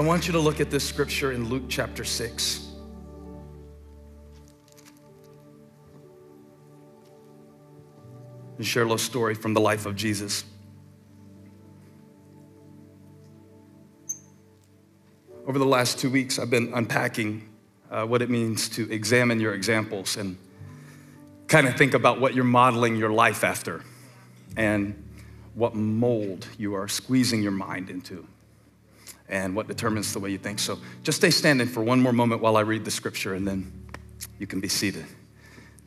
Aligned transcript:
I 0.00 0.02
want 0.02 0.26
you 0.26 0.32
to 0.32 0.38
look 0.38 0.60
at 0.60 0.70
this 0.70 0.82
scripture 0.82 1.32
in 1.32 1.50
Luke 1.50 1.64
chapter 1.68 2.04
6. 2.04 2.68
And 8.56 8.66
share 8.66 8.82
a 8.82 8.86
little 8.86 8.96
story 8.96 9.34
from 9.34 9.52
the 9.52 9.60
life 9.60 9.84
of 9.84 9.96
Jesus. 9.96 10.44
Over 15.46 15.58
the 15.58 15.66
last 15.66 15.98
two 15.98 16.08
weeks, 16.08 16.38
I've 16.38 16.48
been 16.48 16.72
unpacking 16.72 17.46
uh, 17.90 18.06
what 18.06 18.22
it 18.22 18.30
means 18.30 18.70
to 18.70 18.90
examine 18.90 19.38
your 19.38 19.52
examples 19.52 20.16
and 20.16 20.38
kind 21.46 21.68
of 21.68 21.76
think 21.76 21.92
about 21.92 22.22
what 22.22 22.32
you're 22.32 22.44
modeling 22.44 22.96
your 22.96 23.10
life 23.10 23.44
after 23.44 23.84
and 24.56 24.94
what 25.52 25.74
mold 25.74 26.48
you 26.56 26.72
are 26.72 26.88
squeezing 26.88 27.42
your 27.42 27.52
mind 27.52 27.90
into 27.90 28.26
and 29.30 29.54
what 29.54 29.68
determines 29.68 30.12
the 30.12 30.18
way 30.18 30.30
you 30.30 30.38
think. 30.38 30.58
So 30.58 30.78
just 31.02 31.18
stay 31.18 31.30
standing 31.30 31.68
for 31.68 31.82
one 31.82 32.00
more 32.00 32.12
moment 32.12 32.42
while 32.42 32.56
I 32.56 32.60
read 32.60 32.84
the 32.84 32.90
scripture 32.90 33.34
and 33.34 33.46
then 33.46 33.72
you 34.38 34.46
can 34.46 34.60
be 34.60 34.68
seated. 34.68 35.06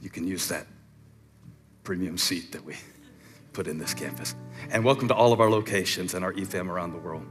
You 0.01 0.09
can 0.09 0.25
use 0.25 0.47
that 0.47 0.65
premium 1.83 2.17
seat 2.17 2.51
that 2.53 2.63
we 2.63 2.75
put 3.51 3.67
in 3.67 3.77
this 3.77 3.93
campus. 3.93 4.33
And 4.71 4.83
welcome 4.83 5.07
to 5.09 5.13
all 5.13 5.31
of 5.31 5.39
our 5.39 5.49
locations 5.49 6.13
and 6.13 6.25
our 6.25 6.33
EFAM 6.33 6.69
around 6.69 6.93
the 6.93 6.97
world. 6.97 7.25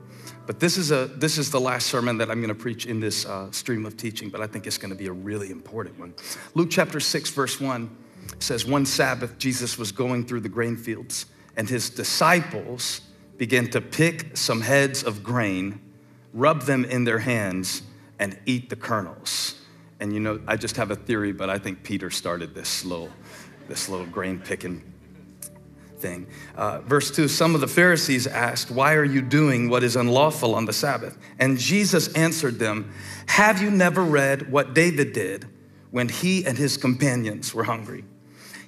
But 0.46 0.60
this 0.60 0.76
is, 0.76 0.90
a, 0.90 1.06
this 1.06 1.38
is 1.38 1.50
the 1.50 1.60
last 1.60 1.86
sermon 1.88 2.18
that 2.18 2.30
I'm 2.30 2.40
going 2.40 2.48
to 2.48 2.54
preach 2.54 2.86
in 2.86 3.00
this 3.00 3.26
uh, 3.26 3.50
stream 3.50 3.86
of 3.86 3.96
teaching, 3.96 4.28
but 4.28 4.40
I 4.40 4.46
think 4.46 4.66
it's 4.66 4.78
going 4.78 4.90
to 4.92 4.96
be 4.96 5.06
a 5.06 5.12
really 5.12 5.50
important 5.50 5.98
one. 5.98 6.14
Luke 6.54 6.68
chapter 6.70 7.00
6, 7.00 7.30
verse 7.30 7.60
1 7.60 7.96
says, 8.38 8.64
One 8.66 8.86
Sabbath, 8.86 9.38
Jesus 9.38 9.78
was 9.78 9.90
going 9.90 10.26
through 10.26 10.40
the 10.40 10.48
grain 10.48 10.76
fields, 10.76 11.26
and 11.56 11.68
his 11.68 11.90
disciples 11.90 13.00
began 13.36 13.68
to 13.70 13.80
pick 13.80 14.36
some 14.36 14.60
heads 14.60 15.02
of 15.02 15.22
grain, 15.22 15.80
rub 16.32 16.62
them 16.62 16.84
in 16.84 17.04
their 17.04 17.18
hands, 17.18 17.82
and 18.18 18.38
eat 18.46 18.70
the 18.70 18.76
kernels. 18.76 19.60
And 20.00 20.12
you 20.12 20.20
know, 20.20 20.40
I 20.46 20.56
just 20.56 20.76
have 20.76 20.90
a 20.90 20.96
theory, 20.96 21.32
but 21.32 21.50
I 21.50 21.58
think 21.58 21.82
Peter 21.82 22.10
started 22.10 22.54
this 22.54 22.84
little, 22.84 23.10
this 23.68 23.88
little 23.88 24.06
grain 24.06 24.38
picking 24.38 24.82
thing. 25.96 26.26
Uh, 26.56 26.80
verse 26.80 27.10
2 27.10 27.28
Some 27.28 27.54
of 27.54 27.60
the 27.60 27.68
Pharisees 27.68 28.26
asked, 28.26 28.70
Why 28.70 28.94
are 28.94 29.04
you 29.04 29.22
doing 29.22 29.68
what 29.68 29.82
is 29.82 29.96
unlawful 29.96 30.54
on 30.54 30.64
the 30.64 30.72
Sabbath? 30.72 31.16
And 31.38 31.58
Jesus 31.58 32.12
answered 32.14 32.58
them, 32.58 32.92
Have 33.26 33.62
you 33.62 33.70
never 33.70 34.02
read 34.02 34.50
what 34.50 34.74
David 34.74 35.12
did 35.12 35.46
when 35.90 36.08
he 36.08 36.44
and 36.44 36.58
his 36.58 36.76
companions 36.76 37.54
were 37.54 37.64
hungry? 37.64 38.04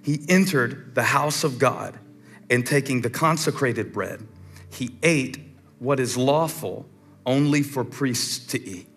He 0.02 0.24
entered 0.28 0.94
the 0.94 1.02
house 1.02 1.44
of 1.44 1.58
God 1.58 1.98
and 2.50 2.66
taking 2.66 3.00
the 3.00 3.10
consecrated 3.10 3.92
bread, 3.92 4.26
he 4.70 4.96
ate 5.02 5.38
what 5.78 5.98
is 5.98 6.16
lawful 6.16 6.86
only 7.26 7.62
for 7.62 7.84
priests 7.84 8.38
to 8.52 8.62
eat. 8.62 8.88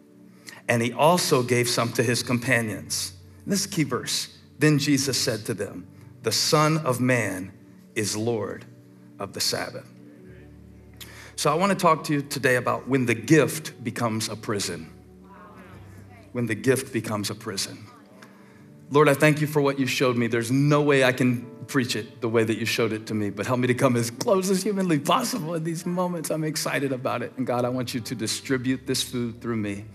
And 0.68 0.82
he 0.82 0.92
also 0.92 1.44
gave 1.44 1.70
some 1.70 1.92
to 1.94 2.04
his 2.04 2.24
companions. 2.24 3.14
This 3.46 3.66
key 3.66 3.84
verse. 3.84 4.38
Then 4.60 4.80
Jesus 4.80 5.18
said 5.18 5.46
to 5.46 5.54
them, 5.54 5.88
The 6.24 6.32
Son 6.32 6.78
of 6.80 7.00
Man 7.00 7.54
is 7.96 8.18
Lord 8.18 8.66
of 9.20 9.34
the 9.34 9.40
Sabbath. 9.40 9.88
So 11.36 11.52
I 11.52 11.56
want 11.56 11.72
to 11.72 11.78
talk 11.78 12.04
to 12.06 12.14
you 12.14 12.22
today 12.24 12.56
about 12.56 12.88
when 12.88 13.06
the 13.06 13.14
gift 13.14 13.84
becomes 13.84 14.28
a 14.28 14.36
prison. 14.36 14.92
When 16.32 16.48
the 16.48 16.56
gift 16.56 16.92
becomes 16.92 17.30
a 17.30 17.36
prison. 17.36 17.86
Lord, 18.90 19.10
I 19.10 19.14
thank 19.14 19.42
you 19.42 19.48
for 19.48 19.62
what 19.62 19.80
you 19.80 19.86
showed 19.86 20.16
me. 20.16 20.28
There's 20.28 20.52
no 20.52 20.82
way 20.82 21.04
I 21.04 21.12
can 21.12 21.46
preach 21.68 21.96
it 21.96 22.22
the 22.22 22.30
way 22.30 22.44
that 22.44 22.58
you 22.58 22.66
showed 22.66 22.94
it 22.94 23.08
to 23.08 23.14
me, 23.14 23.30
but 23.30 23.46
help 23.46 23.60
me 23.60 23.68
to 23.68 23.74
come 23.74 23.98
as 23.98 24.10
close 24.10 24.50
as 24.50 24.64
humanly 24.64 25.00
possible 25.00 25.54
in 25.56 25.64
these 25.64 25.86
moments. 25.86 26.30
I'm 26.30 26.46
excited 26.46 26.94
about 26.94 27.22
it. 27.22 27.34
And 27.38 27.46
God, 27.46 27.66
I 27.66 27.70
want 27.70 27.94
you 27.94 28.00
to 28.00 28.16
distribute 28.16 28.88
this 28.88 29.04
food 29.04 29.42
through 29.42 29.58
me. 29.58 29.86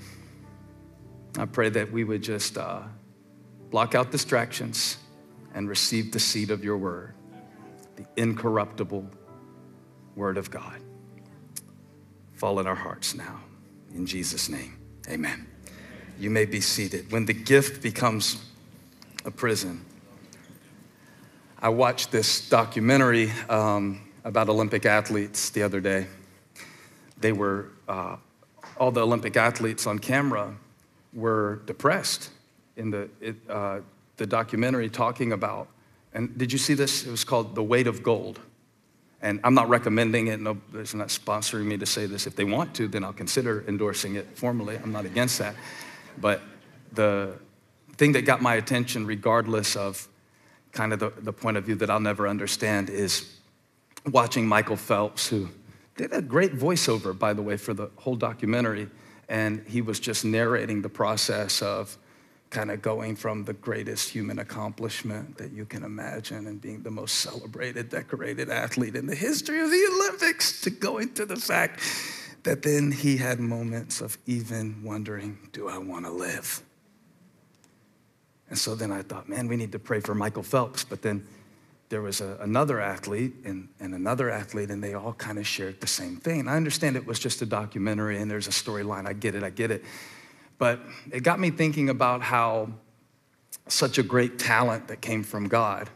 I 1.39 1.47
pray 1.47 1.71
that 1.71 1.91
we 1.91 2.05
would 2.05 2.23
just 2.23 2.59
uh, 2.59 2.83
block 3.71 3.95
out 3.95 4.11
distractions 4.11 4.99
and 5.55 5.69
receive 5.69 6.13
the 6.13 6.21
seed 6.21 6.51
of 6.51 6.63
your 6.63 6.77
word 6.77 7.15
the 7.97 8.07
incorruptible 8.17 9.07
Word 10.17 10.39
of 10.39 10.51
God. 10.51 10.81
Fall 12.35 12.59
in 12.59 12.67
our 12.67 12.75
hearts 12.75 13.15
now. 13.15 13.41
In 13.95 14.07
Jesus' 14.07 14.49
name, 14.49 14.79
amen. 15.09 15.47
You 16.19 16.31
may 16.31 16.45
be 16.45 16.61
seated. 16.61 17.13
When 17.13 17.27
the 17.27 17.35
gift 17.35 17.83
becomes 17.83 18.43
a 19.25 19.31
prison, 19.31 19.85
I 21.61 21.69
watched 21.69 22.11
this 22.11 22.49
documentary 22.49 23.31
um, 23.49 24.03
about 24.25 24.49
Olympic 24.49 24.85
athletes 24.87 25.51
the 25.51 25.63
other 25.63 25.81
day. 25.81 26.07
They 27.19 27.33
were, 27.33 27.69
uh, 27.89 28.17
all 28.79 28.91
the 28.91 29.03
Olympic 29.03 29.37
athletes 29.37 29.87
on 29.87 29.99
camera 29.99 30.55
were 31.13 31.63
depressed 31.67 32.31
in 32.77 32.91
the, 32.91 33.09
it, 33.21 33.37
uh, 33.49 33.81
the 34.17 34.27
documentary 34.27 34.89
talking 34.89 35.33
about 35.33 35.69
and 36.15 36.37
did 36.37 36.53
you 36.53 36.59
see 36.59 36.75
this? 36.75 37.07
It 37.07 37.11
was 37.11 37.25
called 37.25 37.55
The 37.55 37.63
Weight 37.63 37.87
of 37.87 38.03
Gold. 38.03 38.41
And 39.23 39.41
I'm 39.45 39.55
not 39.55 39.69
recommending 39.69 40.27
it. 40.27 40.41
No, 40.41 40.59
it's 40.75 40.95
not 40.95 41.09
sponsoring 41.09 41.65
me 41.65 41.79
to 41.79 41.87
say 41.87 42.07
this. 42.07 42.27
If 42.27 42.35
they 42.37 42.45
want 42.45 42.75
to, 42.75 42.89
then 42.89 43.05
I'll 43.05 43.13
consider 43.13 43.65
endorsing 43.69 44.17
it 44.17 44.27
formally. 44.37 44.77
I'm 44.83 44.93
not 44.93 45.07
against 45.07 45.39
that. 45.39 45.55
But 46.21 46.43
the 46.93 47.35
thing 48.03 48.11
that 48.11 48.23
got 48.23 48.43
my 48.43 48.57
attention, 48.57 49.07
regardless 49.07 49.77
of 49.77 50.09
kind 50.73 50.93
of 50.93 50.99
the, 50.99 51.11
the 51.19 51.33
point 51.33 51.57
of 51.57 51.63
view 51.63 51.77
that 51.77 51.89
I'll 51.89 52.01
never 52.01 52.27
understand, 52.27 52.91
is 52.91 53.39
watching 54.11 54.45
Michael 54.45 54.75
Phelps, 54.75 55.29
who 55.29 55.49
did 55.97 56.13
a 56.13 56.21
great 56.21 56.53
voiceover, 56.53 57.17
by 57.17 57.33
the 57.33 57.43
way, 57.43 57.57
for 57.57 57.75
the 57.75 57.91
whole 57.95 58.17
documentary. 58.17 58.89
And 59.29 59.65
he 59.69 59.83
was 59.83 60.01
just 60.01 60.25
narrating 60.25 60.83
the 60.83 60.89
process 60.89 61.63
of 61.63 61.97
kind 62.51 62.73
of 62.73 62.83
going 62.83 63.15
from 63.15 63.45
the 63.45 63.53
greatest 63.53 64.09
human 64.09 64.41
accomplishment 64.41 65.39
that 65.39 65.53
you 65.53 65.65
can 65.65 65.85
imagine 65.85 66.49
and 66.49 66.61
being 66.61 66.83
the 66.83 66.91
most 66.91 67.21
celebrated, 67.21 67.89
decorated 67.89 68.51
athlete 68.51 68.97
in 68.97 69.07
the 69.07 69.15
history 69.15 69.61
of 69.61 69.71
the 69.71 69.91
Olympics 69.95 70.61
to 70.63 70.71
going 70.71 71.15
to 71.15 71.25
the 71.25 71.37
fact 71.37 71.79
that 72.43 72.63
then 72.63 72.91
he 72.91 73.19
had 73.19 73.39
moments 73.39 74.01
of 74.01 74.19
even 74.27 74.83
wondering, 74.83 75.39
do 75.53 75.69
I 75.69 75.79
want 75.79 76.05
to 76.07 76.11
live? 76.11 76.65
And 78.53 78.59
so 78.59 78.75
then 78.75 78.93
I 78.93 79.01
thought, 79.01 79.31
man, 79.31 79.49
we 79.49 79.57
need 79.57 79.73
to 79.73 79.79
pray 79.79 80.01
for 80.01 80.15
Michael 80.15 80.43
Phelps. 80.43 80.85
But 80.85 81.01
then 81.01 81.27
there 81.89 82.03
was 82.03 82.21
a, 82.21 82.37
another 82.43 82.83
athlete 82.83 83.33
and, 83.47 83.67
and 83.81 83.95
another 83.95 84.29
athlete, 84.29 84.69
and 84.71 84.85
they 84.85 84.93
all 84.93 85.15
kind 85.15 85.39
of 85.39 85.47
shared 85.47 85.81
the 85.81 85.87
same 85.87 86.17
thing. 86.17 86.41
And 86.41 86.51
I 86.51 86.57
understand 86.57 86.97
it 86.97 87.07
was 87.07 87.19
just 87.19 87.41
a 87.41 87.47
documentary 87.47 88.21
and 88.21 88.31
there's 88.31 88.49
a 88.49 88.51
storyline. 88.51 89.07
I 89.07 89.15
get 89.15 89.35
it, 89.35 89.43
I 89.43 89.49
get 89.49 89.71
it. 89.71 89.83
But 90.59 90.81
it 91.11 91.23
got 91.23 91.41
me 91.41 91.49
thinking 91.49 91.89
about 91.89 92.21
how 92.21 92.69
such 93.69 93.97
a 93.97 94.03
great 94.03 94.39
talent 94.39 94.89
that 94.89 95.01
came 95.01 95.23
from 95.23 95.49
God 95.49 95.89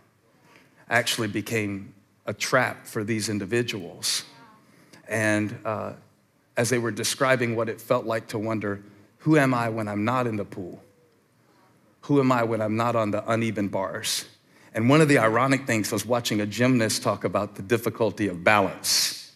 actually 0.89 1.29
became 1.29 1.93
a 2.25 2.33
trap 2.33 2.87
for 2.87 3.05
these 3.05 3.29
individuals. 3.29 4.25
And 5.07 5.59
uh, 5.63 5.93
as 6.57 6.71
they 6.71 6.79
were 6.79 6.91
describing 6.91 7.55
what 7.55 7.69
it 7.69 7.83
felt 7.83 8.07
like 8.07 8.29
to 8.29 8.39
wonder, 8.39 8.83
who 9.19 9.37
am 9.37 9.53
I 9.53 9.69
when 9.69 9.89
I'm 9.89 10.07
not 10.07 10.27
in 10.27 10.37
the 10.37 10.47
pool? 10.47 10.81
Who 12.07 12.21
am 12.21 12.31
I 12.31 12.45
when 12.45 12.61
I'm 12.61 12.77
not 12.77 12.95
on 12.95 13.11
the 13.11 13.29
uneven 13.31 13.69
bars? 13.69 14.27
And 14.73 14.89
one 14.89 15.01
of 15.01 15.09
the 15.09 15.19
ironic 15.19 15.67
things 15.67 15.91
was 15.91 16.07
watching 16.07 16.41
a 16.41 16.47
gymnast 16.47 17.03
talk 17.03 17.25
about 17.25 17.57
the 17.57 17.63
difficulty 17.63 18.29
of 18.29 18.45
balance 18.45 19.33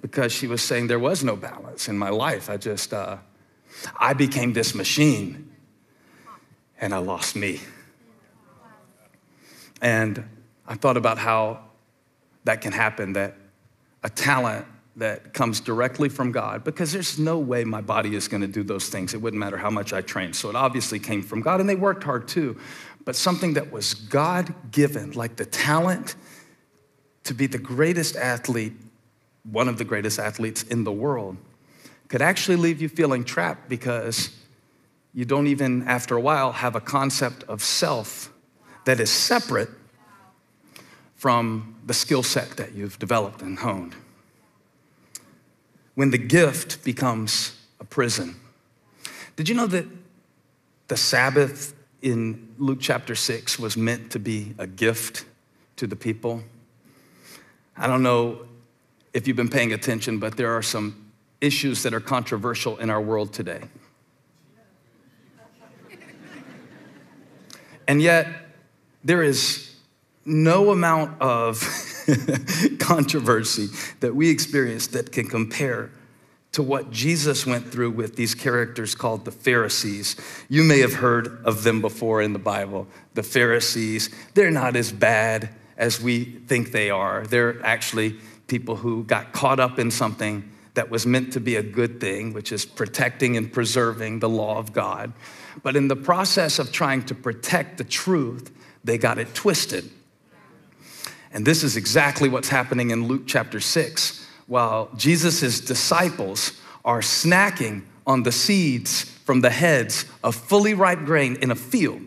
because 0.00 0.32
she 0.32 0.46
was 0.46 0.62
saying 0.62 0.86
there 0.86 0.98
was 0.98 1.24
no 1.24 1.36
balance 1.36 1.88
in 1.88 1.98
my 1.98 2.10
life. 2.10 2.48
I 2.48 2.56
just, 2.56 2.94
uh, 2.94 3.18
I 3.98 4.14
became 4.14 4.52
this 4.52 4.74
machine 4.74 5.50
and 6.80 6.94
I 6.94 6.98
lost 6.98 7.36
me. 7.36 7.60
And 9.82 10.24
I 10.66 10.76
thought 10.76 10.96
about 10.96 11.18
how 11.18 11.60
that 12.44 12.60
can 12.60 12.72
happen 12.72 13.12
that 13.14 13.36
a 14.02 14.08
talent 14.08 14.64
that 14.96 15.34
comes 15.34 15.60
directly 15.60 16.08
from 16.08 16.32
God, 16.32 16.64
because 16.64 16.92
there's 16.92 17.18
no 17.18 17.38
way 17.38 17.64
my 17.64 17.82
body 17.82 18.14
is 18.14 18.28
going 18.28 18.40
to 18.40 18.48
do 18.48 18.62
those 18.62 18.88
things. 18.88 19.12
It 19.12 19.20
wouldn't 19.20 19.38
matter 19.38 19.58
how 19.58 19.70
much 19.70 19.92
I 19.92 20.00
trained. 20.00 20.34
So 20.34 20.48
it 20.48 20.56
obviously 20.56 20.98
came 20.98 21.22
from 21.22 21.42
God, 21.42 21.60
and 21.60 21.68
they 21.68 21.76
worked 21.76 22.02
hard 22.02 22.28
too. 22.28 22.58
But 23.04 23.14
something 23.14 23.54
that 23.54 23.70
was 23.70 23.94
God 23.94 24.54
given, 24.70 25.12
like 25.12 25.36
the 25.36 25.44
talent 25.44 26.16
to 27.24 27.34
be 27.34 27.46
the 27.46 27.58
greatest 27.58 28.16
athlete 28.16 28.72
one 29.50 29.68
of 29.68 29.78
the 29.78 29.84
greatest 29.84 30.18
athletes 30.18 30.62
in 30.64 30.84
the 30.84 30.92
world, 30.92 31.36
could 32.08 32.22
actually 32.22 32.56
leave 32.56 32.80
you 32.80 32.88
feeling 32.88 33.24
trapped 33.24 33.68
because 33.68 34.30
you 35.14 35.24
don't 35.24 35.46
even, 35.46 35.82
after 35.88 36.16
a 36.16 36.20
while, 36.20 36.52
have 36.52 36.74
a 36.74 36.80
concept 36.80 37.44
of 37.44 37.62
self 37.62 38.32
that 38.84 39.00
is 39.00 39.10
separate 39.10 39.70
from 41.14 41.74
the 41.86 41.94
skill 41.94 42.22
set 42.22 42.50
that 42.56 42.74
you've 42.74 42.98
developed 42.98 43.42
and 43.42 43.58
honed. 43.58 43.94
When 45.96 46.10
the 46.10 46.18
gift 46.18 46.84
becomes 46.84 47.56
a 47.80 47.84
prison. 47.84 48.36
Did 49.34 49.48
you 49.48 49.54
know 49.54 49.66
that 49.66 49.86
the 50.88 50.96
Sabbath 50.96 51.74
in 52.02 52.54
Luke 52.58 52.78
chapter 52.80 53.14
6 53.14 53.58
was 53.58 53.76
meant 53.76 54.12
to 54.12 54.18
be 54.18 54.54
a 54.58 54.66
gift 54.66 55.24
to 55.76 55.86
the 55.86 55.96
people? 55.96 56.42
I 57.76 57.86
don't 57.86 58.02
know 58.02 58.46
if 59.14 59.26
you've 59.26 59.38
been 59.38 59.48
paying 59.48 59.72
attention, 59.72 60.18
but 60.18 60.36
there 60.36 60.54
are 60.54 60.62
some 60.62 61.10
issues 61.40 61.82
that 61.82 61.94
are 61.94 62.00
controversial 62.00 62.76
in 62.76 62.90
our 62.90 63.00
world 63.00 63.32
today. 63.32 63.62
And 67.88 68.02
yet, 68.02 68.26
there 69.02 69.22
is 69.22 69.74
no 70.26 70.70
amount 70.70 71.22
of 71.22 71.62
controversy 72.78 73.68
that 74.00 74.14
we 74.14 74.30
experience 74.30 74.88
that 74.88 75.12
can 75.12 75.28
compare 75.28 75.90
to 76.52 76.62
what 76.62 76.90
Jesus 76.90 77.44
went 77.44 77.70
through 77.70 77.90
with 77.90 78.16
these 78.16 78.34
characters 78.34 78.94
called 78.94 79.24
the 79.24 79.30
Pharisees. 79.30 80.16
You 80.48 80.62
may 80.62 80.80
have 80.80 80.94
heard 80.94 81.44
of 81.44 81.64
them 81.64 81.82
before 81.82 82.22
in 82.22 82.32
the 82.32 82.38
Bible. 82.38 82.86
The 83.14 83.22
Pharisees, 83.22 84.08
they're 84.34 84.50
not 84.50 84.74
as 84.74 84.90
bad 84.90 85.50
as 85.76 86.00
we 86.00 86.24
think 86.24 86.72
they 86.72 86.88
are. 86.88 87.26
They're 87.26 87.64
actually 87.64 88.16
people 88.46 88.76
who 88.76 89.04
got 89.04 89.32
caught 89.32 89.60
up 89.60 89.78
in 89.78 89.90
something 89.90 90.50
that 90.74 90.90
was 90.90 91.06
meant 91.06 91.32
to 91.34 91.40
be 91.40 91.56
a 91.56 91.62
good 91.62 92.00
thing, 92.00 92.32
which 92.32 92.52
is 92.52 92.64
protecting 92.64 93.36
and 93.36 93.52
preserving 93.52 94.20
the 94.20 94.28
law 94.28 94.58
of 94.58 94.72
God. 94.72 95.12
But 95.62 95.76
in 95.76 95.88
the 95.88 95.96
process 95.96 96.58
of 96.58 96.72
trying 96.72 97.02
to 97.04 97.14
protect 97.14 97.78
the 97.78 97.84
truth, 97.84 98.50
they 98.84 98.98
got 98.98 99.18
it 99.18 99.34
twisted. 99.34 99.90
And 101.36 101.44
this 101.44 101.62
is 101.62 101.76
exactly 101.76 102.30
what's 102.30 102.48
happening 102.48 102.92
in 102.92 103.08
Luke 103.08 103.24
chapter 103.26 103.60
6. 103.60 104.26
While 104.46 104.88
Jesus' 104.96 105.60
disciples 105.60 106.58
are 106.82 107.00
snacking 107.00 107.82
on 108.06 108.22
the 108.22 108.32
seeds 108.32 109.02
from 109.02 109.42
the 109.42 109.50
heads 109.50 110.06
of 110.24 110.34
fully 110.34 110.72
ripe 110.72 111.04
grain 111.04 111.36
in 111.42 111.50
a 111.50 111.54
field, 111.54 112.00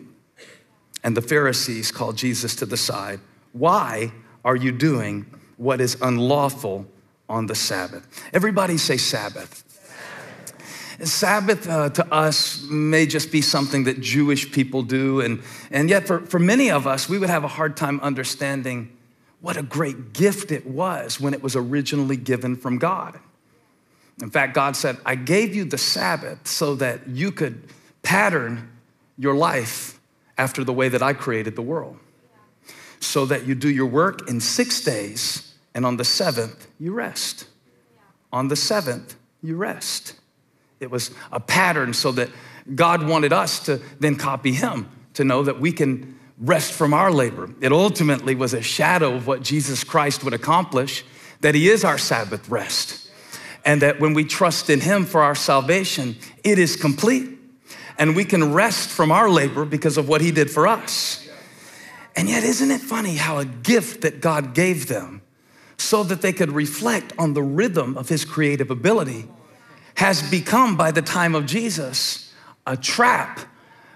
and 1.04 1.16
the 1.16 1.22
Pharisees 1.22 1.92
call 1.92 2.12
Jesus 2.12 2.56
to 2.56 2.66
the 2.66 2.76
side. 2.76 3.20
Why 3.52 4.10
are 4.44 4.56
you 4.56 4.72
doing 4.72 5.26
what 5.58 5.80
is 5.80 5.96
unlawful 6.02 6.88
on 7.28 7.46
the 7.46 7.54
Sabbath? 7.54 8.08
Everybody 8.32 8.78
say 8.78 8.96
Sabbath. 8.96 9.62
Sabbath 11.04 11.68
uh, 11.68 11.90
to 11.90 12.12
us 12.12 12.64
may 12.68 13.06
just 13.06 13.30
be 13.30 13.42
something 13.42 13.84
that 13.84 14.00
Jewish 14.00 14.50
people 14.50 14.82
do, 14.82 15.20
and, 15.20 15.40
and 15.70 15.88
yet 15.88 16.08
for, 16.08 16.18
for 16.22 16.40
many 16.40 16.68
of 16.68 16.88
us, 16.88 17.08
we 17.08 17.16
would 17.16 17.30
have 17.30 17.44
a 17.44 17.48
hard 17.48 17.76
time 17.76 18.00
understanding 18.00 18.96
what 19.40 19.56
a 19.56 19.62
great 19.62 20.12
gift 20.12 20.52
it 20.52 20.66
was 20.66 21.20
when 21.20 21.34
it 21.34 21.42
was 21.42 21.56
originally 21.56 22.16
given 22.16 22.56
from 22.56 22.78
God. 22.78 23.18
In 24.20 24.30
fact, 24.30 24.54
God 24.54 24.76
said, 24.76 24.98
I 25.04 25.14
gave 25.14 25.54
you 25.54 25.64
the 25.64 25.78
Sabbath 25.78 26.46
so 26.46 26.74
that 26.76 27.08
you 27.08 27.32
could 27.32 27.62
pattern 28.02 28.70
your 29.16 29.34
life 29.34 29.98
after 30.36 30.62
the 30.64 30.72
way 30.72 30.88
that 30.88 31.02
I 31.02 31.12
created 31.12 31.56
the 31.56 31.62
world, 31.62 31.98
so 32.98 33.26
that 33.26 33.46
you 33.46 33.54
do 33.54 33.68
your 33.68 33.86
work 33.86 34.28
in 34.28 34.40
six 34.40 34.82
days, 34.82 35.54
and 35.74 35.86
on 35.86 35.96
the 35.96 36.04
seventh, 36.04 36.66
you 36.78 36.92
rest. 36.92 37.46
On 38.32 38.48
the 38.48 38.56
seventh, 38.56 39.16
you 39.42 39.56
rest. 39.56 40.14
It 40.80 40.90
was 40.90 41.10
a 41.32 41.40
pattern 41.40 41.92
so 41.92 42.12
that 42.12 42.30
God 42.74 43.06
wanted 43.06 43.32
us 43.32 43.60
to 43.66 43.80
then 43.98 44.16
copy 44.16 44.52
Him, 44.52 44.88
to 45.14 45.24
know 45.24 45.42
that 45.42 45.60
we 45.60 45.72
can 45.72 46.19
rest 46.40 46.72
from 46.72 46.94
our 46.94 47.12
labor. 47.12 47.50
It 47.60 47.72
ultimately 47.72 48.34
was 48.34 48.54
a 48.54 48.62
shadow 48.62 49.14
of 49.14 49.26
what 49.26 49.42
Jesus 49.42 49.84
Christ 49.84 50.24
would 50.24 50.34
accomplish, 50.34 51.04
that 51.40 51.54
He 51.54 51.68
is 51.68 51.84
our 51.84 51.98
Sabbath 51.98 52.48
rest. 52.48 53.08
And 53.64 53.82
that 53.82 54.00
when 54.00 54.14
we 54.14 54.24
trust 54.24 54.70
in 54.70 54.80
Him 54.80 55.04
for 55.04 55.20
our 55.20 55.34
salvation, 55.34 56.16
it 56.42 56.58
is 56.58 56.76
complete. 56.76 57.38
And 57.98 58.16
we 58.16 58.24
can 58.24 58.54
rest 58.54 58.88
from 58.88 59.12
our 59.12 59.28
labor 59.28 59.64
because 59.66 59.98
of 59.98 60.08
what 60.08 60.22
He 60.22 60.30
did 60.30 60.50
for 60.50 60.66
us. 60.66 61.28
And 62.16 62.28
yet, 62.28 62.42
isn't 62.42 62.70
it 62.70 62.80
funny 62.80 63.16
how 63.16 63.38
a 63.38 63.44
gift 63.44 64.00
that 64.00 64.20
God 64.20 64.54
gave 64.54 64.88
them 64.88 65.22
so 65.76 66.02
that 66.04 66.22
they 66.22 66.32
could 66.32 66.52
reflect 66.52 67.12
on 67.18 67.34
the 67.34 67.42
rhythm 67.42 67.96
of 67.96 68.08
His 68.08 68.24
creative 68.24 68.70
ability? 68.70 69.28
has 70.00 70.22
become, 70.30 70.78
by 70.78 70.90
the 70.90 71.02
time 71.02 71.34
of 71.34 71.44
Jesus, 71.44 72.32
a 72.66 72.74
trap 72.74 73.40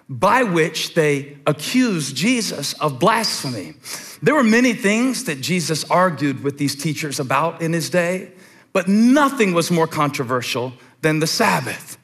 by 0.09 0.43
which 0.43 0.95
they 0.95 1.39
accuse 1.47 2.13
Jesus 2.13 2.75
of 2.75 2.99
blasphemy. 2.99 3.75
There 4.23 4.35
were 4.35 4.45
many 4.45 4.75
things 4.75 5.25
that 5.25 5.41
Jesus 5.41 5.89
argued 5.91 6.43
with 6.45 6.59
these 6.59 6.75
teachers 6.75 7.19
about 7.19 7.63
in 7.63 7.73
his 7.73 7.91
day, 7.91 8.33
but 8.73 8.89
nothing 8.89 9.55
was 9.55 9.71
more 9.71 9.87
controversial 9.87 10.73
than 11.01 11.21
the 11.21 11.27
Sabbath. 11.27 11.99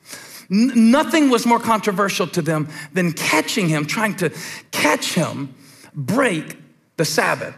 N- 0.51 0.91
nothing 0.91 1.31
was 1.31 1.47
more 1.47 1.61
controversial 1.61 2.27
to 2.29 2.43
them 2.43 2.69
than 2.93 3.13
catching 3.13 3.69
him, 3.69 3.87
trying 3.87 4.17
to 4.17 4.31
catch 4.71 5.15
him 5.15 5.55
break 5.95 6.57
the 6.97 7.05
Sabbath. 7.05 7.55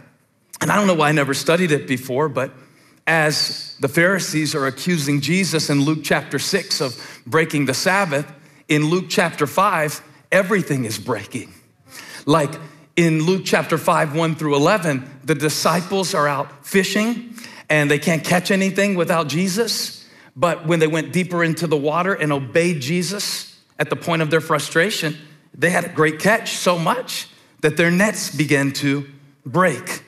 And 0.61 0.71
I 0.71 0.77
don't 0.77 0.87
know 0.87 0.95
why 0.95 1.09
I 1.09 1.13
never 1.13 1.35
studied 1.35 1.73
it 1.73 1.87
before, 1.87 2.29
but 2.29 2.53
as 3.07 3.77
the 3.81 3.89
Pharisees 3.89 4.55
are 4.55 4.67
accusing 4.67 5.21
Jesus 5.21 5.71
in 5.71 5.81
Luke 5.81 6.01
chapter 6.03 6.39
6 6.39 6.81
of 6.81 7.23
breaking 7.27 7.67
the 7.67 7.75
Sabbath, 7.75 8.33
in 8.69 8.87
Luke 8.87 9.07
chapter 9.09 9.47
5, 9.47 10.03
everything 10.33 10.85
is 10.85 10.99
breaking. 10.99 11.53
Like 12.27 12.53
in 12.97 13.23
Luke 13.23 13.43
chapter 13.45 13.79
5, 13.79 14.17
1 14.17 14.35
through 14.35 14.57
11, 14.57 15.21
the 15.25 15.35
disciples 15.35 16.15
are 16.15 16.27
out 16.27 16.67
fishing 16.67 17.35
and 17.69 17.91
they 17.91 17.99
can't 17.99 18.25
catch 18.25 18.51
anything 18.51 18.97
without 18.97 19.29
Jesus. 19.29 20.09
But 20.35 20.67
when 20.67 20.79
they 20.79 20.87
went 20.87 21.13
deeper 21.13 21.45
into 21.45 21.67
the 21.67 21.77
water 21.77 22.15
and 22.15 22.33
obeyed 22.33 22.81
Jesus 22.81 23.61
at 23.79 23.91
the 23.91 23.97
point 23.97 24.23
of 24.23 24.31
their 24.31 24.41
frustration, 24.41 25.17
they 25.55 25.71
had 25.71 25.85
a 25.85 25.89
great 25.89 26.19
catch 26.19 26.53
so 26.53 26.79
much 26.79 27.29
that 27.61 27.77
their 27.77 27.91
nets 27.91 28.35
began 28.35 28.73
to 28.73 29.07
break. 29.45 30.03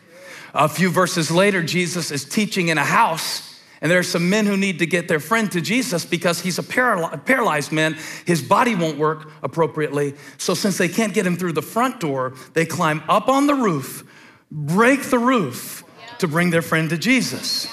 A 0.54 0.68
few 0.68 0.90
verses 0.90 1.30
later, 1.30 1.62
Jesus 1.62 2.10
is 2.10 2.24
teaching 2.24 2.68
in 2.68 2.78
a 2.78 2.84
house, 2.84 3.53
and 3.84 3.90
there 3.90 3.98
are 3.98 4.02
some 4.02 4.30
men 4.30 4.46
who 4.46 4.56
need 4.56 4.78
to 4.78 4.86
get 4.86 5.08
their 5.08 5.20
friend 5.20 5.52
to 5.52 5.60
Jesus 5.60 6.06
because 6.06 6.40
he's 6.40 6.58
a 6.58 6.62
paralyzed 6.62 7.70
man. 7.70 7.98
His 8.24 8.40
body 8.40 8.74
won't 8.74 8.96
work 8.96 9.30
appropriately. 9.42 10.14
So, 10.38 10.54
since 10.54 10.78
they 10.78 10.88
can't 10.88 11.12
get 11.12 11.26
him 11.26 11.36
through 11.36 11.52
the 11.52 11.60
front 11.60 12.00
door, 12.00 12.32
they 12.54 12.64
climb 12.64 13.02
up 13.10 13.28
on 13.28 13.46
the 13.46 13.54
roof, 13.54 14.02
break 14.50 15.02
the 15.02 15.18
roof 15.18 15.84
to 16.20 16.26
bring 16.26 16.48
their 16.48 16.62
friend 16.62 16.88
to 16.88 16.96
Jesus. 16.96 17.68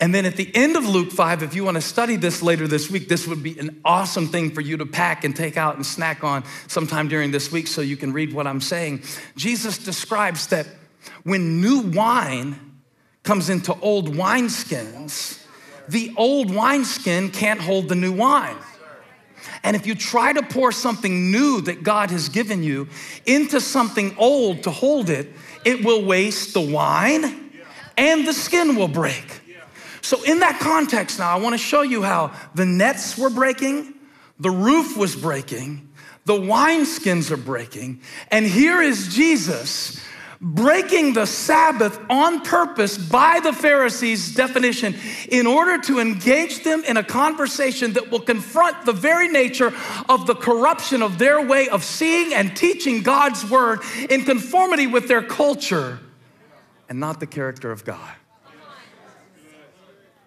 And 0.00 0.14
then 0.14 0.24
at 0.24 0.36
the 0.36 0.50
end 0.56 0.76
of 0.76 0.88
Luke 0.88 1.12
5, 1.12 1.42
if 1.42 1.54
you 1.54 1.62
want 1.62 1.74
to 1.74 1.82
study 1.82 2.16
this 2.16 2.40
later 2.40 2.66
this 2.66 2.90
week, 2.90 3.10
this 3.10 3.26
would 3.26 3.42
be 3.42 3.58
an 3.58 3.82
awesome 3.84 4.28
thing 4.28 4.50
for 4.50 4.62
you 4.62 4.78
to 4.78 4.86
pack 4.86 5.24
and 5.24 5.36
take 5.36 5.58
out 5.58 5.76
and 5.76 5.84
snack 5.84 6.24
on 6.24 6.42
sometime 6.68 7.06
during 7.06 7.32
this 7.32 7.52
week 7.52 7.66
so 7.66 7.82
you 7.82 7.98
can 7.98 8.14
read 8.14 8.32
what 8.32 8.46
I'm 8.46 8.62
saying. 8.62 9.02
Jesus 9.36 9.76
describes 9.76 10.46
that 10.46 10.66
when 11.22 11.60
new 11.60 11.80
wine 11.80 12.73
comes 13.24 13.50
into 13.50 13.74
old 13.80 14.14
wineskins, 14.14 15.42
the 15.88 16.12
old 16.16 16.54
wineskin 16.54 17.30
can't 17.30 17.60
hold 17.60 17.88
the 17.88 17.94
new 17.94 18.12
wine. 18.12 18.56
And 19.62 19.74
if 19.74 19.86
you 19.86 19.94
try 19.94 20.32
to 20.32 20.42
pour 20.42 20.72
something 20.72 21.30
new 21.30 21.60
that 21.62 21.82
God 21.82 22.10
has 22.10 22.28
given 22.28 22.62
you 22.62 22.88
into 23.26 23.60
something 23.60 24.14
old 24.18 24.62
to 24.64 24.70
hold 24.70 25.10
it, 25.10 25.32
it 25.64 25.84
will 25.84 26.04
waste 26.04 26.54
the 26.54 26.60
wine 26.60 27.50
and 27.96 28.26
the 28.26 28.32
skin 28.32 28.76
will 28.76 28.88
break. 28.88 29.40
So, 30.02 30.22
in 30.22 30.40
that 30.40 30.60
context, 30.60 31.18
now 31.18 31.34
I 31.34 31.40
want 31.40 31.54
to 31.54 31.58
show 31.58 31.80
you 31.80 32.02
how 32.02 32.32
the 32.54 32.66
nets 32.66 33.16
were 33.16 33.30
breaking, 33.30 33.94
the 34.38 34.50
roof 34.50 34.98
was 34.98 35.16
breaking, 35.16 35.88
the 36.26 36.34
wineskins 36.34 37.30
are 37.30 37.38
breaking, 37.38 38.02
and 38.30 38.44
here 38.44 38.82
is 38.82 39.14
Jesus 39.14 39.98
breaking 40.40 41.14
the 41.14 41.26
Sabbath 41.26 41.98
on 42.08 42.40
purpose 42.42 42.98
by 42.98 43.40
the 43.42 43.52
Pharisees' 43.52 44.34
definition 44.34 44.94
in 45.28 45.46
order 45.46 45.80
to 45.82 46.00
engage 46.00 46.64
them 46.64 46.84
in 46.84 46.96
a 46.96 47.04
conversation 47.04 47.92
that 47.94 48.10
will 48.10 48.20
confront 48.20 48.84
the 48.84 48.92
very 48.92 49.28
nature 49.28 49.72
of 50.08 50.26
the 50.26 50.34
corruption 50.34 51.02
of 51.02 51.18
their 51.18 51.40
way 51.40 51.68
of 51.68 51.84
seeing 51.84 52.34
and 52.34 52.56
teaching 52.56 53.02
God's 53.02 53.48
word 53.48 53.80
in 54.08 54.24
conformity 54.24 54.86
with 54.86 55.08
their 55.08 55.22
culture 55.22 56.00
and 56.88 57.00
not 57.00 57.20
the 57.20 57.26
character 57.26 57.70
of 57.70 57.84
God. 57.84 58.14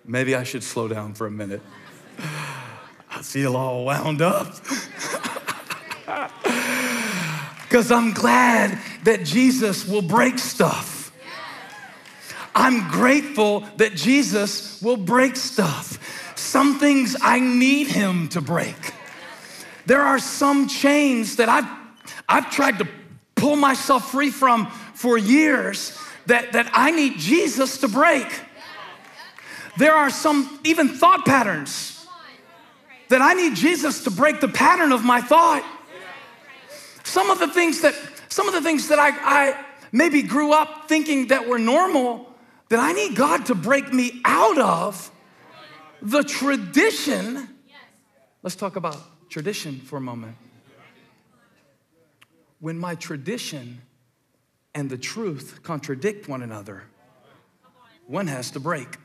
Maybe 0.06 0.36
I 0.36 0.44
should 0.44 0.64
slow 0.64 0.88
down 0.88 1.14
for 1.14 1.28
a 1.28 1.32
minute. 1.32 1.62
I 3.10 3.22
feel 3.22 3.58
all 3.58 3.86
wound 3.86 4.22
up. 4.22 4.56
because 7.68 7.92
I'm 7.92 8.14
glad 8.14 8.80
that 9.04 9.26
Jesus 9.26 9.86
will 9.86 10.02
break 10.02 10.40
stuff. 10.40 11.12
I'm 12.56 12.90
grateful 12.90 13.62
that 13.76 13.94
Jesus 13.94 14.82
will 14.82 14.98
break 14.98 15.36
stuff. 15.36 16.34
Some 16.36 16.80
things 16.80 17.16
I 17.22 17.40
need 17.40 17.88
him 17.88 18.30
to 18.30 18.42
break. 18.42 18.76
There 19.86 20.02
are 20.02 20.18
some 20.18 20.68
chains 20.68 21.36
that 21.36 21.50
I've, 21.50 21.68
I've 22.28 22.50
tried 22.52 22.80
to 22.80 22.88
pull 23.36 23.56
myself 23.56 24.12
free 24.12 24.32
from 24.32 24.68
for 24.94 25.18
years 25.18 25.98
that, 26.26 26.54
that 26.54 26.70
I 26.74 26.92
need 26.92 27.20
Jesus 27.20 27.80
to 27.80 27.88
break. 27.88 28.28
There 29.78 29.94
are 29.94 30.10
some 30.10 30.60
even 30.64 30.90
thought 30.90 31.26
patterns 31.26 32.06
that 33.10 33.22
I 33.22 33.34
need 33.34 33.56
Jesus 33.56 34.04
to 34.06 34.12
break 34.12 34.42
the 34.42 34.48
pattern 34.48 34.92
of 34.92 35.04
my 35.04 35.22
thought. 35.22 35.64
Some 37.08 37.30
of 37.30 37.40
the 37.40 37.48
things 37.48 37.82
that, 37.82 37.96
some 38.28 38.50
of 38.50 38.54
the 38.54 38.62
things 38.62 38.90
that 38.90 39.00
I, 39.00 39.12
I 39.12 39.66
maybe 39.94 40.22
grew 40.22 40.52
up 40.52 40.90
thinking 40.90 41.28
that 41.28 41.48
were 41.48 41.58
normal, 41.58 42.30
that 42.68 42.80
I 42.80 42.92
need 42.92 43.16
God 43.16 43.46
to 43.46 43.56
break 43.56 43.94
me 43.94 44.22
out 44.26 44.58
of 44.58 45.10
The 46.02 46.22
tradition, 46.24 47.48
let's 48.44 48.58
talk 48.58 48.76
about 48.76 48.98
tradition 49.30 49.80
for 49.80 49.96
a 49.96 50.02
moment. 50.02 50.36
When 52.60 52.78
my 52.78 52.96
tradition 52.96 53.82
and 54.76 54.90
the 54.90 54.98
truth 54.98 55.62
contradict 55.64 56.28
one 56.28 56.44
another, 56.44 56.84
one 58.06 58.28
has 58.28 58.52
to 58.52 58.60
break. 58.60 58.98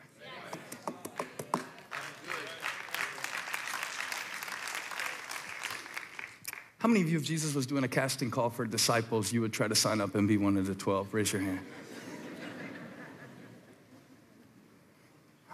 How 6.82 6.88
many 6.88 7.00
of 7.00 7.08
you, 7.08 7.16
if 7.16 7.22
Jesus 7.22 7.54
was 7.54 7.64
doing 7.64 7.84
a 7.84 7.88
casting 7.88 8.28
call 8.28 8.50
for 8.50 8.66
disciples, 8.66 9.32
you 9.32 9.40
would 9.40 9.52
try 9.52 9.68
to 9.68 9.74
sign 9.76 10.00
up 10.00 10.16
and 10.16 10.26
be 10.26 10.36
one 10.36 10.56
of 10.56 10.66
the 10.66 10.74
12? 10.74 11.14
Raise 11.14 11.32
your 11.32 11.40
hand. 11.40 11.60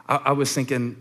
I, 0.08 0.32
was 0.32 0.50
thinking 0.54 0.97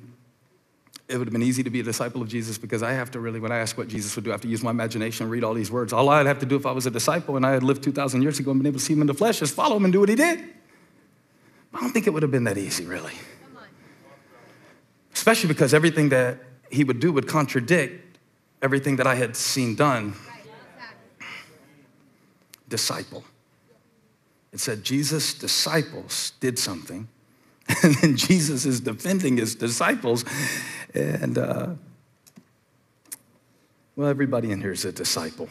it 1.07 1.17
would 1.17 1.27
have 1.27 1.31
been 1.31 1.41
easy 1.41 1.63
to 1.63 1.69
be 1.69 1.79
a 1.79 1.83
disciple 1.83 2.21
of 2.21 2.27
Jesus 2.27 2.57
because 2.57 2.83
I 2.83 2.91
have 2.91 3.09
to 3.11 3.21
really, 3.21 3.39
when 3.39 3.53
I 3.53 3.59
ask 3.59 3.77
what 3.77 3.87
Jesus 3.87 4.13
would 4.17 4.25
do, 4.25 4.31
I 4.31 4.33
have 4.33 4.41
to 4.41 4.49
use 4.49 4.61
my 4.61 4.71
imagination 4.71 5.23
and 5.23 5.31
read 5.31 5.45
all 5.45 5.53
these 5.53 5.71
words. 5.71 5.93
All 5.93 6.09
I'd 6.09 6.25
have 6.25 6.39
to 6.39 6.45
do 6.45 6.57
if 6.57 6.65
I 6.65 6.73
was 6.73 6.85
a 6.85 6.91
disciple 6.91 7.37
and 7.37 7.45
I 7.45 7.53
had 7.53 7.63
lived 7.63 7.81
2,000 7.81 8.21
years 8.21 8.37
ago 8.37 8.51
and 8.51 8.59
been 8.59 8.67
able 8.67 8.79
to 8.79 8.85
see 8.85 8.91
him 8.91 8.99
in 8.99 9.07
the 9.07 9.13
flesh 9.13 9.41
is 9.41 9.49
follow 9.51 9.77
him 9.77 9.85
and 9.85 9.93
do 9.93 10.01
what 10.01 10.09
he 10.09 10.15
did. 10.15 10.39
I 11.73 11.79
don't 11.79 11.91
think 11.91 12.05
it 12.05 12.09
would 12.09 12.23
have 12.23 12.31
been 12.31 12.43
that 12.43 12.57
easy, 12.57 12.85
really. 12.85 13.13
Especially 15.13 15.47
because 15.47 15.73
everything 15.73 16.09
that 16.09 16.39
he 16.69 16.83
would 16.83 16.99
do 16.99 17.13
would 17.13 17.29
contradict 17.29 18.06
everything 18.61 18.95
that 18.97 19.07
I 19.07 19.15
had 19.15 19.35
seen 19.35 19.75
done. 19.75 20.13
Disciple. 22.69 23.23
It 24.51 24.59
said 24.59 24.83
Jesus' 24.83 25.33
disciples 25.33 26.33
did 26.39 26.57
something, 26.57 27.07
and 27.83 27.95
then 27.95 28.17
Jesus 28.17 28.65
is 28.65 28.79
defending 28.79 29.37
his 29.37 29.55
disciples. 29.55 30.25
And, 30.93 31.37
uh, 31.37 31.69
well, 33.95 34.07
everybody 34.07 34.51
in 34.51 34.61
here 34.61 34.71
is 34.71 34.85
a 34.85 34.91
disciple. 34.91 35.49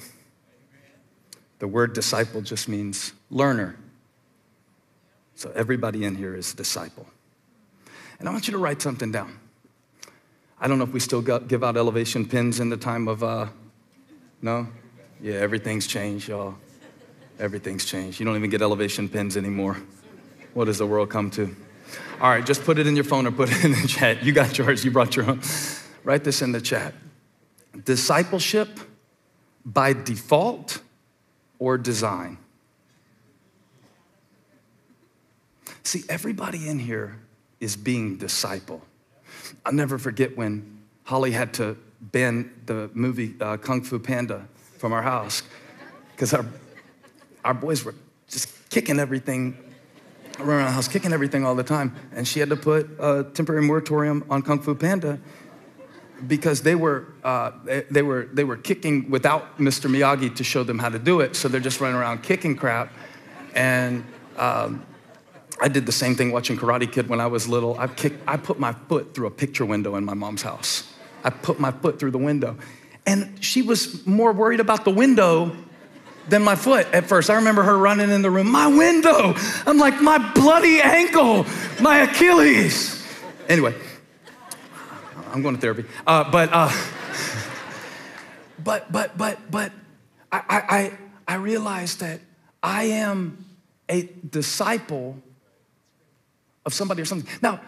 The 1.59 1.69
word 1.69 1.95
disciple 1.95 2.43
just 2.43 2.69
means 2.69 3.13
learner. 3.31 3.77
So 5.35 5.53
everybody 5.55 6.05
in 6.05 6.17
here 6.17 6.35
is 6.35 6.53
a 6.53 6.57
disciple. 6.57 7.07
And 8.19 8.29
I 8.29 8.33
want 8.33 8.49
you 8.49 8.53
to 8.53 8.59
write 8.59 8.81
something 8.81 9.13
down. 9.13 9.39
I 10.61 10.69
don't 10.69 10.79
know 10.79 10.85
if 10.85 10.93
we 10.93 11.01
still 11.01 11.21
got, 11.21 11.49
give 11.49 11.63
out 11.63 11.77
elevation 11.77 12.27
pins 12.27 12.61
in 12.61 12.71
the 12.71 12.77
time 12.77 13.09
of, 13.09 13.23
uh, 13.23 13.49
no? 14.41 14.69
Yeah, 15.21 15.35
everything's 15.35 15.87
changed, 15.87 16.29
y'all. 16.29 16.55
Everything's 17.39 17.85
changed. 17.85 18.19
You 18.19 18.27
don't 18.27 18.37
even 18.37 18.49
get 18.49 18.63
elevation 18.63 19.09
pins 19.09 19.37
anymore. 19.37 19.77
What 20.55 20.65
does 20.65 20.79
the 20.79 20.87
world 20.87 21.11
come 21.11 21.31
to? 21.33 21.55
All 22.21 22.31
right, 22.31 22.45
just 22.45 22.65
put 22.65 22.79
it 22.79 22.87
in 22.87 22.97
your 22.97 23.05
phone 23.05 23.27
or 23.27 23.31
put 23.31 23.51
it 23.51 23.65
in 23.65 23.73
the 23.73 23.87
chat. 23.87 24.23
You 24.23 24.33
got 24.33 24.57
yours, 24.57 24.85
you 24.85 24.91
brought 24.91 25.15
your 25.17 25.29
own. 25.29 25.43
Write 26.03 26.25
this 26.25 26.41
in 26.41 26.53
the 26.53 26.61
chat. 26.61 26.95
Discipleship 27.85 28.81
by 29.67 29.93
default 29.93 30.81
or 31.59 31.77
design. 31.77 32.39
See, 35.83 36.05
everybody 36.09 36.69
in 36.69 36.79
here 36.79 37.19
is 37.61 37.77
being 37.77 38.17
disciple. 38.17 38.83
I'll 39.65 39.73
never 39.73 39.99
forget 39.99 40.37
when 40.37 40.83
Holly 41.05 41.33
had 41.33 41.55
to 41.55 41.77
ban 42.01 42.53
the 42.67 42.91
movie 42.95 43.35
uh, 43.41 43.57
Kung 43.57 43.83
Fu 43.83 43.99
Panda 43.99 44.47
from 44.79 44.93
our 44.93 45.03
house 45.03 45.43
because 46.13 46.33
our, 46.33 46.45
our 47.45 47.55
boys 47.55 47.85
were 47.85 47.95
just 48.29 48.71
kicking 48.71 48.99
everything 48.99 49.57
around 50.41 50.65
the 50.65 50.71
house, 50.71 50.89
kicking 50.89 51.13
everything 51.13 51.45
all 51.45 51.55
the 51.55 51.65
time. 51.65 51.95
And 52.13 52.27
she 52.27 52.41
had 52.41 52.49
to 52.51 52.57
put 52.57 52.89
a 52.99 53.25
temporary 53.25 53.63
moratorium 53.63 54.25
on 54.31 54.43
Kung 54.43 54.61
Fu 54.61 54.75
Panda 54.75 55.19
because 56.27 56.63
they 56.63 56.75
were, 56.75 57.07
uh, 57.25 57.53
they, 57.65 57.83
they, 57.91 58.03
were, 58.03 58.29
they 58.33 58.45
were 58.45 58.57
kicking 58.57 59.11
without 59.11 59.59
Mr. 59.59 59.91
Miyagi 59.91 60.35
to 60.37 60.45
show 60.45 60.65
them 60.65 60.79
how 60.79 60.89
to 60.89 60.99
do 60.99 61.21
it. 61.21 61.37
So 61.37 61.49
they're 61.49 61.61
just 61.61 61.81
running 61.81 61.97
around 61.97 62.23
kicking 62.23 62.57
crap. 62.57 62.93
And 63.55 64.05
um, 64.37 64.85
I 65.67 65.69
did 65.69 65.85
the 65.85 65.91
same 65.91 66.15
thing 66.15 66.31
watching 66.31 66.57
Karate 66.57 66.91
Kid 66.93 67.09
when 67.09 67.21
I 67.21 67.27
was 67.27 67.49
little. 67.49 67.77
I, 67.77 67.89
kicked, 67.89 68.23
I 68.29 68.37
put 68.37 68.61
my 68.61 68.73
foot 68.73 69.17
through 69.17 69.27
a 69.27 69.33
picture 69.33 69.65
window 69.65 69.97
in 69.97 70.05
my 70.05 70.15
mom's 70.15 70.43
house. 70.43 70.95
I 71.25 71.31
put 71.31 71.59
my 71.59 71.73
foot 71.73 71.99
through 71.99 72.13
the 72.13 72.19
window. 72.19 72.57
And 73.05 73.45
she 73.45 73.63
was 73.63 74.07
more 74.07 74.33
worried 74.33 74.61
about 74.61 74.85
the 74.85 74.93
window 74.93 75.57
than 76.29 76.45
my 76.45 76.55
foot 76.55 76.87
at 76.93 77.07
first. 77.07 77.31
I 77.31 77.35
remember 77.35 77.65
her 77.65 77.77
running 77.77 78.11
in 78.11 78.23
the 78.23 78.31
room, 78.31 78.49
my 78.49 78.69
window. 78.69 79.35
I'm 79.67 79.77
like, 79.77 80.01
my 80.01 80.19
bloody 80.35 80.81
ankle, 80.81 81.45
my 81.81 81.99
Achilles. 82.03 83.05
Anyway, 83.49 83.75
I'm 85.33 85.43
going 85.43 85.57
to 85.57 85.61
therapy. 85.61 85.85
Uh, 86.07 86.31
but, 86.31 86.49
uh, 86.53 86.71
but, 88.63 88.93
but, 88.93 89.19
but, 89.19 89.51
but, 89.51 89.73
I, 90.31 90.43
I, 90.49 90.99
I 91.27 91.35
realized 91.39 91.99
that 91.99 92.21
I 92.63 92.85
am 92.85 93.45
a 93.89 94.09
disciple 94.31 95.21
of 96.67 96.75
somebody 96.75 97.01
or 97.01 97.05
something. 97.05 97.33
Now, 97.41 97.61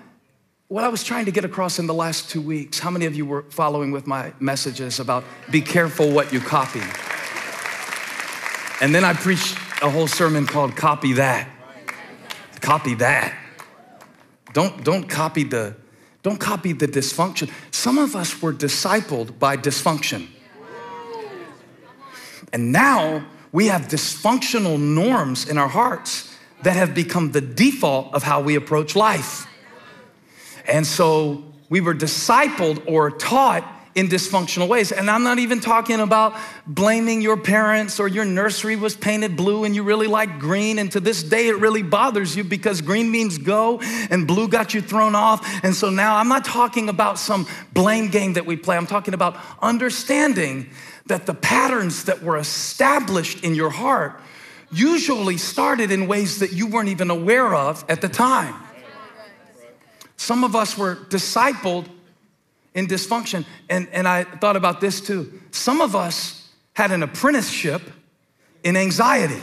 what 0.67 0.85
I 0.85 0.89
was 0.89 1.03
trying 1.03 1.25
to 1.25 1.31
get 1.31 1.47
across 1.47 1.79
in 1.79 1.87
the 1.87 1.95
last 1.95 2.29
two 2.29 2.43
weeks, 2.43 2.79
how 2.79 2.91
many 2.91 3.07
of 3.07 3.15
you 3.15 3.25
were 3.25 3.43
following 3.49 3.91
with 3.91 4.07
my 4.07 4.35
messages 4.39 5.01
about 5.01 5.25
be 5.51 5.63
careful 5.63 6.11
what 6.11 6.31
you 6.33 6.41
copy? 6.41 6.83
And 8.83 8.95
then 8.95 9.05
I 9.05 9.15
preached 9.15 9.57
a 9.81 9.89
whole 9.89 10.07
sermon 10.07 10.47
called 10.47 10.77
Copy 10.77 11.15
That. 11.15 11.49
Copy 12.61 12.95
that. 12.97 13.35
Don't, 14.53 14.85
don't 14.85 15.09
copy 15.09 15.45
the 15.45 15.77
don't 16.25 16.39
copy 16.39 16.73
the 16.73 16.89
dysfunction. 16.89 17.51
Some 17.71 17.97
of 17.97 18.17
us 18.17 18.43
were 18.43 18.53
discipled 18.53 19.39
by 19.39 19.57
dysfunction. 19.57 20.27
And 22.53 22.73
now 22.73 23.25
we 23.53 23.69
have 23.69 23.83
dysfunctional 23.83 24.79
norms 24.79 25.49
in 25.49 25.57
our 25.57 25.69
hearts 25.69 26.28
that 26.63 26.77
have 26.77 26.95
become 26.95 27.33
the 27.33 27.41
default 27.41 28.15
of 28.15 28.23
how 28.23 28.41
we 28.41 28.55
approach 28.55 28.97
life. 28.97 29.47
And 30.67 30.87
so 30.87 31.45
we 31.69 31.81
were 31.81 31.95
discipled 31.95 32.83
or 32.87 33.11
taught 33.11 33.65
in 33.95 34.07
dysfunctional 34.07 34.69
ways. 34.69 34.93
And 34.93 35.11
I'm 35.11 35.25
not 35.25 35.41
even 35.41 35.59
talking 35.59 35.99
about 35.99 36.37
blaming 36.67 37.21
your 37.21 37.37
parents 37.37 37.99
or 37.99 38.07
your 38.07 38.25
nursery 38.25 38.77
was 38.77 38.95
painted 38.95 39.37
blue 39.37 39.65
and 39.65 39.75
you 39.75 39.83
really 39.83 40.07
like 40.07 40.39
green. 40.39 40.79
And 40.79 40.93
to 40.93 41.01
this 41.01 41.23
day, 41.23 41.49
it 41.49 41.57
really 41.57 41.83
bothers 41.83 42.37
you 42.37 42.45
because 42.45 42.81
green 42.81 43.11
means 43.11 43.39
go 43.39 43.81
and 44.11 44.27
blue 44.27 44.47
got 44.47 44.73
you 44.73 44.81
thrown 44.81 45.17
off. 45.17 45.65
And 45.65 45.75
so 45.75 45.91
now 45.91 46.17
I'm 46.17 46.29
not 46.29 46.45
talking 46.45 46.89
about 46.89 47.19
some 47.19 47.49
blame 47.73 48.09
game 48.09 48.35
that 48.35 48.47
we 48.47 48.57
play. 48.57 48.77
I'm 48.77 48.87
talking 48.87 49.15
about 49.15 49.37
understanding 49.61 50.71
that 51.07 51.27
the 51.27 51.35
patterns 51.35 52.05
that 52.05 52.23
were 52.23 52.37
established 52.37 53.43
in 53.43 53.57
your 53.57 53.71
heart 53.71 54.21
usually 54.71 55.37
started 55.37 55.91
in 55.91 56.07
ways 56.07 56.41
that 56.41 56.53
you 56.53 56.67
weren't 56.67 56.89
even 56.89 57.11
aware 57.11 57.55
of 57.55 57.85
at 57.89 58.01
the 58.01 58.09
time. 58.09 58.55
Some 60.17 60.45
of 60.45 60.55
us 60.57 60.77
were 60.77 60.97
discipled 60.97 61.87
in 62.75 62.87
dysfunction. 62.87 63.45
And, 63.69 63.89
and 63.93 64.07
I 64.07 64.25
thought 64.25 64.57
about 64.57 64.81
this 64.81 65.01
too. 65.01 65.41
Some 65.51 65.81
of 65.81 65.97
us 65.97 66.51
had 66.75 66.91
an 66.91 67.03
apprenticeship 67.03 67.83
in 68.63 68.77
anxiety 68.77 69.43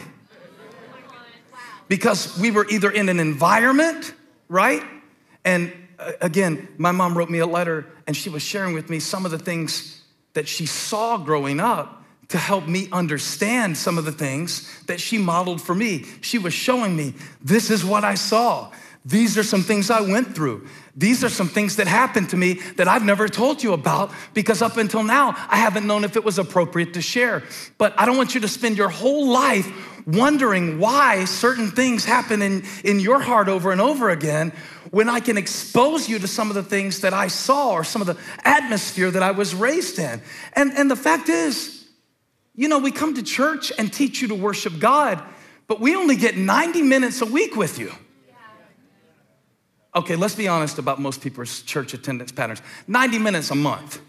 because 1.87 2.37
we 2.39 2.51
were 2.51 2.65
either 2.69 2.89
in 2.89 3.09
an 3.09 3.19
environment, 3.19 4.13
right? 4.47 4.83
And 5.43 5.71
uh, 5.99 6.13
again, 6.21 6.67
my 6.77 6.91
mom 6.91 7.17
wrote 7.17 7.29
me 7.29 7.39
a 7.39 7.47
letter 7.47 7.87
and 8.07 8.15
she 8.15 8.29
was 8.29 8.41
sharing 8.41 8.73
with 8.73 8.89
me 8.89 8.99
some 8.99 9.25
of 9.25 9.31
the 9.31 9.39
things 9.39 10.01
that 10.33 10.47
she 10.47 10.65
saw 10.65 11.17
growing 11.17 11.59
up 11.59 12.04
to 12.29 12.37
help 12.37 12.67
me 12.67 12.87
understand 12.91 13.77
some 13.77 13.97
of 13.97 14.05
the 14.05 14.11
things 14.11 14.83
that 14.85 14.99
she 14.99 15.17
modeled 15.17 15.61
for 15.61 15.75
me. 15.75 16.05
She 16.21 16.37
was 16.37 16.53
showing 16.53 16.95
me, 16.95 17.13
this 17.41 17.69
is 17.69 17.85
what 17.85 18.03
I 18.03 18.15
saw. 18.15 18.71
These 19.05 19.37
are 19.37 19.43
some 19.43 19.61
things 19.61 19.91
I 19.91 20.01
went 20.01 20.33
through. 20.33 20.67
These 20.95 21.23
are 21.23 21.29
some 21.29 21.47
things 21.47 21.75
that 21.75 21.85
happened 21.85 22.31
to 22.31 22.37
me 22.37 22.53
that 22.77 22.87
I've 22.87 23.05
never 23.05 23.27
told 23.27 23.61
you 23.61 23.73
about 23.73 24.11
because 24.33 24.63
up 24.63 24.77
until 24.77 25.03
now, 25.03 25.35
I 25.47 25.57
haven't 25.57 25.85
known 25.85 26.03
if 26.03 26.15
it 26.15 26.23
was 26.23 26.39
appropriate 26.39 26.95
to 26.95 27.01
share. 27.03 27.43
But 27.77 27.93
I 27.99 28.07
don't 28.07 28.17
want 28.17 28.33
you 28.33 28.41
to 28.41 28.47
spend 28.47 28.77
your 28.77 28.89
whole 28.89 29.27
life 29.27 29.71
wondering 30.07 30.79
why 30.79 31.25
certain 31.25 31.69
things 31.69 32.03
happen 32.03 32.41
in, 32.41 32.63
in 32.83 32.99
your 32.99 33.19
heart 33.19 33.47
over 33.47 33.71
and 33.71 33.81
over 33.81 34.09
again 34.09 34.51
when 34.89 35.09
I 35.09 35.19
can 35.19 35.37
expose 35.37 36.09
you 36.09 36.17
to 36.19 36.27
some 36.27 36.49
of 36.49 36.55
the 36.55 36.63
things 36.63 37.01
that 37.01 37.13
I 37.13 37.27
saw 37.27 37.73
or 37.73 37.83
some 37.83 38.01
of 38.01 38.07
the 38.07 38.17
atmosphere 38.43 39.11
that 39.11 39.21
I 39.21 39.31
was 39.31 39.53
raised 39.53 39.99
in. 39.99 40.21
And, 40.53 40.71
and 40.73 40.89
the 40.89 40.95
fact 40.95 41.29
is, 41.29 41.74
you 42.55 42.67
know, 42.67 42.79
we 42.79 42.91
come 42.91 43.13
to 43.15 43.23
church 43.23 43.71
and 43.77 43.91
teach 43.91 44.21
you 44.21 44.29
to 44.29 44.35
worship 44.35 44.79
God, 44.79 45.21
but 45.67 45.79
we 45.79 45.95
only 45.95 46.15
get 46.15 46.37
90 46.37 46.81
minutes 46.81 47.21
a 47.21 47.25
week 47.25 47.55
with 47.55 47.79
you. 47.79 47.91
Okay, 49.95 50.15
let's 50.15 50.35
be 50.35 50.47
honest 50.47 50.77
about 50.77 50.99
most 50.99 51.21
people's 51.21 51.61
church 51.61 51.93
attendance 51.93 52.31
patterns 52.31 52.61
90 52.87 53.19
minutes 53.19 53.51
a 53.51 53.55
month. 53.55 54.01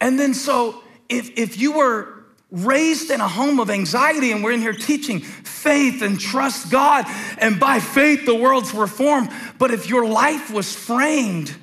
And 0.00 0.18
then, 0.18 0.34
so 0.34 0.82
if, 1.08 1.38
if 1.38 1.60
you 1.60 1.72
were 1.72 2.24
raised 2.50 3.10
in 3.10 3.20
a 3.20 3.28
home 3.28 3.60
of 3.60 3.70
anxiety 3.70 4.32
and 4.32 4.44
we're 4.44 4.52
in 4.52 4.60
here 4.60 4.72
teaching 4.72 5.20
faith 5.20 6.02
and 6.02 6.18
trust 6.20 6.70
God, 6.70 7.06
and 7.38 7.58
by 7.58 7.78
faith 7.78 8.26
the 8.26 8.34
worlds 8.34 8.74
reformed. 8.74 9.30
But 9.58 9.70
if 9.70 9.88
your 9.88 10.04
life 10.06 10.50
was 10.52 10.74
framed 10.74 11.54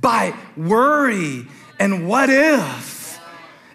by 0.00 0.34
worry 0.56 1.46
and 1.78 2.08
what 2.08 2.30
if 2.30 2.96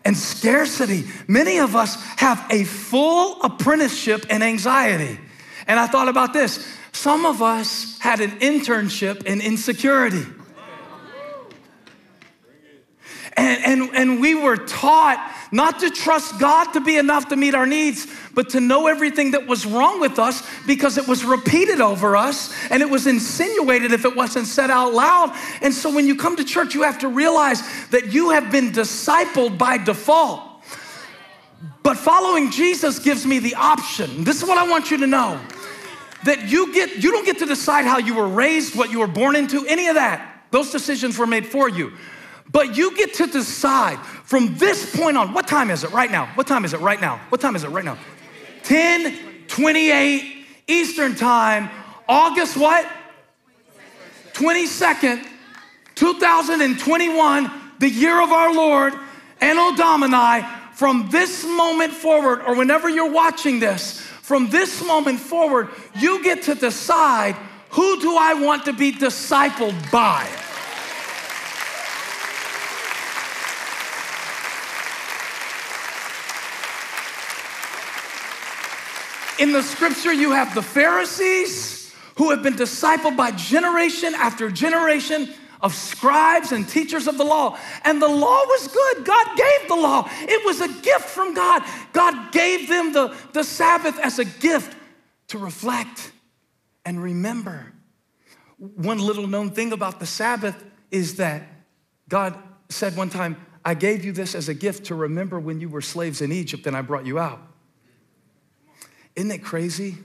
and 0.03 0.17
scarcity, 0.17 1.05
many 1.27 1.59
of 1.59 1.75
us 1.75 2.01
have 2.17 2.45
a 2.49 2.63
full 2.63 3.41
apprenticeship 3.41 4.25
in 4.29 4.41
anxiety. 4.41 5.19
And 5.67 5.79
I 5.79 5.87
thought 5.87 6.07
about 6.07 6.33
this 6.33 6.67
some 6.91 7.25
of 7.25 7.41
us 7.41 7.97
had 7.99 8.19
an 8.19 8.31
internship 8.39 9.23
in 9.23 9.41
insecurity. 9.41 10.25
And, 13.37 13.65
and, 13.65 13.95
and 13.95 14.21
we 14.21 14.35
were 14.35 14.57
taught 14.57 15.35
not 15.51 15.79
to 15.79 15.89
trust 15.89 16.37
God 16.39 16.73
to 16.73 16.81
be 16.81 16.97
enough 16.97 17.29
to 17.29 17.35
meet 17.37 17.55
our 17.55 17.65
needs, 17.65 18.05
but 18.33 18.49
to 18.49 18.59
know 18.59 18.87
everything 18.87 19.31
that 19.31 19.47
was 19.47 19.65
wrong 19.65 19.99
with 19.99 20.19
us 20.19 20.43
because 20.65 20.97
it 20.97 21.07
was 21.07 21.25
repeated 21.25 21.81
over 21.81 22.15
us 22.15 22.53
and 22.69 22.81
it 22.81 22.89
was 22.89 23.07
insinuated 23.07 23.91
if 23.91 24.05
it 24.05 24.15
wasn't 24.15 24.47
said 24.47 24.69
out 24.69 24.93
loud. 24.93 25.35
And 25.61 25.73
so 25.73 25.93
when 25.93 26.07
you 26.07 26.15
come 26.15 26.35
to 26.37 26.43
church, 26.43 26.73
you 26.73 26.83
have 26.83 26.99
to 26.99 27.07
realize 27.07 27.61
that 27.89 28.13
you 28.13 28.31
have 28.31 28.51
been 28.51 28.71
discipled 28.71 29.57
by 29.57 29.77
default. 29.77 30.41
But 31.83 31.97
following 31.97 32.51
Jesus 32.51 32.99
gives 32.99 33.25
me 33.25 33.39
the 33.39 33.55
option. 33.55 34.23
This 34.23 34.41
is 34.41 34.47
what 34.47 34.57
I 34.57 34.69
want 34.69 34.91
you 34.91 34.97
to 34.97 35.07
know 35.07 35.39
that 36.23 36.49
you 36.49 36.71
get 36.73 37.03
you 37.03 37.11
don't 37.11 37.25
get 37.25 37.39
to 37.39 37.45
decide 37.45 37.85
how 37.85 37.97
you 37.97 38.13
were 38.13 38.27
raised, 38.27 38.75
what 38.75 38.91
you 38.91 38.99
were 38.99 39.07
born 39.07 39.35
into, 39.35 39.65
any 39.65 39.87
of 39.87 39.95
that. 39.95 40.45
Those 40.51 40.71
decisions 40.71 41.17
were 41.17 41.25
made 41.25 41.45
for 41.45 41.69
you. 41.69 41.93
But 42.51 42.75
you 42.75 42.95
get 42.97 43.13
to 43.15 43.27
decide 43.27 43.97
from 44.25 44.57
this 44.57 44.95
point 44.95 45.15
on, 45.15 45.33
what 45.33 45.47
time 45.47 45.69
is 45.71 45.83
it 45.83 45.91
right 45.91 46.11
now? 46.11 46.27
What 46.35 46.47
time 46.47 46.65
is 46.65 46.73
it 46.73 46.81
right 46.81 46.99
now? 46.99 47.21
What 47.29 47.39
time 47.39 47.55
is 47.55 47.63
it 47.63 47.69
right 47.69 47.85
now? 47.85 47.97
10 48.63 49.47
28 49.47 50.45
Eastern 50.67 51.15
Time, 51.15 51.69
August 52.07 52.55
what? 52.55 52.87
22nd, 54.33 55.27
2021, 55.95 57.51
the 57.79 57.89
year 57.89 58.21
of 58.21 58.31
our 58.31 58.53
Lord, 58.53 58.93
Anno 59.41 59.75
Domini, 59.75 60.47
from 60.73 61.09
this 61.09 61.45
moment 61.45 61.91
forward, 61.91 62.41
or 62.41 62.55
whenever 62.55 62.89
you're 62.89 63.11
watching 63.11 63.59
this, 63.59 63.99
from 63.99 64.49
this 64.49 64.83
moment 64.85 65.19
forward, 65.19 65.69
you 65.99 66.23
get 66.23 66.43
to 66.43 66.55
decide 66.55 67.35
who 67.71 67.99
do 67.99 68.15
I 68.17 68.33
want 68.33 68.65
to 68.65 68.73
be 68.73 68.91
discipled 68.91 69.91
by? 69.91 70.27
In 79.41 79.53
the 79.53 79.63
scripture, 79.63 80.13
you 80.13 80.33
have 80.33 80.53
the 80.53 80.61
Pharisees 80.61 81.91
who 82.15 82.29
have 82.29 82.43
been 82.43 82.53
discipled 82.53 83.17
by 83.17 83.31
generation 83.31 84.13
after 84.13 84.51
generation 84.51 85.33
of 85.61 85.73
scribes 85.73 86.51
and 86.51 86.69
teachers 86.69 87.07
of 87.07 87.17
the 87.17 87.23
law. 87.23 87.57
And 87.83 87.99
the 87.99 88.07
law 88.07 88.45
was 88.45 88.67
good. 88.67 89.03
God 89.03 89.27
gave 89.35 89.67
the 89.67 89.75
law, 89.75 90.07
it 90.11 90.45
was 90.45 90.61
a 90.61 90.67
gift 90.83 91.05
from 91.05 91.33
God. 91.33 91.63
God 91.91 92.31
gave 92.31 92.69
them 92.69 92.93
the, 92.93 93.15
the 93.33 93.43
Sabbath 93.43 93.97
as 93.97 94.19
a 94.19 94.25
gift 94.25 94.77
to 95.29 95.39
reflect 95.39 96.11
and 96.85 97.01
remember. 97.01 97.73
One 98.57 98.99
little 98.99 99.25
known 99.25 99.49
thing 99.49 99.73
about 99.73 99.99
the 99.99 100.05
Sabbath 100.05 100.63
is 100.91 101.15
that 101.15 101.41
God 102.07 102.37
said 102.69 102.95
one 102.95 103.09
time, 103.09 103.43
I 103.65 103.73
gave 103.73 104.05
you 104.05 104.11
this 104.11 104.35
as 104.35 104.49
a 104.49 104.53
gift 104.53 104.85
to 104.85 104.95
remember 104.95 105.39
when 105.39 105.59
you 105.59 105.67
were 105.69 105.81
slaves 105.81 106.21
in 106.21 106.31
Egypt 106.31 106.67
and 106.67 106.77
I 106.77 106.83
brought 106.83 107.07
you 107.07 107.17
out. 107.17 107.50
Isn't 109.21 109.29
it 109.29 109.43
crazy 109.43 109.99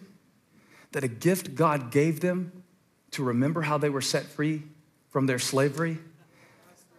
that 0.92 1.02
a 1.02 1.08
gift 1.08 1.54
God 1.54 1.90
gave 1.90 2.20
them 2.20 2.52
to 3.12 3.24
remember 3.24 3.62
how 3.62 3.78
they 3.78 3.88
were 3.88 4.02
set 4.02 4.26
free 4.26 4.62
from 5.08 5.24
their 5.24 5.38
slavery, 5.38 5.96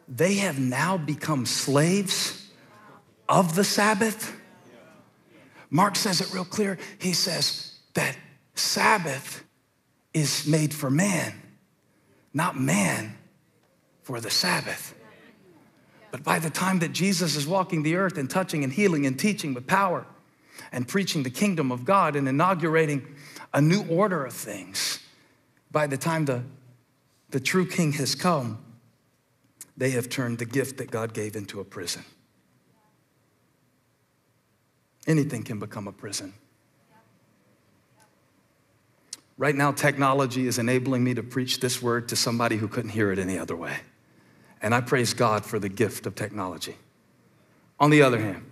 they 0.08 0.34
have 0.38 0.58
now 0.58 0.98
become 0.98 1.46
slaves 1.46 2.50
of 3.30 3.54
the 3.54 3.64
Sabbath? 3.64 4.36
Mark 5.70 5.96
says 5.96 6.20
it 6.20 6.34
real 6.34 6.44
clear. 6.44 6.80
He 6.98 7.14
says 7.14 7.78
that 7.94 8.18
Sabbath 8.56 9.44
is 10.12 10.48
made 10.48 10.74
for 10.74 10.90
man, 10.90 11.40
not 12.34 12.60
man 12.60 13.16
for 14.02 14.20
the 14.20 14.32
Sabbath. 14.32 14.96
But 16.10 16.24
by 16.24 16.40
the 16.40 16.50
time 16.50 16.80
that 16.80 16.94
Jesus 16.94 17.36
is 17.36 17.46
walking 17.46 17.84
the 17.84 17.96
earth 17.96 18.18
and 18.18 18.28
touching 18.28 18.64
and 18.64 18.74
healing 18.74 19.06
and 19.06 19.20
teaching 19.20 19.54
with 19.54 19.68
power, 19.68 20.08
and 20.72 20.88
preaching 20.88 21.24
the 21.24 21.30
kingdom 21.30 21.72
of 21.72 21.86
God 21.86 22.16
and 22.16 22.28
inaugurating 22.28 23.16
a 23.54 23.62
new 23.62 23.86
order 23.88 24.26
of 24.26 24.34
things. 24.34 25.00
By 25.72 25.88
the 25.88 25.98
time 25.98 26.26
the, 26.26 26.44
the 27.30 27.40
true 27.40 27.68
king 27.68 27.94
has 27.94 28.16
come, 28.16 28.60
they 29.76 29.92
have 29.92 30.10
turned 30.10 30.40
the 30.40 30.46
gift 30.46 30.78
that 30.78 30.90
God 30.90 31.14
gave 31.14 31.36
into 31.36 31.60
a 31.60 31.64
prison. 31.64 32.04
Anything 35.06 35.44
can 35.44 35.60
become 35.60 35.88
a 35.88 35.92
prison. 35.92 36.34
Right 39.38 39.56
now, 39.56 39.72
technology 39.72 40.48
is 40.48 40.58
enabling 40.58 41.04
me 41.04 41.14
to 41.14 41.22
preach 41.22 41.60
this 41.60 41.82
word 41.82 42.10
to 42.10 42.16
somebody 42.16 42.58
who 42.58 42.68
couldn't 42.68 42.90
hear 42.90 43.12
it 43.12 43.20
any 43.20 43.38
other 43.38 43.56
way. 43.56 43.78
And 44.62 44.74
I 44.74 44.82
praise 44.82 45.14
God 45.14 45.46
for 45.46 45.60
the 45.60 45.70
gift 45.70 46.08
of 46.08 46.16
technology. 46.16 46.76
On 47.80 47.92
the 47.92 48.02
other 48.02 48.20
hand, 48.20 48.44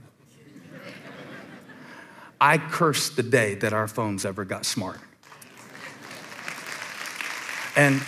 I 2.40 2.58
curse 2.58 3.10
the 3.10 3.24
day 3.24 3.56
that 3.56 3.74
our 3.74 3.88
phones 3.88 4.26
ever 4.26 4.46
got 4.46 4.66
smart. 4.66 5.00
And 7.76 8.02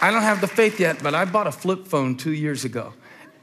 I 0.00 0.10
don't 0.10 0.22
have 0.22 0.40
the 0.40 0.46
faith 0.46 0.80
yet, 0.80 1.02
but 1.02 1.14
I 1.14 1.24
bought 1.24 1.46
a 1.46 1.52
flip 1.52 1.86
phone 1.86 2.16
two 2.16 2.32
years 2.32 2.64
ago. 2.64 2.94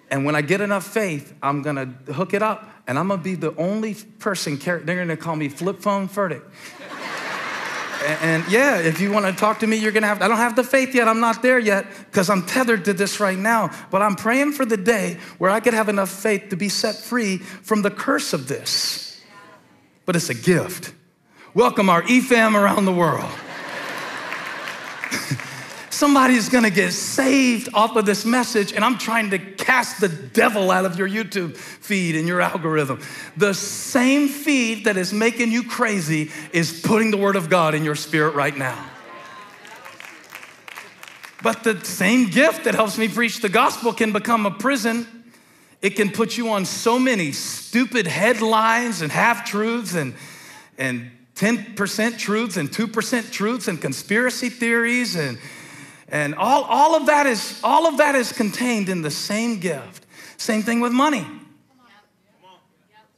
And 0.10 0.26
when 0.26 0.36
I 0.36 0.41
get 0.41 0.62
enough 0.62 0.86
faith, 0.86 1.34
I'm 1.43 1.62
gonna 1.62 1.86
hook 1.86 2.34
it 2.34 2.41
up 2.41 2.69
and 2.88 2.97
I'm 2.97 3.10
gonna 3.10 3.21
be 3.21 3.36
the 3.36 3.56
only 3.58 3.93
person, 3.93 4.58
they're 4.58 4.80
gonna 4.80 5.17
call 5.17 5.36
me 5.36 5.50
Flip 5.50 5.80
Phone 5.80 6.08
Furtick. 6.08 6.41
and, 8.06 8.19
and, 8.21 8.52
yeah, 8.52 8.78
if 8.78 9.02
you 9.02 9.12
wanna 9.12 9.34
talk 9.34 9.60
to 9.60 9.67
me, 9.67 9.76
you're 9.76 9.91
gonna 9.91 10.08
have, 10.08 10.21
I 10.21 10.28
don't 10.28 10.38
have 10.38 10.56
the 10.56 10.63
faith 10.63 10.95
yet, 10.95 11.08
I'm 11.08 11.19
not 11.19 11.41
there 11.41 11.60
yet, 11.60 11.86
because 12.06 12.30
I'm 12.30 12.43
tethered 12.43 12.86
to 12.86 12.93
this 12.93 13.19
right 13.19 13.38
now. 13.38 13.69
But 13.91 14.02
I'm 14.02 14.15
praying 14.15 14.54
for 14.54 14.65
the 14.65 14.78
day 14.78 15.17
where 15.38 15.52
I 15.52 15.60
could 15.60 15.73
have 15.73 15.89
enough 15.89 16.10
faith 16.10 16.50
to 16.50 16.56
be 16.56 16.69
set 16.69 16.95
free 16.95 17.38
from 17.38 17.82
the 17.82 17.91
curse 17.91 18.34
of 18.34 18.47
this 18.47 19.07
but 20.08 20.15
it's 20.15 20.30
a 20.30 20.34
gift. 20.34 20.93
Welcome 21.54 21.89
our 21.89 22.02
EFAM 22.02 22.56
around 22.56 22.86
the 22.86 22.93
world. 22.93 23.30
Somebody's 25.89 26.48
gonna 26.48 26.70
get 26.70 26.93
saved 26.93 27.67
off 27.74 27.98
of 27.98 28.06
this 28.06 28.24
message, 28.26 28.72
and 28.72 28.86
I'm 28.86 28.98
trying 28.98 29.32
to 29.32 29.38
cast 29.38 30.00
the 30.00 30.08
devil 30.08 30.72
out 30.72 30.86
of 30.86 30.98
your 30.98 31.10
YouTube 31.10 31.58
feed 31.58 32.15
and 32.15 32.26
your 32.26 32.39
algorithm. 32.39 33.02
The 33.36 33.54
same 33.54 34.30
feed 34.30 34.86
that 34.86 34.96
is 34.96 35.12
making 35.12 35.52
you 35.52 35.63
crazy 35.63 36.32
is 36.54 36.80
putting 36.80 37.12
the 37.12 37.17
Word 37.17 37.36
of 37.36 37.50
God 37.50 37.76
in 37.76 37.84
your 37.84 37.96
spirit 37.96 38.34
right 38.34 38.56
now. 38.56 38.82
But 41.43 41.65
the 41.65 41.84
same 41.84 42.30
gift 42.30 42.63
that 42.63 42.76
helps 42.76 42.98
me 42.98 43.10
preach 43.10 43.41
the 43.41 43.50
gospel 43.50 43.91
can 43.91 44.13
become 44.13 44.46
a 44.46 44.52
prison 44.52 45.16
it 45.81 45.91
can 45.91 46.11
put 46.11 46.37
you 46.37 46.49
on 46.49 46.65
so 46.65 46.97
many 46.97 47.31
stupid 47.31 48.07
headlines 48.07 49.01
and 49.01 49.11
half 49.11 49.45
truths 49.45 49.93
and, 49.93 50.15
and 50.77 51.11
10% 51.35 52.17
truths 52.17 52.57
and 52.57 52.69
2% 52.69 53.31
truths 53.31 53.67
and 53.67 53.79
conspiracy 53.79 54.49
theories 54.49 55.15
and, 55.15 55.37
and 56.07 56.33
all, 56.35 56.63
all, 56.63 56.95
of 56.95 57.05
that 57.05 57.27
is, 57.27 57.59
all 57.63 57.87
of 57.87 57.97
that 57.97 58.15
is 58.15 58.31
contained 58.31 58.89
in 58.89 59.03
the 59.03 59.11
same 59.11 59.59
gift. 59.59 60.05
Same 60.37 60.63
thing 60.63 60.79
with 60.79 60.91
money. 60.91 61.25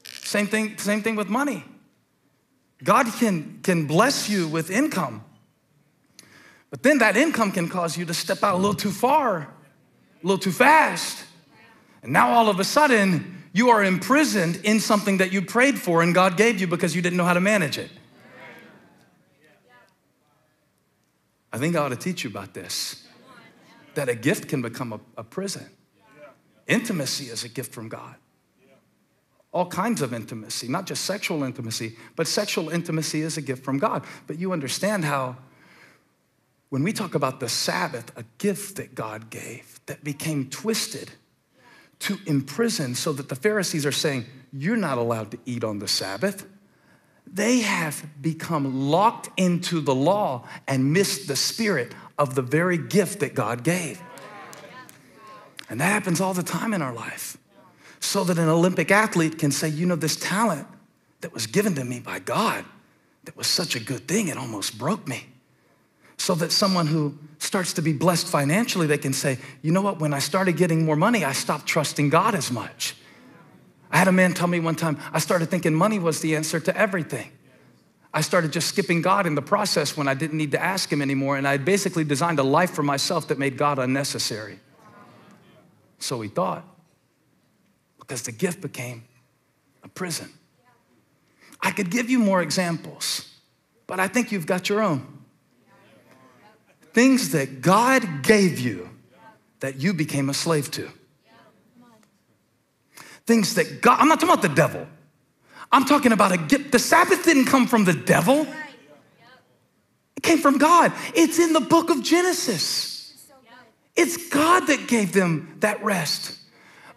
Same 0.03 0.47
thing, 0.47 0.77
same 0.77 1.01
thing 1.01 1.15
with 1.15 1.29
money. 1.29 1.63
God 2.83 3.07
can, 3.19 3.59
can 3.63 3.87
bless 3.87 4.29
you 4.29 4.47
with 4.47 4.69
income, 4.69 5.23
but 6.69 6.83
then 6.83 6.99
that 6.99 7.17
income 7.17 7.51
can 7.51 7.67
cause 7.67 7.97
you 7.97 8.05
to 8.05 8.13
step 8.13 8.43
out 8.43 8.55
a 8.55 8.57
little 8.57 8.75
too 8.75 8.91
far, 8.91 9.37
a 10.23 10.27
little 10.27 10.37
too 10.37 10.51
fast. 10.51 11.25
And 12.03 12.13
now 12.13 12.29
all 12.29 12.49
of 12.49 12.59
a 12.59 12.63
sudden, 12.63 13.43
you 13.53 13.69
are 13.69 13.83
imprisoned 13.83 14.57
in 14.63 14.79
something 14.79 15.17
that 15.17 15.31
you 15.31 15.41
prayed 15.41 15.79
for 15.79 16.01
and 16.01 16.13
God 16.13 16.37
gave 16.37 16.59
you 16.61 16.67
because 16.67 16.95
you 16.95 17.01
didn't 17.01 17.17
know 17.17 17.25
how 17.25 17.33
to 17.33 17.41
manage 17.41 17.77
it. 17.77 17.89
I 21.51 21.57
think 21.57 21.75
I 21.75 21.79
ought 21.79 21.89
to 21.89 21.95
teach 21.95 22.23
you 22.23 22.29
about 22.29 22.53
this 22.53 23.07
that 23.95 24.07
a 24.07 24.15
gift 24.15 24.47
can 24.47 24.61
become 24.61 24.93
a, 24.93 24.99
a 25.17 25.23
prison. 25.23 25.65
Intimacy 26.67 27.25
is 27.25 27.43
a 27.43 27.49
gift 27.49 27.73
from 27.73 27.89
God. 27.89 28.15
All 29.51 29.65
kinds 29.65 30.03
of 30.03 30.13
intimacy, 30.13 30.67
not 30.67 30.85
just 30.85 31.05
sexual 31.05 31.43
intimacy, 31.43 31.97
but 32.15 32.27
sexual 32.27 32.69
intimacy 32.69 33.21
is 33.21 33.35
a 33.35 33.41
gift 33.41 33.63
from 33.65 33.79
God. 33.79 34.05
But 34.27 34.37
you 34.37 34.53
understand 34.53 35.05
how, 35.05 35.37
when 36.69 36.83
we 36.83 36.93
talk 36.93 37.15
about 37.15 37.39
the 37.39 37.49
Sabbath, 37.49 38.15
a 38.15 38.23
gift 38.37 38.75
that 38.75 38.93
God 38.93 39.31
gave 39.31 39.79
that 39.87 40.03
became 40.03 40.51
twisted 40.51 41.11
to 41.99 42.17
imprison 42.25 42.95
so 42.95 43.13
that 43.13 43.29
the 43.29 43.35
Pharisees 43.35 43.85
are 43.85 43.91
saying, 43.91 44.25
You're 44.51 44.77
not 44.77 44.97
allowed 44.97 45.31
to 45.31 45.39
eat 45.45 45.63
on 45.63 45.79
the 45.79 45.87
Sabbath. 45.87 46.47
They 47.31 47.59
have 47.59 48.03
become 48.21 48.89
locked 48.89 49.29
into 49.37 49.81
the 49.81 49.93
law 49.93 50.47
and 50.67 50.91
missed 50.93 51.27
the 51.27 51.35
spirit 51.35 51.93
of 52.17 52.33
the 52.33 52.41
very 52.41 52.77
gift 52.77 53.19
that 53.19 53.35
God 53.35 53.63
gave. 53.63 54.01
And 55.69 55.79
that 55.79 55.85
happens 55.85 56.19
all 56.19 56.33
the 56.33 56.43
time 56.43 56.73
in 56.73 56.81
our 56.81 56.93
life. 56.93 57.37
So 57.99 58.23
that 58.23 58.39
an 58.39 58.49
Olympic 58.49 58.89
athlete 58.89 59.37
can 59.37 59.51
say, 59.51 59.67
You 59.67 59.85
know, 59.85 59.95
this 59.95 60.15
talent 60.15 60.67
that 61.21 61.33
was 61.33 61.47
given 61.47 61.75
to 61.75 61.83
me 61.83 61.99
by 61.99 62.19
God, 62.19 62.65
that 63.25 63.35
was 63.37 63.47
such 63.47 63.75
a 63.75 63.79
good 63.79 64.07
thing, 64.07 64.29
it 64.29 64.37
almost 64.37 64.77
broke 64.77 65.07
me. 65.07 65.28
So 66.19 66.35
that 66.35 66.51
someone 66.51 66.85
who 66.85 67.17
starts 67.39 67.73
to 67.73 67.81
be 67.81 67.93
blessed 67.93 68.27
financially, 68.27 68.85
they 68.85 68.97
can 68.97 69.13
say, 69.13 69.39
You 69.61 69.71
know 69.71 69.81
what, 69.81 69.99
when 69.99 70.13
I 70.13 70.19
started 70.19 70.57
getting 70.57 70.85
more 70.85 70.97
money, 70.97 71.23
I 71.23 71.31
stopped 71.31 71.65
trusting 71.65 72.09
God 72.09 72.35
as 72.35 72.51
much. 72.51 72.95
I 73.89 73.97
had 73.97 74.07
a 74.07 74.11
man 74.11 74.33
tell 74.33 74.47
me 74.47 74.59
one 74.59 74.75
time, 74.75 74.99
I 75.11 75.19
started 75.19 75.49
thinking 75.49 75.73
money 75.73 75.97
was 75.97 76.19
the 76.19 76.35
answer 76.35 76.59
to 76.59 76.77
everything. 76.77 77.31
I 78.13 78.21
started 78.21 78.51
just 78.51 78.67
skipping 78.67 79.01
God 79.01 79.27
in 79.27 79.35
the 79.35 79.41
process 79.41 79.95
when 79.95 80.07
I 80.07 80.13
didn't 80.13 80.37
need 80.37 80.51
to 80.51 80.61
ask 80.61 80.91
Him 80.91 81.01
anymore, 81.01 81.37
and 81.37 81.47
I 81.47 81.51
had 81.51 81.63
basically 81.63 82.03
designed 82.03 82.39
a 82.39 82.43
life 82.43 82.71
for 82.71 82.83
myself 82.83 83.29
that 83.29 83.39
made 83.39 83.57
God 83.57 83.79
unnecessary. 83.79 84.59
So 85.99 86.19
he 86.21 86.29
thought, 86.29 86.65
because 87.99 88.23
the 88.23 88.31
gift 88.31 88.61
became 88.61 89.05
a 89.83 89.87
prison. 89.87 90.29
I 91.61 91.71
could 91.71 91.89
give 91.89 92.09
you 92.09 92.19
more 92.19 92.41
examples, 92.41 93.29
but 93.87 93.99
I 93.99 94.07
think 94.07 94.31
you've 94.31 94.45
got 94.45 94.69
your 94.69 94.81
own. 94.81 95.18
Things 96.93 97.31
that 97.31 97.61
God 97.61 98.23
gave 98.23 98.59
you 98.59 98.89
that 99.59 99.77
you 99.77 99.93
became 99.93 100.29
a 100.29 100.33
slave 100.33 100.71
to. 100.71 100.89
Things 103.25 103.55
that 103.55 103.81
God, 103.81 103.99
I'm 103.99 104.07
not 104.07 104.19
talking 104.19 104.33
about 104.33 104.41
the 104.41 104.55
devil. 104.55 104.87
I'm 105.71 105.85
talking 105.85 106.11
about 106.11 106.31
a 106.31 106.37
gift. 106.37 106.71
The 106.71 106.79
Sabbath 106.79 107.23
didn't 107.23 107.45
come 107.45 107.67
from 107.67 107.85
the 107.85 107.93
devil, 107.93 108.47
it 110.17 110.23
came 110.23 110.39
from 110.39 110.57
God. 110.57 110.91
It's 111.15 111.39
in 111.39 111.53
the 111.53 111.61
book 111.61 111.89
of 111.89 112.03
Genesis. 112.03 113.13
It's 113.95 114.29
God 114.29 114.67
that 114.67 114.87
gave 114.87 115.13
them 115.13 115.55
that 115.59 115.83
rest. 115.83 116.37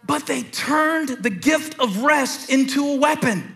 But 0.05 0.25
they 0.25 0.43
turned 0.43 1.09
the 1.09 1.29
gift 1.29 1.79
of 1.79 2.03
rest 2.03 2.49
into 2.49 2.85
a 2.85 2.97
weapon. 2.97 3.52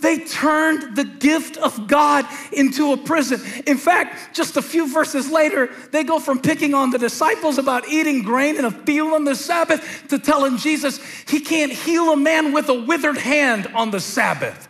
They 0.00 0.18
turned 0.18 0.96
the 0.96 1.04
gift 1.04 1.56
of 1.56 1.86
God 1.86 2.26
into 2.52 2.92
a 2.92 2.96
prison. 2.96 3.40
In 3.66 3.76
fact, 3.76 4.34
just 4.34 4.56
a 4.56 4.62
few 4.62 4.92
verses 4.92 5.30
later, 5.30 5.70
they 5.92 6.04
go 6.04 6.18
from 6.18 6.40
picking 6.40 6.74
on 6.74 6.90
the 6.90 6.98
disciples 6.98 7.58
about 7.58 7.88
eating 7.88 8.22
grain 8.22 8.56
in 8.56 8.64
a 8.64 8.70
field 8.70 9.12
on 9.12 9.24
the 9.24 9.34
Sabbath 9.34 10.04
to 10.08 10.18
telling 10.18 10.56
Jesus 10.56 11.00
he 11.28 11.40
can't 11.40 11.72
heal 11.72 12.12
a 12.12 12.16
man 12.16 12.52
with 12.52 12.68
a 12.68 12.74
withered 12.74 13.18
hand 13.18 13.66
on 13.74 13.90
the 13.90 14.00
Sabbath. 14.00 14.68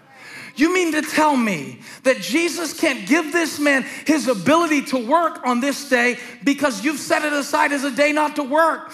You 0.56 0.74
mean 0.74 0.92
to 0.92 1.02
tell 1.02 1.36
me 1.36 1.80
that 2.02 2.18
Jesus 2.20 2.78
can't 2.78 3.08
give 3.08 3.32
this 3.32 3.58
man 3.58 3.84
his 4.06 4.28
ability 4.28 4.82
to 4.86 4.98
work 4.98 5.40
on 5.46 5.60
this 5.60 5.88
day 5.88 6.18
because 6.44 6.84
you've 6.84 6.98
set 6.98 7.24
it 7.24 7.32
aside 7.32 7.72
as 7.72 7.84
a 7.84 7.90
day 7.90 8.12
not 8.12 8.36
to 8.36 8.42
work? 8.42 8.92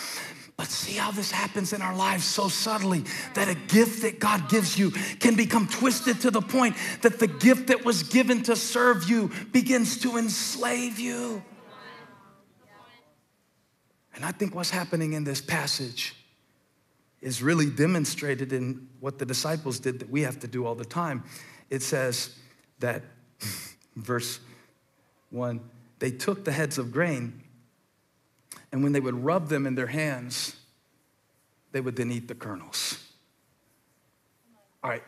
But 0.57 0.69
see 0.69 0.95
how 0.95 1.11
this 1.11 1.31
happens 1.31 1.75
in 1.75 1.83
our 1.83 1.95
lives 1.95 2.25
so 2.25 2.49
subtly 2.49 3.05
that 3.35 3.49
a 3.49 3.55
gift 3.55 4.03
that 4.03 4.19
God 4.19 4.49
gives 4.49 4.79
you 4.79 4.91
can 5.21 5.37
become 5.37 5.69
twisted 5.69 6.21
to 6.23 6.31
the 6.31 6.41
point 6.41 6.77
that 7.03 7.19
the 7.19 7.27
gift 7.27 7.67
that 7.67 7.85
was 7.85 8.03
given 8.03 8.43
to 8.45 8.57
serve 8.57 9.09
you 9.09 9.31
begins 9.53 9.99
to 9.99 10.17
enslave 10.17 10.99
you. 10.99 11.43
And 14.15 14.25
I 14.25 14.33
think 14.33 14.55
what's 14.55 14.71
happening 14.71 15.13
in 15.13 15.25
this 15.25 15.43
passage 15.43 16.17
is 17.21 17.43
really 17.43 17.69
demonstrated 17.69 18.51
in 18.53 18.89
what 19.01 19.19
the 19.19 19.27
disciples 19.27 19.79
did 19.79 19.99
that 19.99 20.09
we 20.09 20.23
have 20.23 20.41
to 20.41 20.47
do 20.47 20.65
all 20.65 20.75
the 20.75 20.87
time. 20.87 21.23
It 21.69 21.83
says 21.83 22.35
that, 22.79 23.03
verse 23.97 24.41
1, 25.31 25.61
they 25.99 26.11
took 26.13 26.47
the 26.47 26.53
heads 26.53 26.79
of 26.79 26.93
grain 26.93 27.43
and 28.73 28.83
when 28.83 28.93
they 28.93 29.01
would 29.01 29.25
rub 29.25 29.49
them 29.49 29.67
in 29.67 29.75
their 29.75 29.87
hands, 29.87 30.57
they 31.73 31.81
would 31.81 31.97
then 31.97 32.11
eat 32.11 32.29
the 32.29 32.35
kernels. 32.35 33.03
All 34.83 34.91
right, 34.91 35.03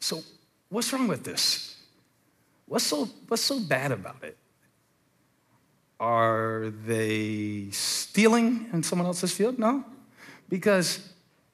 so 0.00 0.22
what's 0.68 0.92
wrong 0.92 1.08
with 1.08 1.24
this? 1.24 1.76
What's 2.66 2.84
so, 2.84 3.08
what's 3.28 3.42
so 3.42 3.60
bad 3.60 3.92
about 3.92 4.22
it? 4.22 4.36
Are 6.00 6.70
they 6.86 7.68
stealing 7.70 8.68
in 8.72 8.82
someone 8.82 9.06
else's 9.06 9.32
field? 9.32 9.58
No, 9.58 9.84
because 10.48 11.12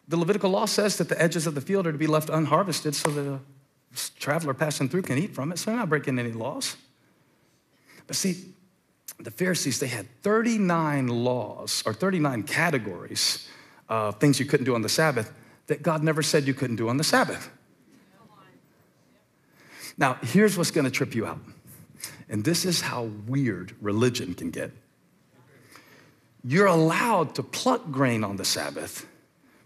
the 0.08 0.16
Levitical 0.16 0.50
law 0.50 0.66
says 0.66 0.98
that 0.98 1.08
the 1.08 1.20
edges 1.20 1.46
of 1.46 1.54
the 1.54 1.60
field 1.60 1.86
are 1.86 1.92
to 1.92 1.98
be 1.98 2.06
left 2.06 2.28
unharvested 2.28 2.94
so 2.94 3.10
a 3.10 3.40
traveler 4.18 4.54
passing 4.54 4.88
through 4.88 5.02
can 5.02 5.18
eat 5.18 5.34
from 5.34 5.52
it. 5.52 5.58
So 5.58 5.70
they're 5.70 5.78
not 5.78 5.88
breaking 5.88 6.18
any 6.18 6.32
laws. 6.32 6.76
But 8.06 8.16
see, 8.16 8.52
the 9.18 9.30
Pharisees, 9.30 9.78
they 9.78 9.86
had 9.86 10.06
39 10.22 11.08
laws 11.08 11.82
or 11.86 11.92
39 11.92 12.42
categories 12.42 13.48
of 13.88 14.18
things 14.18 14.40
you 14.40 14.46
couldn't 14.46 14.66
do 14.66 14.74
on 14.74 14.82
the 14.82 14.88
Sabbath 14.88 15.32
that 15.66 15.82
God 15.82 16.02
never 16.02 16.22
said 16.22 16.46
you 16.46 16.54
couldn't 16.54 16.76
do 16.76 16.88
on 16.88 16.96
the 16.96 17.04
Sabbath. 17.04 17.50
Now, 19.96 20.18
here's 20.22 20.58
what's 20.58 20.70
gonna 20.70 20.90
trip 20.90 21.14
you 21.14 21.26
out. 21.26 21.38
And 22.28 22.44
this 22.44 22.64
is 22.64 22.80
how 22.80 23.04
weird 23.26 23.76
religion 23.80 24.34
can 24.34 24.50
get. 24.50 24.72
You're 26.42 26.66
allowed 26.66 27.34
to 27.36 27.42
pluck 27.42 27.90
grain 27.90 28.24
on 28.24 28.36
the 28.36 28.44
Sabbath, 28.44 29.06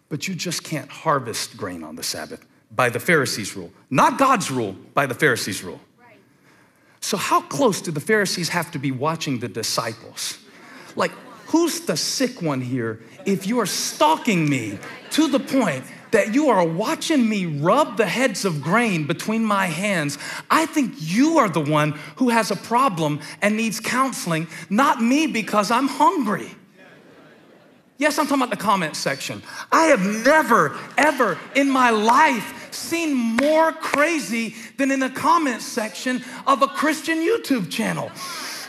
but 0.08 0.28
you 0.28 0.34
just 0.34 0.62
can't 0.62 0.90
harvest 0.90 1.56
grain 1.56 1.82
on 1.82 1.96
the 1.96 2.02
Sabbath 2.02 2.46
by 2.70 2.88
the 2.90 3.00
Pharisees' 3.00 3.56
rule. 3.56 3.72
Not 3.90 4.18
God's 4.18 4.50
rule, 4.50 4.76
by 4.94 5.06
the 5.06 5.14
Pharisees' 5.14 5.64
rule. 5.64 5.80
So, 7.00 7.16
how 7.16 7.40
close 7.42 7.80
do 7.80 7.90
the 7.90 8.00
Pharisees 8.00 8.48
have 8.50 8.70
to 8.72 8.78
be 8.78 8.90
watching 8.90 9.38
the 9.38 9.48
disciples? 9.48 10.38
Like, 10.96 11.12
who's 11.46 11.80
the 11.80 11.96
sick 11.96 12.42
one 12.42 12.60
here 12.60 13.00
if 13.24 13.46
you 13.46 13.60
are 13.60 13.66
stalking 13.66 14.48
me 14.48 14.78
to 15.10 15.28
the 15.28 15.40
point 15.40 15.84
that 16.10 16.34
you 16.34 16.48
are 16.48 16.66
watching 16.66 17.28
me 17.28 17.46
rub 17.46 17.96
the 17.96 18.06
heads 18.06 18.44
of 18.44 18.60
grain 18.60 19.06
between 19.06 19.44
my 19.44 19.66
hands? 19.66 20.18
I 20.50 20.66
think 20.66 20.94
you 20.96 21.38
are 21.38 21.48
the 21.48 21.60
one 21.60 21.92
who 22.16 22.30
has 22.30 22.50
a 22.50 22.56
problem 22.56 23.20
and 23.42 23.56
needs 23.56 23.80
counseling, 23.80 24.48
not 24.68 25.00
me 25.02 25.26
because 25.26 25.70
I'm 25.70 25.88
hungry. 25.88 26.50
Yes, 27.98 28.16
I'm 28.16 28.26
talking 28.26 28.42
about 28.42 28.50
the 28.50 28.62
comment 28.62 28.94
section. 28.94 29.42
I 29.72 29.86
have 29.86 30.00
never, 30.24 30.76
ever 30.96 31.36
in 31.56 31.68
my 31.68 31.90
life 31.90 32.57
seen 32.74 33.14
more 33.14 33.72
crazy 33.72 34.54
than 34.76 34.90
in 34.90 35.00
the 35.00 35.10
comment 35.10 35.62
section 35.62 36.22
of 36.46 36.62
a 36.62 36.68
Christian 36.68 37.18
YouTube 37.18 37.70
channel. 37.70 38.10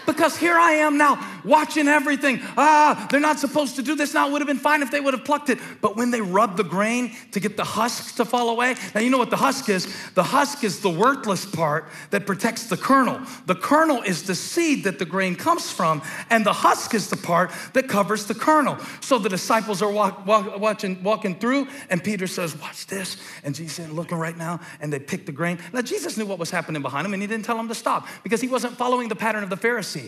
Because 0.05 0.37
here 0.37 0.55
I 0.55 0.73
am 0.73 0.97
now 0.97 1.23
watching 1.43 1.87
everything. 1.87 2.39
Ah, 2.57 3.07
they're 3.09 3.19
not 3.19 3.39
supposed 3.39 3.75
to 3.77 3.81
do 3.81 3.95
this 3.95 4.13
now. 4.13 4.27
It 4.27 4.31
would 4.31 4.41
have 4.41 4.47
been 4.47 4.57
fine 4.57 4.81
if 4.81 4.91
they 4.91 4.99
would 4.99 5.13
have 5.13 5.25
plucked 5.25 5.49
it. 5.49 5.59
But 5.81 5.95
when 5.95 6.11
they 6.11 6.21
rub 6.21 6.57
the 6.57 6.63
grain 6.63 7.15
to 7.31 7.39
get 7.39 7.57
the 7.57 7.63
husk 7.63 8.15
to 8.15 8.25
fall 8.25 8.49
away, 8.49 8.75
now 8.93 9.01
you 9.01 9.09
know 9.09 9.17
what 9.17 9.29
the 9.29 9.37
husk 9.37 9.69
is? 9.69 9.87
The 10.13 10.23
husk 10.23 10.63
is 10.63 10.79
the 10.79 10.89
worthless 10.89 11.45
part 11.45 11.89
that 12.11 12.25
protects 12.25 12.65
the 12.65 12.77
kernel. 12.77 13.21
The 13.45 13.55
kernel 13.55 14.01
is 14.01 14.23
the 14.23 14.35
seed 14.35 14.83
that 14.83 14.99
the 14.99 15.05
grain 15.05 15.35
comes 15.35 15.71
from, 15.71 16.01
and 16.29 16.45
the 16.45 16.53
husk 16.53 16.93
is 16.93 17.09
the 17.09 17.17
part 17.17 17.51
that 17.73 17.87
covers 17.87 18.25
the 18.25 18.35
kernel. 18.35 18.77
So 19.01 19.17
the 19.17 19.29
disciples 19.29 19.81
are 19.81 19.91
walk, 19.91 20.25
walk, 20.25 20.59
watching, 20.59 21.01
walking 21.03 21.35
through, 21.39 21.67
and 21.89 22.03
Peter 22.03 22.27
says, 22.27 22.55
Watch 22.59 22.87
this. 22.87 23.17
And 23.43 23.55
Jesus 23.55 23.73
said, 23.73 23.89
Looking 23.91 24.17
right 24.17 24.37
now, 24.37 24.59
and 24.81 24.91
they 24.91 24.99
pick 24.99 25.25
the 25.25 25.31
grain. 25.31 25.59
Now, 25.73 25.81
Jesus 25.81 26.17
knew 26.17 26.25
what 26.25 26.39
was 26.39 26.51
happening 26.51 26.81
behind 26.81 27.05
him, 27.05 27.13
and 27.13 27.21
he 27.21 27.27
didn't 27.27 27.45
tell 27.45 27.57
them 27.57 27.67
to 27.67 27.75
stop 27.75 28.07
because 28.23 28.41
he 28.41 28.47
wasn't 28.47 28.75
following 28.75 29.07
the 29.07 29.15
pattern 29.15 29.43
of 29.43 29.49
the 29.49 29.57
Pharisees. 29.57 29.98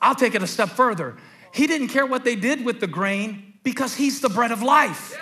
I'll 0.00 0.14
take 0.14 0.34
it 0.34 0.42
a 0.42 0.46
step 0.46 0.70
further. 0.70 1.16
He 1.52 1.66
didn't 1.66 1.88
care 1.88 2.06
what 2.06 2.24
they 2.24 2.36
did 2.36 2.64
with 2.64 2.80
the 2.80 2.86
grain 2.86 3.54
because 3.62 3.94
he's 3.94 4.20
the 4.20 4.28
bread 4.28 4.52
of 4.52 4.62
life. 4.62 5.16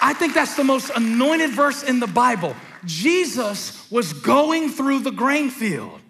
I 0.00 0.14
think 0.14 0.32
that's 0.32 0.56
the 0.56 0.64
most 0.64 0.90
anointed 0.94 1.50
verse 1.50 1.82
in 1.82 2.00
the 2.00 2.06
Bible. 2.06 2.54
Jesus 2.84 3.90
was 3.90 4.12
going 4.12 4.70
through 4.70 5.00
the 5.00 5.10
grain 5.10 5.50
field. 5.50 6.00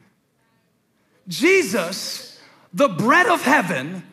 Jesus, 1.26 2.40
the 2.72 2.88
bread 2.88 3.26
of 3.26 3.42
heaven, 3.42 4.04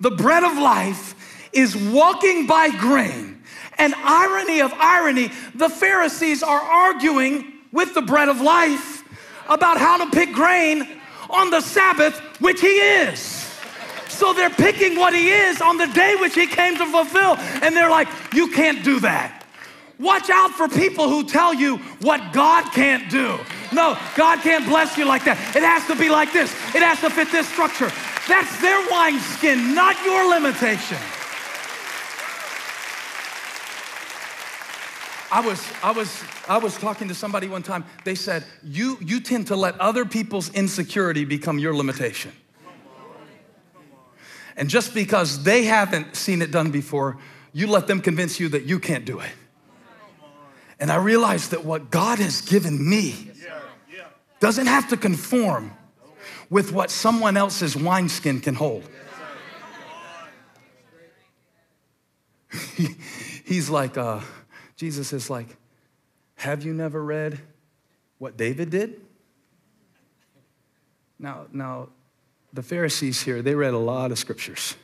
the 0.00 0.10
bread 0.10 0.44
of 0.44 0.56
life, 0.56 1.14
is 1.52 1.76
walking 1.76 2.46
by 2.46 2.70
grain. 2.70 3.42
And 3.76 3.94
irony 3.96 4.60
of 4.60 4.72
irony, 4.74 5.30
the 5.54 5.68
Pharisees 5.68 6.42
are 6.42 6.60
arguing 6.60 7.52
with 7.72 7.94
the 7.94 8.02
bread 8.02 8.28
of 8.28 8.40
life 8.40 9.03
about 9.48 9.78
how 9.78 10.04
to 10.04 10.10
pick 10.10 10.32
grain 10.32 11.00
on 11.30 11.50
the 11.50 11.60
Sabbath, 11.60 12.18
which 12.40 12.60
he 12.60 12.68
is. 12.68 13.40
So 14.08 14.32
they're 14.32 14.50
picking 14.50 14.96
what 14.96 15.12
he 15.12 15.30
is 15.30 15.60
on 15.60 15.76
the 15.76 15.86
day 15.88 16.16
which 16.20 16.34
he 16.34 16.46
came 16.46 16.76
to 16.76 16.86
fulfill. 16.86 17.36
And 17.62 17.74
they're 17.74 17.90
like, 17.90 18.08
you 18.32 18.48
can't 18.48 18.84
do 18.84 19.00
that. 19.00 19.44
Watch 19.98 20.28
out 20.28 20.50
for 20.50 20.68
people 20.68 21.08
who 21.08 21.24
tell 21.24 21.54
you 21.54 21.78
what 22.00 22.32
God 22.32 22.70
can't 22.72 23.08
do. 23.10 23.38
No, 23.72 23.98
God 24.16 24.40
can't 24.40 24.66
bless 24.66 24.96
you 24.98 25.04
like 25.04 25.24
that. 25.24 25.38
It 25.56 25.62
has 25.62 25.86
to 25.86 25.96
be 25.96 26.08
like 26.08 26.32
this, 26.32 26.52
it 26.74 26.82
has 26.82 27.00
to 27.00 27.10
fit 27.10 27.30
this 27.30 27.48
structure. 27.48 27.90
That's 28.28 28.60
their 28.60 28.80
wineskin, 28.90 29.74
not 29.74 30.02
your 30.04 30.28
limitation. 30.28 30.98
I 35.34 35.40
was, 35.40 35.60
I 35.82 35.90
was, 35.90 36.22
I 36.48 36.58
was 36.58 36.78
talking 36.78 37.08
to 37.08 37.14
somebody 37.14 37.48
one 37.48 37.64
time. 37.64 37.84
They 38.04 38.14
said, 38.14 38.44
you, 38.62 38.96
you 39.00 39.18
tend 39.18 39.48
to 39.48 39.56
let 39.56 39.76
other 39.80 40.04
people's 40.04 40.48
insecurity 40.54 41.24
become 41.24 41.58
your 41.58 41.74
limitation. 41.74 42.30
And 44.56 44.70
just 44.70 44.94
because 44.94 45.42
they 45.42 45.64
haven't 45.64 46.14
seen 46.14 46.40
it 46.40 46.52
done 46.52 46.70
before, 46.70 47.18
you 47.52 47.66
let 47.66 47.88
them 47.88 48.00
convince 48.00 48.38
you 48.38 48.48
that 48.50 48.62
you 48.62 48.78
can't 48.78 49.04
do 49.04 49.18
it. 49.18 49.32
And 50.78 50.92
I 50.92 50.96
realized 50.98 51.50
that 51.50 51.64
what 51.64 51.90
God 51.90 52.20
has 52.20 52.40
given 52.40 52.88
me 52.88 53.32
doesn't 54.38 54.66
have 54.66 54.88
to 54.90 54.96
conform 54.96 55.72
with 56.48 56.70
what 56.70 56.92
someone 56.92 57.36
else's 57.36 57.74
wineskin 57.74 58.40
can 58.40 58.54
hold. 58.54 58.88
He's 63.44 63.68
like, 63.68 63.98
uh, 63.98 64.20
Jesus 64.76 65.12
is 65.12 65.30
like, 65.30 65.56
Have 66.36 66.64
you 66.64 66.72
never 66.74 67.02
read 67.02 67.40
what 68.18 68.36
David 68.36 68.70
did? 68.70 69.00
Now, 71.18 71.46
now, 71.52 71.88
the 72.52 72.62
Pharisees 72.62 73.22
here, 73.22 73.42
they 73.42 73.54
read 73.54 73.74
a 73.74 73.78
lot 73.78 74.12
of 74.12 74.18
scriptures. 74.18 74.76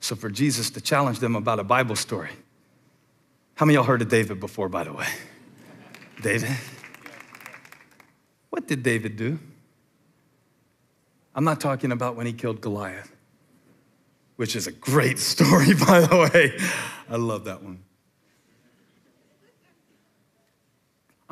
So 0.00 0.16
for 0.16 0.30
Jesus 0.30 0.70
to 0.70 0.80
challenge 0.80 1.20
them 1.20 1.36
about 1.36 1.58
a 1.58 1.64
Bible 1.64 1.96
story, 1.96 2.30
how 3.54 3.66
many 3.66 3.74
y'all 3.74 3.84
heard 3.84 4.02
of 4.02 4.08
David 4.08 4.40
before, 4.40 4.68
by 4.68 4.84
the 4.84 4.92
way? 4.92 5.06
David? 6.22 6.50
What 8.50 8.66
did 8.66 8.82
David 8.82 9.16
do? 9.16 9.38
I'm 11.34 11.44
not 11.44 11.60
talking 11.60 11.92
about 11.92 12.16
when 12.16 12.26
he 12.26 12.32
killed 12.32 12.60
Goliath, 12.60 13.10
which 14.36 14.54
is 14.54 14.66
a 14.66 14.72
great 14.72 15.18
story, 15.32 15.74
by 15.74 16.00
the 16.00 16.30
way. 16.32 16.58
I 17.08 17.16
love 17.16 17.44
that 17.44 17.62
one. 17.62 17.82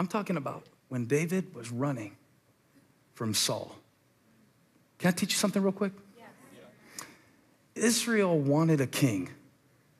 I'm 0.00 0.06
talking 0.06 0.38
about 0.38 0.64
when 0.88 1.04
David 1.04 1.54
was 1.54 1.70
running 1.70 2.16
from 3.12 3.34
Saul. 3.34 3.76
Can 4.96 5.08
I 5.08 5.10
teach 5.10 5.32
you 5.32 5.36
something 5.36 5.62
real 5.62 5.72
quick? 5.72 5.92
Yes. 6.16 7.04
Israel 7.74 8.38
wanted 8.38 8.80
a 8.80 8.86
king 8.86 9.28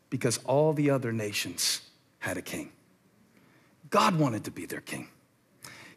because 0.08 0.38
all 0.46 0.72
the 0.72 0.88
other 0.88 1.12
nations 1.12 1.82
had 2.20 2.38
a 2.38 2.42
king. 2.42 2.72
God 3.90 4.18
wanted 4.18 4.44
to 4.44 4.50
be 4.50 4.64
their 4.64 4.80
king. 4.80 5.08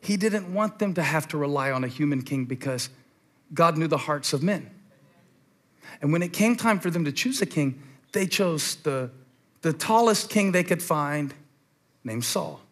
He 0.02 0.18
didn't 0.18 0.54
want 0.54 0.80
them 0.80 0.96
to 0.96 1.02
have 1.02 1.30
to 1.30 1.38
rely 1.38 1.72
on 1.72 1.86
a 1.86 1.88
human 1.88 2.24
king 2.24 2.44
because 2.44 2.90
God 3.54 3.78
knew 3.78 3.88
the 3.88 4.00
hearts 4.00 4.34
of 4.34 4.44
men. 4.44 4.70
And 6.02 6.12
when 6.12 6.24
it 6.24 6.34
came 6.34 6.58
time 6.58 6.82
for 6.82 6.90
them 6.90 7.06
to 7.06 7.14
choose 7.14 7.42
a 7.42 7.46
king, 7.46 7.82
they 8.12 8.28
chose 8.28 8.76
the, 8.76 9.12
the 9.62 9.72
tallest 9.72 10.30
king 10.30 10.52
they 10.52 10.66
could 10.66 10.84
find, 10.84 11.34
named 12.04 12.26
Saul. 12.26 12.63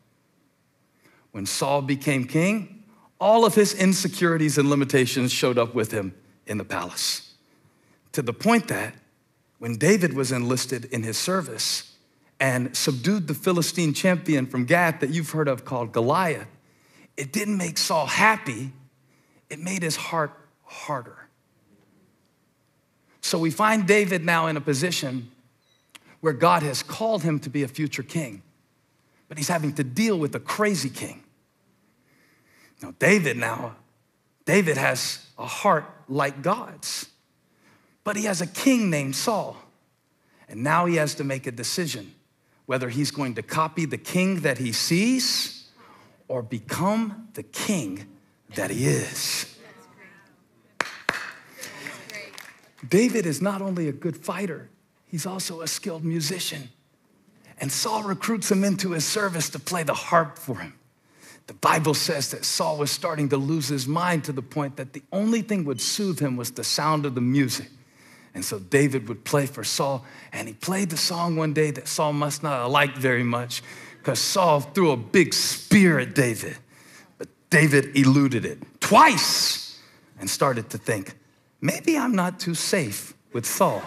When 1.32 1.46
Saul 1.46 1.82
became 1.82 2.26
king, 2.26 2.84
all 3.20 3.46
of 3.46 3.56
his 3.56 3.74
insecurities 3.74 4.58
and 4.58 4.70
limitations 4.70 5.32
showed 5.32 5.58
up 5.58 5.74
with 5.74 5.92
him 5.92 6.14
in 6.46 6.58
the 6.58 6.66
palace. 6.66 7.34
To 8.14 8.22
the 8.22 8.34
point 8.34 8.68
that 8.68 8.96
when 9.60 9.78
David 9.78 10.14
was 10.14 10.32
enlisted 10.32 10.86
in 10.86 11.04
his 11.04 11.18
service 11.18 11.96
and 12.40 12.76
subdued 12.76 13.28
the 13.28 13.34
Philistine 13.34 13.94
champion 13.94 14.48
from 14.48 14.66
Gath 14.66 15.00
that 15.00 15.12
you've 15.12 15.30
heard 15.30 15.48
of 15.48 15.64
called 15.64 15.92
Goliath, 15.92 16.48
it 17.16 17.32
didn't 17.32 17.58
make 17.58 17.78
Saul 17.78 18.08
happy, 18.08 18.72
it 19.50 19.60
made 19.60 19.84
his 19.84 19.96
heart 19.96 20.32
harder. 20.64 21.28
So 23.22 23.38
we 23.38 23.52
find 23.52 23.88
David 23.88 24.26
now 24.26 24.48
in 24.48 24.58
a 24.58 24.62
position 24.62 25.32
where 26.22 26.34
God 26.34 26.64
has 26.64 26.82
called 26.82 27.24
him 27.24 27.40
to 27.40 27.50
be 27.50 27.64
a 27.64 27.68
future 27.68 28.04
king 28.04 28.42
but 29.32 29.38
he's 29.38 29.48
having 29.48 29.72
to 29.72 29.82
deal 29.82 30.20
with 30.20 30.36
a 30.36 30.42
crazy 30.42 30.90
king. 30.90 31.24
Now, 32.82 32.94
David 33.00 33.38
now, 33.38 33.78
David 34.44 34.76
has 34.76 35.26
a 35.40 35.46
heart 35.46 35.86
like 36.10 36.42
God's, 36.42 37.08
but 38.04 38.18
he 38.18 38.26
has 38.26 38.42
a 38.42 38.46
king 38.46 38.90
named 38.90 39.16
Saul. 39.16 39.56
And 40.50 40.66
now 40.66 40.86
he 40.86 40.98
has 40.98 41.16
to 41.16 41.24
make 41.24 41.48
a 41.48 41.52
decision 41.52 42.14
whether 42.66 42.90
he's 42.90 43.10
going 43.10 43.36
to 43.36 43.42
copy 43.42 43.86
the 43.86 43.98
king 43.98 44.42
that 44.42 44.58
he 44.58 44.74
sees 44.74 45.70
or 46.28 46.42
become 46.42 47.30
the 47.34 47.44
king 47.44 48.08
that 48.56 48.70
he 48.70 48.86
is. 48.86 49.58
David 52.86 53.26
is 53.26 53.42
not 53.42 53.62
only 53.62 53.88
a 53.88 53.94
good 53.94 54.18
fighter, 54.18 54.70
he's 55.06 55.26
also 55.26 55.62
a 55.62 55.68
skilled 55.68 56.04
musician. 56.04 56.68
And 57.62 57.72
Saul 57.72 58.02
recruits 58.04 58.52
him 58.52 58.64
into 58.64 58.92
his 58.92 59.06
service 59.06 59.50
to 59.52 59.60
play 59.60 59.84
the 59.84 59.94
harp 59.94 60.38
for 60.40 60.58
him. 60.58 60.74
The 61.46 61.54
Bible 61.54 61.94
says 61.94 62.32
that 62.32 62.44
Saul 62.44 62.78
was 62.78 62.90
starting 62.90 63.30
to 63.30 63.38
lose 63.38 63.68
his 63.68 63.88
mind 63.88 64.24
to 64.26 64.32
the 64.32 64.42
point 64.42 64.78
that 64.78 64.94
the 64.94 65.04
only 65.12 65.42
thing 65.42 65.64
would 65.66 65.80
soothe 65.80 66.20
him 66.20 66.38
was 66.38 66.52
the 66.52 66.64
sound 66.64 67.06
of 67.06 67.14
the 67.14 67.22
music. 67.22 67.70
And 68.34 68.44
so 68.44 68.58
David 68.58 69.08
would 69.10 69.26
play 69.26 69.46
for 69.46 69.64
Saul, 69.64 70.06
and 70.32 70.48
he 70.48 70.54
played 70.54 70.90
the 70.90 70.98
song 70.98 71.36
one 71.36 71.54
day 71.54 71.70
that 71.72 71.88
Saul 71.88 72.14
must 72.14 72.42
not 72.42 72.62
have 72.62 72.72
liked 72.72 72.98
very 72.98 73.24
much 73.24 73.62
because 73.98 74.20
Saul 74.20 74.62
threw 74.62 74.92
a 74.92 74.98
big 74.98 75.34
spear 75.34 76.00
at 76.00 76.16
David. 76.16 76.58
But 77.18 77.28
David 77.50 77.96
eluded 77.96 78.46
it 78.46 78.58
twice 78.80 79.80
and 80.20 80.30
started 80.30 80.70
to 80.72 80.78
think, 80.78 81.16
maybe 81.60 81.98
I'm 81.98 82.16
not 82.16 82.40
too 82.40 82.56
safe 82.56 83.14
with 83.34 83.46
Saul. 83.46 83.84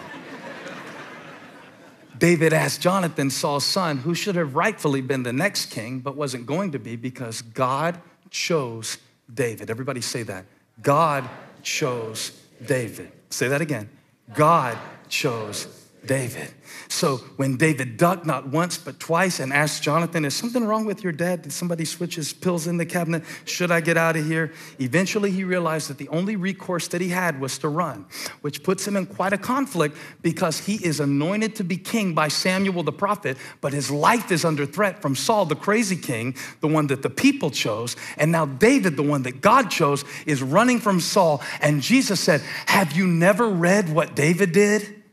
David 2.17 2.53
asked 2.53 2.81
Jonathan, 2.81 3.29
Saul's 3.29 3.65
son, 3.65 3.97
who 3.97 4.15
should 4.15 4.35
have 4.35 4.55
rightfully 4.55 5.01
been 5.01 5.23
the 5.23 5.33
next 5.33 5.67
king, 5.67 5.99
but 5.99 6.15
wasn't 6.15 6.45
going 6.45 6.71
to 6.71 6.79
be 6.79 6.95
because 6.95 7.41
God 7.41 7.99
chose 8.29 8.97
David. 9.33 9.69
Everybody 9.69 10.01
say 10.01 10.23
that. 10.23 10.45
God 10.81 11.27
chose 11.63 12.31
David. 12.65 13.11
Say 13.29 13.47
that 13.47 13.61
again. 13.61 13.89
God 14.33 14.77
chose 15.09 15.67
David. 16.07 16.53
So 16.87 17.17
when 17.37 17.57
David 17.57 17.97
ducked 17.97 18.25
not 18.25 18.47
once 18.47 18.77
but 18.77 18.99
twice 18.99 19.39
and 19.39 19.51
asked 19.51 19.83
Jonathan, 19.83 20.25
Is 20.25 20.35
something 20.35 20.63
wrong 20.63 20.85
with 20.85 21.03
your 21.03 21.11
dad? 21.11 21.41
Did 21.41 21.51
somebody 21.51 21.85
switch 21.85 22.15
his 22.15 22.33
pills 22.33 22.67
in 22.67 22.77
the 22.77 22.85
cabinet? 22.85 23.23
Should 23.45 23.71
I 23.71 23.81
get 23.81 23.97
out 23.97 24.15
of 24.15 24.25
here? 24.25 24.53
Eventually 24.79 25.31
he 25.31 25.43
realized 25.43 25.89
that 25.89 25.97
the 25.97 26.07
only 26.09 26.35
recourse 26.35 26.87
that 26.89 27.01
he 27.01 27.09
had 27.09 27.39
was 27.39 27.57
to 27.59 27.69
run, 27.69 28.05
which 28.41 28.63
puts 28.63 28.87
him 28.87 28.95
in 28.95 29.05
quite 29.05 29.33
a 29.33 29.37
conflict 29.37 29.97
because 30.21 30.59
he 30.59 30.75
is 30.75 30.99
anointed 30.99 31.55
to 31.55 31.63
be 31.63 31.77
king 31.77 32.13
by 32.13 32.27
Samuel 32.27 32.83
the 32.83 32.91
prophet, 32.91 33.37
but 33.61 33.73
his 33.73 33.91
life 33.91 34.31
is 34.31 34.45
under 34.45 34.65
threat 34.65 35.01
from 35.01 35.15
Saul, 35.15 35.45
the 35.45 35.55
crazy 35.55 35.97
king, 35.97 36.35
the 36.61 36.67
one 36.67 36.87
that 36.87 37.01
the 37.01 37.09
people 37.09 37.51
chose. 37.51 37.95
And 38.17 38.31
now 38.31 38.45
David, 38.45 38.97
the 38.97 39.03
one 39.03 39.23
that 39.23 39.41
God 39.41 39.69
chose, 39.69 40.05
is 40.25 40.41
running 40.41 40.79
from 40.79 40.99
Saul. 40.99 41.41
And 41.61 41.81
Jesus 41.81 42.19
said, 42.19 42.41
Have 42.67 42.93
you 42.93 43.07
never 43.07 43.49
read 43.49 43.93
what 43.93 44.15
David 44.15 44.51
did? 44.51 45.03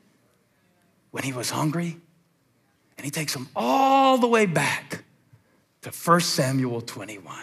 When 1.12 1.22
he 1.22 1.32
was 1.32 1.50
hungry. 1.50 1.96
And 2.98 3.04
he 3.04 3.10
takes 3.10 3.32
them 3.32 3.48
all 3.54 4.18
the 4.18 4.26
way 4.26 4.46
back 4.46 5.04
to 5.82 5.90
1 5.90 6.20
Samuel 6.20 6.80
21. 6.80 7.36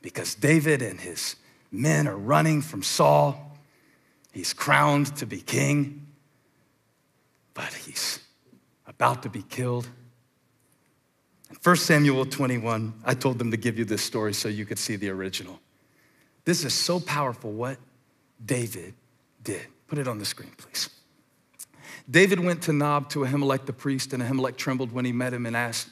Because 0.00 0.34
David 0.34 0.80
and 0.80 0.98
his 0.98 1.36
men 1.70 2.08
are 2.08 2.16
running 2.16 2.62
from 2.62 2.82
Saul. 2.82 3.58
He's 4.32 4.52
crowned 4.52 5.16
to 5.16 5.26
be 5.26 5.40
king, 5.40 6.06
but 7.54 7.72
he's 7.72 8.20
about 8.86 9.22
to 9.22 9.28
be 9.28 9.42
killed. 9.42 9.88
In 11.50 11.56
1 11.62 11.76
Samuel 11.76 12.26
21, 12.26 12.92
I 13.04 13.14
told 13.14 13.38
them 13.38 13.50
to 13.50 13.56
give 13.56 13.78
you 13.78 13.84
this 13.84 14.02
story 14.02 14.34
so 14.34 14.48
you 14.48 14.66
could 14.66 14.78
see 14.78 14.96
the 14.96 15.08
original. 15.10 15.60
This 16.44 16.64
is 16.64 16.74
so 16.74 17.00
powerful 17.00 17.52
what 17.52 17.78
David 18.44 18.94
did. 19.42 19.66
Put 19.88 19.98
it 19.98 20.06
on 20.06 20.18
the 20.18 20.24
screen, 20.24 20.52
please. 20.56 20.90
David 22.08 22.40
went 22.40 22.62
to 22.62 22.72
Nob 22.72 23.08
to 23.10 23.20
Ahimelech 23.20 23.66
the 23.66 23.72
priest, 23.72 24.12
and 24.12 24.22
Ahimelech 24.22 24.56
trembled 24.56 24.92
when 24.92 25.04
he 25.04 25.12
met 25.12 25.32
him 25.32 25.44
and 25.46 25.56
asked, 25.56 25.88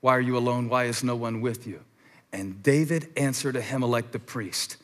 Why 0.00 0.16
are 0.16 0.20
you 0.20 0.36
alone? 0.36 0.68
Why 0.68 0.84
is 0.84 1.04
no 1.04 1.14
one 1.14 1.40
with 1.40 1.66
you? 1.66 1.80
And 2.32 2.62
David 2.62 3.10
answered 3.16 3.54
Ahimelech 3.54 4.10
the 4.10 4.18
priest, 4.18 4.76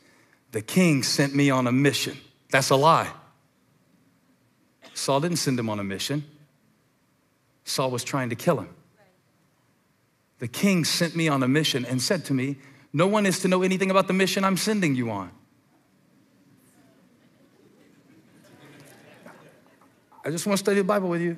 The 0.51 0.61
king 0.61 1.03
sent 1.03 1.35
me 1.35 1.49
on 1.49 1.67
a 1.67 1.71
mission. 1.71 2.17
That's 2.51 2.69
a 2.69 2.75
lie. 2.75 3.11
Saul 4.93 5.21
didn't 5.21 5.37
send 5.37 5.59
him 5.59 5.69
on 5.69 5.79
a 5.79 5.83
mission, 5.83 6.23
Saul 7.63 7.91
was 7.91 8.03
trying 8.03 8.29
to 8.29 8.35
kill 8.35 8.59
him. 8.59 8.69
The 10.39 10.47
king 10.47 10.85
sent 10.85 11.15
me 11.15 11.27
on 11.27 11.43
a 11.43 11.47
mission 11.47 11.85
and 11.85 12.01
said 12.01 12.25
to 12.25 12.33
me, 12.33 12.57
No 12.93 13.07
one 13.07 13.25
is 13.25 13.39
to 13.39 13.47
know 13.47 13.61
anything 13.61 13.91
about 13.91 14.07
the 14.07 14.13
mission 14.13 14.43
I'm 14.43 14.57
sending 14.57 14.95
you 14.95 15.11
on. 15.11 15.31
I 20.23 20.29
just 20.29 20.45
want 20.45 20.57
to 20.57 20.63
study 20.63 20.77
the 20.77 20.83
Bible 20.83 21.09
with 21.09 21.21
you. 21.21 21.37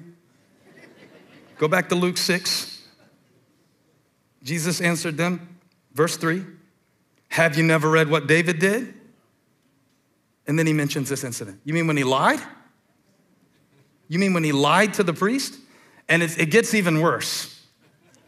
Go 1.58 1.67
back 1.67 1.89
to 1.89 1.96
Luke 1.96 2.17
6. 2.17 2.82
Jesus 4.44 4.82
answered 4.82 5.17
them, 5.17 5.60
verse 5.94 6.17
3 6.17 6.44
Have 7.30 7.58
you 7.58 7.63
never 7.63 7.89
read 7.89 8.10
what 8.10 8.28
David 8.28 8.60
did? 8.60 8.94
And 10.48 10.58
then 10.58 10.65
he 10.65 10.74
mentions 10.74 11.10
this 11.10 11.24
incident. 11.24 11.62
You 11.63 11.74
mean 11.74 11.86
when 11.86 11.98
he 11.98 12.04
lied? 12.04 12.41
You 14.08 14.20
mean 14.20 14.34
when 14.34 14.44
he 14.44 14.52
lied 14.52 14.96
to 14.96 15.04
the 15.04 15.13
priest? 15.13 15.58
And 16.10 16.24
it, 16.24 16.38
it 16.38 16.46
gets 16.48 16.74
even 16.74 17.00
worse. 17.00 17.63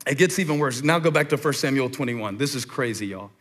It 0.06 0.18
gets 0.18 0.38
even 0.39 0.60
worse. 0.60 0.84
Now 0.84 1.00
go 1.00 1.12
back 1.12 1.30
to 1.30 1.38
1 1.38 1.54
Samuel 1.54 1.89
21. 1.89 2.38
This 2.38 2.56
is 2.56 2.66
crazy, 2.66 3.08
y'all. 3.08 3.32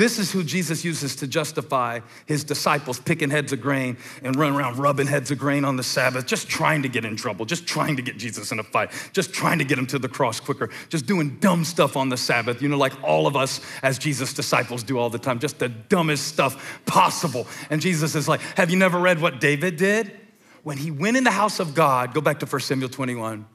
This 0.00 0.18
is 0.18 0.32
who 0.32 0.42
Jesus 0.42 0.82
uses 0.82 1.14
to 1.16 1.26
justify 1.26 2.00
his 2.24 2.42
disciples 2.42 2.98
picking 2.98 3.28
heads 3.28 3.52
of 3.52 3.60
grain 3.60 3.98
and 4.22 4.34
running 4.34 4.58
around 4.58 4.78
rubbing 4.78 5.06
heads 5.06 5.30
of 5.30 5.36
grain 5.36 5.62
on 5.62 5.76
the 5.76 5.82
Sabbath, 5.82 6.24
just 6.24 6.48
trying 6.48 6.80
to 6.84 6.88
get 6.88 7.04
in 7.04 7.16
trouble, 7.16 7.44
just 7.44 7.66
trying 7.66 7.96
to 7.96 8.02
get 8.02 8.16
Jesus 8.16 8.50
in 8.50 8.58
a 8.58 8.62
fight, 8.62 8.92
just 9.12 9.34
trying 9.34 9.58
to 9.58 9.64
get 9.66 9.78
him 9.78 9.86
to 9.88 9.98
the 9.98 10.08
cross 10.08 10.40
quicker, 10.40 10.70
just 10.88 11.04
doing 11.04 11.36
dumb 11.40 11.66
stuff 11.66 11.98
on 11.98 12.08
the 12.08 12.16
Sabbath, 12.16 12.62
you 12.62 12.68
know, 12.70 12.78
like 12.78 12.94
all 13.04 13.26
of 13.26 13.36
us 13.36 13.60
as 13.82 13.98
Jesus' 13.98 14.32
disciples 14.32 14.82
do 14.82 14.96
all 14.96 15.10
the 15.10 15.18
time, 15.18 15.38
just 15.38 15.58
the 15.58 15.68
dumbest 15.68 16.28
stuff 16.28 16.80
possible. 16.86 17.46
And 17.68 17.82
Jesus 17.82 18.14
is 18.14 18.26
like, 18.26 18.40
Have 18.56 18.70
you 18.70 18.78
never 18.78 18.98
read 18.98 19.20
what 19.20 19.38
David 19.38 19.76
did? 19.76 20.18
When 20.62 20.78
he 20.78 20.90
went 20.90 21.18
in 21.18 21.24
the 21.24 21.30
house 21.30 21.60
of 21.60 21.74
God, 21.74 22.14
go 22.14 22.22
back 22.22 22.40
to 22.40 22.46
1 22.46 22.60
Samuel 22.62 22.88
21, 22.88 23.46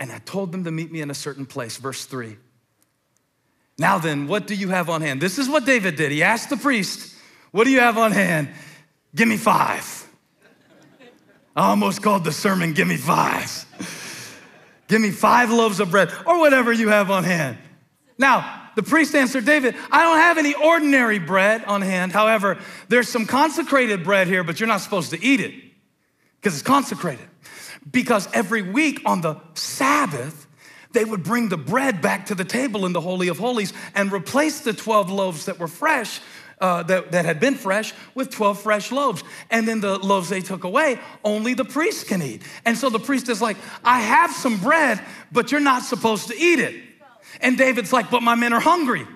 and 0.00 0.10
I 0.10 0.18
told 0.18 0.50
them 0.50 0.64
to 0.64 0.72
meet 0.72 0.90
me 0.90 1.02
in 1.02 1.08
a 1.12 1.14
certain 1.14 1.46
place, 1.46 1.76
verse 1.76 2.04
3. 2.04 2.36
Now 3.78 3.98
then, 3.98 4.26
what 4.26 4.46
do 4.46 4.54
you 4.54 4.68
have 4.68 4.90
on 4.90 5.00
hand? 5.00 5.20
This 5.20 5.38
is 5.38 5.48
what 5.48 5.64
David 5.64 5.96
did. 5.96 6.12
He 6.12 6.22
asked 6.22 6.50
the 6.50 6.56
priest, 6.56 7.14
What 7.50 7.64
do 7.64 7.70
you 7.70 7.80
have 7.80 7.98
on 7.98 8.12
hand? 8.12 8.50
Give 9.14 9.28
me 9.28 9.36
five. 9.36 10.08
I 11.54 11.68
almost 11.68 12.02
called 12.02 12.24
the 12.24 12.32
sermon, 12.32 12.72
Give 12.72 12.88
me 12.88 12.96
five. 12.96 13.66
Give 14.88 15.00
me 15.00 15.10
five 15.10 15.50
loaves 15.50 15.80
of 15.80 15.90
bread 15.90 16.12
or 16.26 16.38
whatever 16.38 16.72
you 16.72 16.88
have 16.88 17.10
on 17.10 17.24
hand. 17.24 17.58
Now, 18.18 18.70
the 18.74 18.82
priest 18.82 19.14
answered 19.14 19.44
David, 19.44 19.74
I 19.90 20.02
don't 20.02 20.18
have 20.18 20.38
any 20.38 20.54
ordinary 20.54 21.18
bread 21.18 21.64
on 21.64 21.82
hand. 21.82 22.12
However, 22.12 22.58
there's 22.88 23.08
some 23.08 23.26
consecrated 23.26 24.04
bread 24.04 24.28
here, 24.28 24.44
but 24.44 24.60
you're 24.60 24.66
not 24.66 24.80
supposed 24.80 25.10
to 25.10 25.22
eat 25.22 25.40
it 25.40 25.54
because 26.36 26.54
it's 26.54 26.62
consecrated. 26.62 27.26
Because 27.90 28.28
every 28.32 28.62
week 28.62 29.02
on 29.04 29.20
the 29.20 29.36
Sabbath, 29.54 30.46
they 30.92 31.04
would 31.04 31.22
bring 31.22 31.48
the 31.48 31.56
bread 31.56 32.00
back 32.00 32.26
to 32.26 32.34
the 32.34 32.44
table 32.44 32.86
in 32.86 32.92
the 32.92 33.00
Holy 33.00 33.28
of 33.28 33.38
Holies 33.38 33.72
and 33.94 34.12
replace 34.12 34.60
the 34.60 34.72
12 34.72 35.10
loaves 35.10 35.46
that 35.46 35.58
were 35.58 35.68
fresh, 35.68 36.20
uh, 36.60 36.82
that, 36.84 37.12
that 37.12 37.24
had 37.24 37.40
been 37.40 37.54
fresh, 37.54 37.92
with 38.14 38.30
12 38.30 38.62
fresh 38.62 38.92
loaves. 38.92 39.24
And 39.50 39.66
then 39.66 39.80
the 39.80 39.98
loaves 39.98 40.28
they 40.28 40.40
took 40.40 40.64
away, 40.64 40.98
only 41.24 41.54
the 41.54 41.64
priest 41.64 42.06
can 42.06 42.22
eat. 42.22 42.42
And 42.64 42.76
so 42.76 42.90
the 42.90 43.00
priest 43.00 43.28
is 43.28 43.42
like, 43.42 43.56
I 43.84 44.00
have 44.00 44.30
some 44.32 44.58
bread, 44.58 45.00
but 45.30 45.50
you're 45.50 45.60
not 45.60 45.82
supposed 45.82 46.28
to 46.28 46.36
eat 46.36 46.58
it. 46.58 46.76
And 47.40 47.56
David's 47.56 47.92
like, 47.92 48.10
but 48.10 48.22
my 48.22 48.34
men 48.34 48.52
are 48.52 48.60
hungry. 48.60 49.06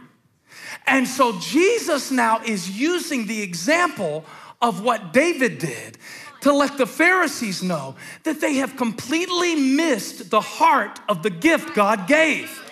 And 0.87 1.07
so 1.07 1.39
Jesus 1.41 2.11
now 2.11 2.41
is 2.45 2.79
using 2.79 3.27
the 3.27 3.43
example 3.43 4.25
of 4.63 4.83
what 4.83 5.13
David 5.13 5.59
did 5.59 5.99
to 6.47 6.53
let 6.53 6.79
the 6.79 6.87
Pharisees 6.87 7.61
know 7.61 7.97
that 8.23 8.41
they 8.41 8.55
have 8.55 8.77
completely 8.77 9.57
missed 9.57 10.31
the 10.31 10.41
heart 10.41 11.01
of 11.09 11.25
the 11.25 11.31
gift 11.31 11.75
God 11.75 12.07
gave. 12.07 12.63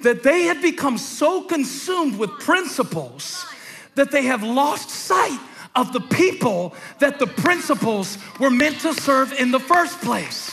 That 0.00 0.24
they 0.24 0.42
have 0.46 0.60
become 0.60 0.98
so 0.98 1.42
consumed 1.42 2.18
with 2.18 2.28
principles 2.40 3.46
that 3.94 4.10
they 4.10 4.24
have 4.24 4.42
lost 4.42 4.90
sight 4.90 5.38
of 5.76 5.92
the 5.92 6.00
people 6.00 6.74
that 6.98 7.20
the 7.20 7.28
principles 7.28 8.18
were 8.40 8.50
meant 8.50 8.80
to 8.80 8.94
serve 8.94 9.32
in 9.32 9.52
the 9.52 9.60
first 9.60 10.00
place. 10.00 10.52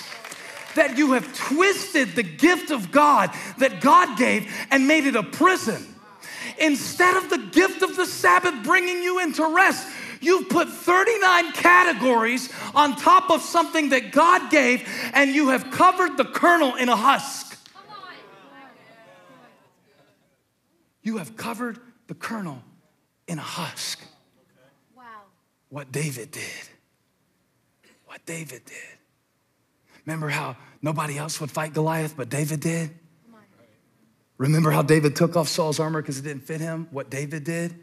That 0.76 0.99
you 0.99 1.13
have 1.13 1.36
twisted 1.36 2.10
the 2.10 2.21
gift 2.21 2.69
of 2.69 2.91
God 2.91 3.32
that 3.58 3.82
God 3.82 4.19
gave 4.19 4.54
and 4.69 4.88
made 4.88 5.08
it 5.08 5.15
a 5.15 5.23
prison. 5.23 5.84
Instead 6.60 7.17
of 7.17 7.32
the 7.32 7.39
gift 7.39 7.82
of 7.82 7.95
the 7.95 8.06
Sabbath 8.06 8.63
bringing 8.63 9.02
you 9.02 9.19
into 9.19 9.43
rest, 9.56 9.88
You've 10.23 10.49
put 10.49 10.69
39 10.69 11.51
categories 11.51 12.49
on 12.73 12.95
top 12.95 13.29
of 13.29 13.41
something 13.41 13.89
that 13.89 14.12
God 14.12 14.49
gave, 14.49 14.88
and 15.13 15.36
you 15.36 15.49
have 15.49 15.69
covered 15.71 16.17
the 16.17 16.25
kernel 16.25 16.75
in 16.75 16.89
a 16.89 16.95
husk. 16.95 17.57
You 21.01 21.17
have 21.17 21.36
covered 21.36 21.79
the 22.07 22.13
kernel 22.13 22.63
in 23.27 23.38
a 23.38 23.41
husk. 23.41 23.99
What 25.69 25.91
David 25.91 26.31
did. 26.31 26.41
What 28.05 28.25
David 28.25 28.63
did. 28.65 28.97
Remember 30.05 30.29
how 30.29 30.55
nobody 30.81 31.17
else 31.17 31.41
would 31.41 31.49
fight 31.49 31.73
Goliath, 31.73 32.15
but 32.15 32.29
David 32.29 32.59
did? 32.59 32.91
Remember 34.38 34.71
how 34.71 34.81
David 34.81 35.15
took 35.15 35.36
off 35.36 35.47
Saul's 35.47 35.79
armor 35.79 36.01
because 36.01 36.19
it 36.19 36.23
didn't 36.23 36.43
fit 36.43 36.62
him? 36.62 36.88
What 36.91 37.09
David 37.09 37.43
did? 37.43 37.83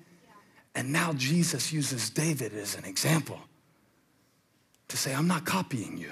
And 0.80 0.94
now 0.94 1.12
Jesus 1.12 1.74
uses 1.74 2.08
David 2.08 2.54
as 2.54 2.74
an 2.74 2.86
example 2.86 3.38
to 4.88 4.96
say, 4.96 5.14
I'm 5.14 5.28
not 5.28 5.44
copying 5.44 5.98
you, 5.98 6.10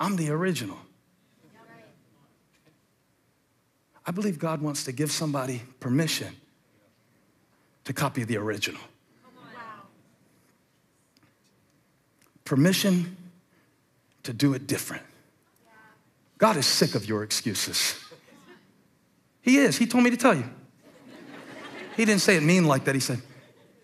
I'm 0.00 0.16
the 0.16 0.30
original. 0.30 0.78
I 4.06 4.10
believe 4.10 4.38
God 4.38 4.62
wants 4.62 4.84
to 4.84 4.92
give 4.92 5.12
somebody 5.12 5.60
permission 5.80 6.34
to 7.84 7.92
copy 7.92 8.24
the 8.24 8.38
original. 8.38 8.80
Permission 12.46 13.18
to 14.22 14.32
do 14.32 14.54
it 14.54 14.66
different. 14.66 15.04
God 16.38 16.56
is 16.56 16.64
sick 16.64 16.94
of 16.94 17.06
your 17.06 17.22
excuses. 17.22 18.02
He 19.42 19.58
is. 19.58 19.76
He 19.76 19.86
told 19.86 20.04
me 20.04 20.08
to 20.08 20.16
tell 20.16 20.34
you. 20.34 20.48
He 21.96 22.04
didn't 22.04 22.22
say 22.22 22.36
it 22.36 22.42
mean 22.42 22.64
like 22.64 22.84
that. 22.84 22.94
He 22.94 23.00
said, 23.00 23.20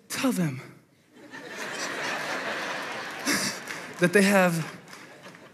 Tell 0.08 0.32
them 0.32 0.60
that 3.98 4.12
they 4.12 4.22
have. 4.22 4.76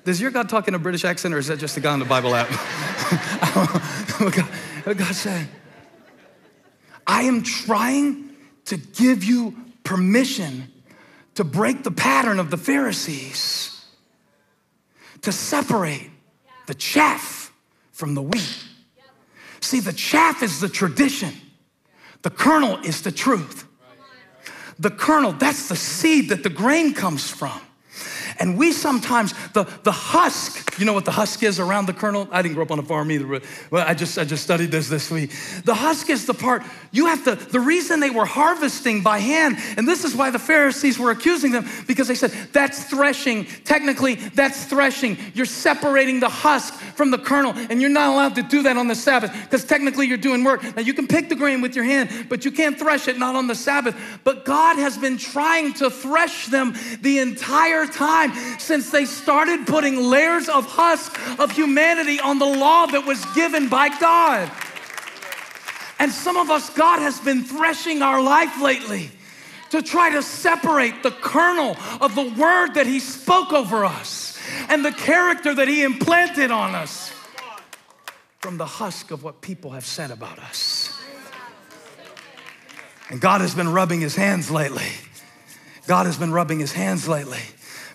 Does 0.05 0.21
your 0.21 0.31
God 0.31 0.49
talk 0.49 0.69
in 0.69 0.75
a 0.75 0.79
British 0.79 1.05
accent 1.05 1.35
or 1.35 1.39
is 1.39 1.49
that 1.49 1.59
just 1.59 1.75
the 1.75 1.81
guy 1.81 1.93
on 1.93 1.99
the 1.99 2.05
Bible 2.05 2.35
app? 2.35 2.49
what, 2.51 4.19
God, 4.37 4.45
what 4.85 4.97
God 4.97 5.15
said. 5.15 5.49
I 7.07 7.23
am 7.23 7.43
trying 7.43 8.31
to 8.67 8.77
give 8.77 9.25
you 9.25 9.57
permission 9.83 10.71
to 11.35 11.45
break 11.45 11.83
the 11.83 11.91
pattern 11.91 12.39
of 12.39 12.51
the 12.51 12.57
Pharisees, 12.57 13.85
to 15.23 15.33
separate 15.33 16.11
the 16.67 16.75
chaff 16.75 17.53
from 17.93 18.15
the 18.15 18.23
wheat. 18.23 18.65
See, 19.61 19.81
the 19.81 19.93
chaff 19.93 20.43
is 20.43 20.61
the 20.61 20.69
tradition. 20.69 21.33
The 22.25 22.31
kernel 22.31 22.79
is 22.79 23.03
the 23.03 23.13
truth. 23.13 23.69
The 24.79 24.91
kernel, 24.91 25.33
that's 25.33 25.69
the 25.69 25.77
seed 25.77 26.31
that 26.31 26.43
the 26.43 26.49
grain 26.49 26.95
comes 26.95 27.31
from. 27.31 27.61
And 28.39 28.59
we 28.59 28.73
sometimes, 28.73 29.33
the, 29.53 29.65
the 29.83 29.93
husk, 29.93 30.79
you 30.79 30.85
know 30.85 30.93
what 30.93 31.05
the 31.05 31.13
husk 31.13 31.43
is 31.43 31.61
around 31.61 31.87
the 31.87 31.93
kernel? 31.93 32.29
I 32.31 32.43
didn't 32.43 32.55
grow 32.55 32.65
up 32.65 32.71
on 32.71 32.79
a 32.79 32.83
farm 32.83 33.11
either, 33.11 33.27
but 33.27 33.45
well, 33.71 33.85
I 33.87 33.95
just 33.95 34.19
I 34.19 34.25
just 34.25 34.43
studied 34.43 34.71
this 34.71 34.89
this 34.89 35.11
week. 35.11 35.31
The 35.65 35.75
husk 35.75 36.11
is 36.11 36.27
the 36.27 36.35
part 36.35 36.63
you 36.91 37.07
have 37.07 37.25
to. 37.25 37.35
The 37.35 37.61
reason 37.61 38.01
they 38.01 38.11
were 38.11 38.25
harvesting 38.25 39.03
by 39.03 39.19
hand, 39.19 39.57
and 39.77 39.87
this 39.87 40.05
is 40.05 40.15
why 40.15 40.31
the 40.31 40.39
Pharisees 40.39 40.99
were 40.99 41.11
accusing 41.11 41.53
them 41.53 41.69
because 41.87 42.09
they 42.09 42.15
said 42.15 42.33
that's 42.53 42.85
threshing. 42.85 43.45
Technically, 43.65 44.17
that's 44.17 44.65
threshing. 44.65 45.17
You're 45.35 45.47
separating 45.47 46.21
the 46.21 46.29
husk 46.29 46.75
from 46.97 47.11
the 47.11 47.19
kernel, 47.19 47.53
and 47.71 47.81
you're 47.81 47.91
not 47.91 48.13
allowed 48.13 48.35
to 48.37 48.43
do 48.43 48.63
that 48.63 48.77
on 48.77 48.89
the 48.89 48.95
Sabbath 48.95 49.33
because 49.45 49.65
technically 49.65 50.07
you're 50.07 50.17
doing 50.17 50.45
work. 50.45 50.63
Now 50.77 50.83
you 50.83 50.95
can 50.95 51.07
pick 51.07 51.29
the 51.29 51.37
grain 51.37 51.61
with 51.61 51.77
your 51.77 51.85
hand, 51.85 52.27
but 52.29 52.45
you 52.45 52.51
can't 52.51 52.79
thresh 52.79 53.09
it 53.09 53.19
not 53.19 53.35
on 53.37 53.47
the 53.47 53.55
Sabbath. 53.55 53.97
But 54.25 54.45
God 54.45 54.77
has 54.77 54.99
been 54.99 55.19
trying 55.19 55.75
to 55.75 55.91
thresh 55.91 56.47
them 56.47 56.75
the 57.01 57.19
entire 57.19 57.87
time 57.87 58.24
since 58.59 58.91
they 58.91 59.05
started 59.05 59.67
putting 59.67 59.97
layers 59.97 60.49
of 60.49 60.67
husk 60.67 61.19
of 61.39 61.51
humanity 61.51 62.21
on 62.21 62.39
the 62.39 62.47
law 62.47 62.87
that 62.87 63.07
was 63.07 63.25
given 63.35 63.69
by 63.69 63.89
God. 63.99 64.51
And 65.99 66.11
some 66.11 66.37
of 66.37 66.51
us, 66.51 66.71
God 66.71 67.01
has 67.01 67.21
been 67.21 67.45
threshing 67.45 68.03
our 68.03 68.23
life 68.23 68.61
lately 68.61 69.11
to 69.71 69.83
try 69.83 70.11
to 70.11 70.23
separate 70.23 71.03
the 71.03 71.11
kernel 71.11 71.77
of 72.01 72.15
the 72.15 72.35
word 72.39 72.75
that 72.75 72.87
He 72.87 73.01
spoke 73.01 73.53
over 73.53 73.85
us 73.85 74.39
and 74.69 74.85
the 74.85 74.93
character 74.93 75.55
that 75.55 75.69
He 75.69 75.83
implanted 75.83 76.51
on 76.51 76.75
us 76.75 77.13
from 78.41 78.59
the 78.59 78.67
husk 78.67 79.11
of 79.11 79.23
what 79.23 79.41
people 79.41 79.71
have 79.71 79.87
said 79.87 80.11
about 80.11 80.39
us. 80.39 81.01
And 83.11 83.21
God 83.21 83.41
has 83.41 83.55
been 83.55 83.69
rubbing 83.69 84.01
His 84.01 84.15
hands 84.17 84.51
lately. 84.51 84.91
God 85.87 86.07
has 86.07 86.17
been 86.17 86.33
rubbing 86.33 86.59
His 86.59 86.73
hands 86.73 87.09
lately 87.09 87.41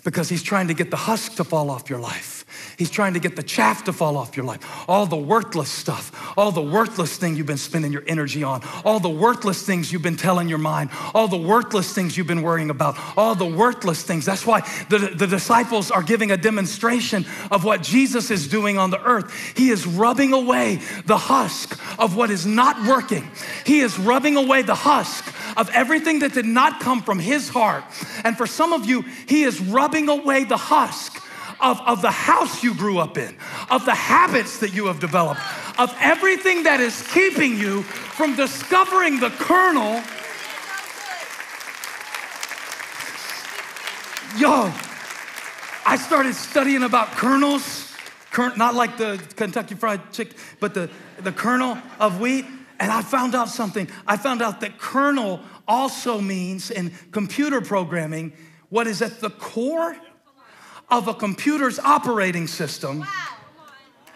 because 0.10 0.28
He's 0.28 0.41
trying 0.41 0.70
to 0.70 0.74
get 0.74 0.89
the 0.89 0.97
husk 0.97 1.36
to 1.36 1.43
fall 1.43 1.70
off 1.70 1.88
your 1.88 1.99
life. 1.99 2.38
He's 2.80 2.89
trying 2.89 3.15
to 3.15 3.19
get 3.19 3.36
the 3.36 3.43
chaff 3.43 3.84
to 3.84 3.93
fall 3.93 4.15
off 4.15 4.38
your 4.38 4.45
life. 4.45 4.61
All 4.88 5.05
the 5.05 5.17
worthless 5.17 5.69
stuff, 5.69 6.34
all 6.38 6.53
the 6.53 6.61
worthless 6.61 7.17
thing 7.17 7.36
you've 7.36 7.45
been 7.45 7.57
spending 7.57 7.91
your 7.91 8.05
energy 8.07 8.41
on, 8.41 8.61
all 8.86 9.01
the 9.01 9.09
worthless 9.09 9.63
things 9.63 9.91
you've 9.91 10.01
been 10.01 10.15
telling 10.15 10.47
your 10.47 10.59
mind, 10.59 10.89
all 11.13 11.27
the 11.27 11.36
worthless 11.36 11.93
things 11.93 12.17
you've 12.17 12.25
been 12.25 12.41
worrying 12.41 12.69
about, 12.69 12.97
all 13.17 13.36
the 13.36 13.45
worthless 13.45 14.01
things. 14.03 14.25
That's 14.25 14.45
why 14.45 14.61
the, 14.88 15.11
the 15.13 15.27
disciples 15.27 15.91
are 15.91 16.01
giving 16.01 16.32
a 16.32 16.38
demonstration 16.38 17.25
of 17.51 17.65
what 17.65 17.84
Jesus 17.84 18.32
is 18.32 18.47
doing 18.47 18.77
on 18.77 18.91
the 18.91 19.03
earth. 19.03 19.30
He 19.57 19.71
is 19.71 19.86
rubbing 19.86 20.32
away 20.32 20.80
the 21.05 21.17
husk 21.17 21.77
of 21.99 22.15
what 22.15 22.32
is 22.32 22.45
not 22.45 22.88
working. 22.88 23.30
He 23.65 23.82
is 23.82 23.99
rubbing 23.99 24.38
away 24.38 24.61
the 24.61 24.75
husk 24.75 25.25
of 25.57 25.69
everything 25.71 26.19
that 26.19 26.34
did 26.34 26.45
not 26.45 26.80
come 26.80 27.03
from 27.03 27.19
his 27.19 27.49
heart. 27.49 27.84
And 28.23 28.38
for 28.38 28.47
some 28.47 28.71
of 28.71 28.86
you, 28.86 29.01
he 29.27 29.43
is 29.43 29.59
rubbing 29.59 30.07
away 30.07 30.45
the 30.45 30.55
husk 30.55 31.25
of, 31.62 31.80
of 31.82 32.01
the 32.01 32.12
house 32.12 32.64
you 32.64 32.74
grew 32.74 32.99
up 32.99 33.18
in, 33.18 33.36
of 33.70 33.86
the 33.86 33.95
habits 33.95 34.60
that 34.60 34.74
you 34.74 34.88
have 34.88 34.99
developed, 34.99 35.41
of 35.80 35.95
everything 35.99 36.64
that 36.64 36.80
is 36.80 37.05
keeping 37.14 37.57
you 37.57 37.84
from 37.84 38.36
discovering 38.36 39.20
the 39.20 39.30
kernel. 39.32 40.01
Yo, 44.38 44.72
I 45.86 45.97
started 45.97 46.36
studying 46.36 46.84
about 46.84 47.12
kernels, 47.12 47.93
not 48.38 48.76
like 48.76 48.97
the 48.97 49.22
Kentucky 49.36 49.76
Fried 49.76 50.14
Chicken, 50.14 50.38
but 50.60 50.74
the, 50.74 50.89
the 51.22 51.32
kernel 51.32 51.78
of 51.99 52.20
wheat. 52.20 52.45
And 52.80 52.91
I 52.91 53.01
found 53.01 53.36
out 53.36 53.49
something. 53.49 53.89
I 54.07 54.16
found 54.16 54.41
out 54.41 54.62
that 54.62 54.78
kernel 54.78 55.41
also 55.68 56.22
means 56.22 56.72
in 56.72 56.93
computer 57.12 57.60
programming 57.60 58.32
what 58.70 58.88
is 58.88 59.01
at 59.01 59.20
the 59.20 59.30
core 59.30 59.97
of 60.91 61.07
a 61.07 61.13
computer's 61.13 61.79
operating 61.79 62.47
system 62.47 63.05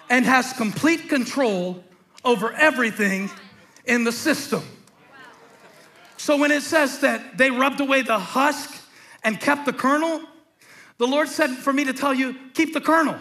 and 0.09 0.25
has 0.25 0.53
complete 0.53 1.09
control 1.09 1.83
over 2.25 2.51
everything 2.53 3.29
in 3.85 4.03
the 4.03 4.11
system. 4.11 4.63
So 6.17 6.37
when 6.37 6.51
it 6.51 6.61
says 6.61 6.99
that 6.99 7.37
they 7.37 7.51
rubbed 7.51 7.81
away 7.81 8.01
the 8.01 8.17
husk 8.17 8.73
and 9.23 9.39
kept 9.39 9.65
the 9.65 9.73
kernel, 9.73 10.21
the 10.97 11.07
Lord 11.07 11.27
said 11.27 11.51
for 11.51 11.73
me 11.73 11.83
to 11.85 11.93
tell 11.93 12.13
you, 12.13 12.35
keep 12.53 12.73
the 12.73 12.81
kernel. 12.81 13.17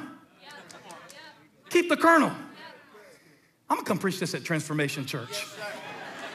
Keep 1.70 1.88
the 1.88 1.96
kernel. 1.96 2.30
I'm 3.68 3.76
gonna 3.76 3.88
come 3.88 3.98
preach 3.98 4.20
this 4.20 4.34
at 4.34 4.44
Transformation 4.44 5.06
Church. 5.06 5.46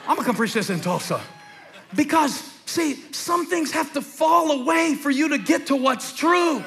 I'm 0.08 0.16
gonna 0.16 0.26
come 0.26 0.36
preach 0.36 0.54
this 0.54 0.70
in 0.70 0.80
Tulsa. 0.80 1.22
Because, 1.96 2.42
see, 2.66 2.96
some 3.14 3.46
things 3.46 3.72
have 3.72 3.94
to 3.94 4.02
fall 4.02 4.62
away 4.62 4.96
for 4.96 5.12
you 5.12 5.30
to 5.30 5.38
get 5.38 5.68
to 5.68 5.76
what's 5.76 6.14
true. 6.14 6.64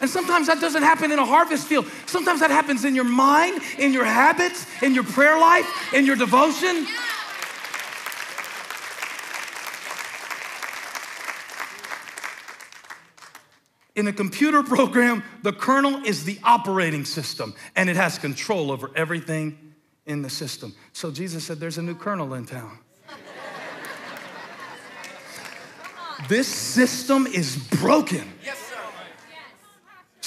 And 0.00 0.08
sometimes 0.08 0.46
that 0.46 0.60
doesn't 0.60 0.82
happen 0.82 1.10
in 1.10 1.18
a 1.18 1.26
harvest 1.26 1.66
field. 1.66 1.86
Sometimes 2.06 2.40
that 2.40 2.50
happens 2.50 2.84
in 2.84 2.94
your 2.94 3.04
mind, 3.04 3.60
in 3.78 3.92
your 3.92 4.04
habits, 4.04 4.66
in 4.82 4.94
your 4.94 5.04
prayer 5.04 5.38
life, 5.38 5.92
in 5.92 6.06
your 6.06 6.14
devotion. 6.14 6.86
In 13.96 14.06
a 14.06 14.12
computer 14.12 14.62
program, 14.62 15.24
the 15.42 15.52
kernel 15.52 16.04
is 16.04 16.24
the 16.24 16.38
operating 16.44 17.04
system 17.04 17.52
and 17.74 17.90
it 17.90 17.96
has 17.96 18.16
control 18.16 18.70
over 18.70 18.92
everything 18.94 19.74
in 20.06 20.22
the 20.22 20.30
system. 20.30 20.72
So 20.92 21.10
Jesus 21.10 21.42
said, 21.42 21.58
There's 21.58 21.78
a 21.78 21.82
new 21.82 21.96
kernel 21.96 22.34
in 22.34 22.46
town. 22.46 22.78
this 26.28 26.46
system 26.46 27.26
is 27.26 27.56
broken. 27.56 28.32
Yes. 28.44 28.67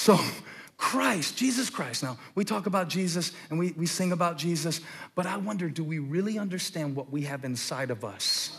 So, 0.02 0.18
Christ, 0.76 1.36
Jesus 1.36 1.70
Christ. 1.70 2.02
Now, 2.02 2.18
we 2.34 2.44
talk 2.44 2.66
about 2.66 2.88
Jesus 2.88 3.30
and 3.50 3.58
we, 3.58 3.70
we 3.76 3.86
sing 3.86 4.10
about 4.10 4.36
Jesus, 4.36 4.80
but 5.14 5.26
I 5.26 5.36
wonder 5.36 5.68
do 5.68 5.84
we 5.84 6.00
really 6.00 6.40
understand 6.40 6.96
what 6.96 7.12
we 7.12 7.22
have 7.22 7.44
inside 7.44 7.92
of 7.92 8.04
us 8.04 8.56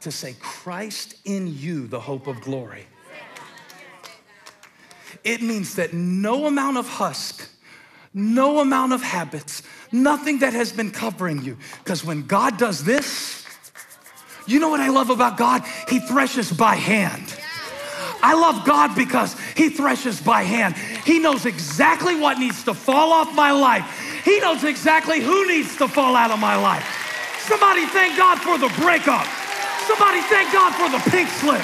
to 0.00 0.10
say, 0.10 0.34
Christ 0.40 1.16
in 1.26 1.46
you, 1.46 1.86
the 1.88 2.00
hope 2.00 2.26
of 2.26 2.40
glory? 2.40 2.86
It 5.24 5.42
means 5.42 5.74
that 5.74 5.92
no 5.92 6.46
amount 6.46 6.78
of 6.78 6.88
husk, 6.88 7.46
no 8.14 8.60
amount 8.60 8.94
of 8.94 9.02
habits, 9.02 9.62
nothing 9.92 10.38
that 10.38 10.54
has 10.54 10.72
been 10.72 10.90
covering 10.90 11.44
you. 11.44 11.58
Because 11.84 12.02
when 12.02 12.22
God 12.22 12.56
does 12.56 12.82
this, 12.82 13.44
you 14.46 14.58
know 14.58 14.70
what 14.70 14.80
I 14.80 14.88
love 14.88 15.10
about 15.10 15.36
God? 15.36 15.64
He 15.90 15.98
threshes 16.00 16.50
by 16.50 16.76
hand. 16.76 17.34
I 18.22 18.34
love 18.34 18.64
God 18.64 18.94
because 18.94 19.36
He 19.56 19.68
threshes 19.68 20.20
by 20.20 20.42
hand. 20.42 20.76
He 21.04 21.18
knows 21.18 21.46
exactly 21.46 22.16
what 22.16 22.38
needs 22.38 22.64
to 22.64 22.74
fall 22.74 23.12
off 23.12 23.34
my 23.34 23.52
life. 23.52 23.84
He 24.24 24.40
knows 24.40 24.64
exactly 24.64 25.20
who 25.20 25.46
needs 25.46 25.76
to 25.76 25.88
fall 25.88 26.16
out 26.16 26.30
of 26.30 26.38
my 26.38 26.56
life. 26.56 26.84
Somebody 27.48 27.86
thank 27.86 28.16
God 28.16 28.38
for 28.38 28.56
the 28.56 28.72
breakup. 28.80 29.26
Somebody 29.86 30.20
thank 30.30 30.52
God 30.52 30.72
for 30.78 30.88
the 30.88 31.02
pink 31.10 31.28
slip. 31.42 31.62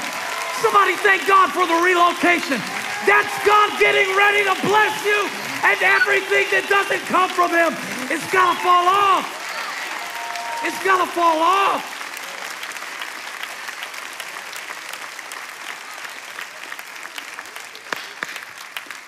Somebody 0.61 0.97
thank 1.07 1.27
God 1.27 1.53
for 1.53 1.67
the 1.67 1.79
relocation. 1.81 2.59
That's 3.07 3.31
God 3.47 3.79
getting 3.79 4.11
ready 4.19 4.43
to 4.43 4.55
bless 4.67 4.93
you, 5.07 5.31
and 5.63 5.79
everything 5.87 6.51
that 6.51 6.67
doesn't 6.69 7.01
come 7.07 7.31
from 7.31 7.55
Him, 7.55 7.73
it's 8.11 8.27
got 8.35 8.53
to 8.53 8.59
fall 8.61 8.87
off. 8.91 9.25
It's 10.67 10.83
going 10.83 10.99
to 10.99 11.11
fall 11.15 11.39
off. 11.39 11.98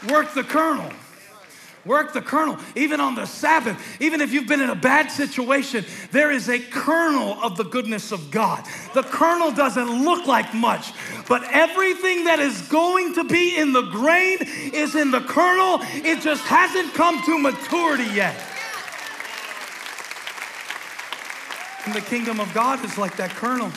Work 0.09 0.35
the 0.35 0.45
kernel. 0.45 0.91
Work 1.85 2.13
the 2.13 2.21
kernel. 2.21 2.59
Even 2.75 3.01
on 3.01 3.15
the 3.15 3.25
Sabbath, 3.25 3.81
even 4.01 4.21
if 4.21 4.33
you've 4.33 4.47
been 4.47 4.61
in 4.61 4.69
a 4.69 4.75
bad 4.75 5.11
situation, 5.11 5.85
there 6.11 6.31
is 6.31 6.49
a 6.49 6.59
kernel 6.59 7.39
of 7.43 7.57
the 7.57 7.65
goodness 7.65 8.13
of 8.13 8.31
God. 8.31 8.67
The 8.93 9.03
kernel 9.03 9.51
doesn't 9.51 10.05
look 10.05 10.27
like 10.27 10.53
much, 10.53 10.93
but 11.27 11.43
everything 11.51 12.25
that 12.25 12.39
is 12.39 12.61
going 12.69 13.15
to 13.15 13.25
be 13.25 13.57
in 13.57 13.73
the 13.73 13.83
grain 13.83 14.39
is 14.75 14.95
in 14.95 15.11
the 15.11 15.21
kernel. 15.21 15.79
It 16.05 16.21
just 16.21 16.45
hasn't 16.45 16.93
come 16.93 17.23
to 17.25 17.39
maturity 17.39 18.13
yet. 18.15 18.39
And 21.87 21.95
the 21.95 22.03
kingdom 22.03 22.41
of 22.41 22.53
God 22.53 22.85
is 22.85 22.99
like 22.99 23.17
that 23.17 23.31
kernel. 23.31 23.73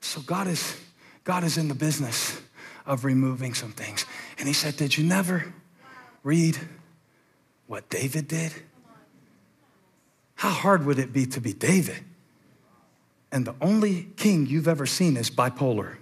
So 0.00 0.22
God 0.22 0.46
is 0.46 0.80
God 1.24 1.44
is 1.44 1.58
in 1.58 1.68
the 1.68 1.74
business 1.74 2.40
of 2.86 3.04
removing 3.04 3.54
some 3.54 3.72
things. 3.72 4.04
And 4.38 4.46
he 4.48 4.54
said, 4.54 4.76
Did 4.76 4.96
you 4.96 5.04
never 5.04 5.52
read 6.22 6.58
what 7.66 7.88
David 7.88 8.28
did? 8.28 8.52
How 10.34 10.50
hard 10.50 10.84
would 10.86 10.98
it 10.98 11.12
be 11.12 11.26
to 11.26 11.40
be 11.40 11.52
David? 11.52 12.02
And 13.30 13.46
the 13.46 13.54
only 13.60 14.08
king 14.16 14.46
you've 14.46 14.68
ever 14.68 14.86
seen 14.86 15.16
is 15.16 15.30
bipolar. 15.30 15.96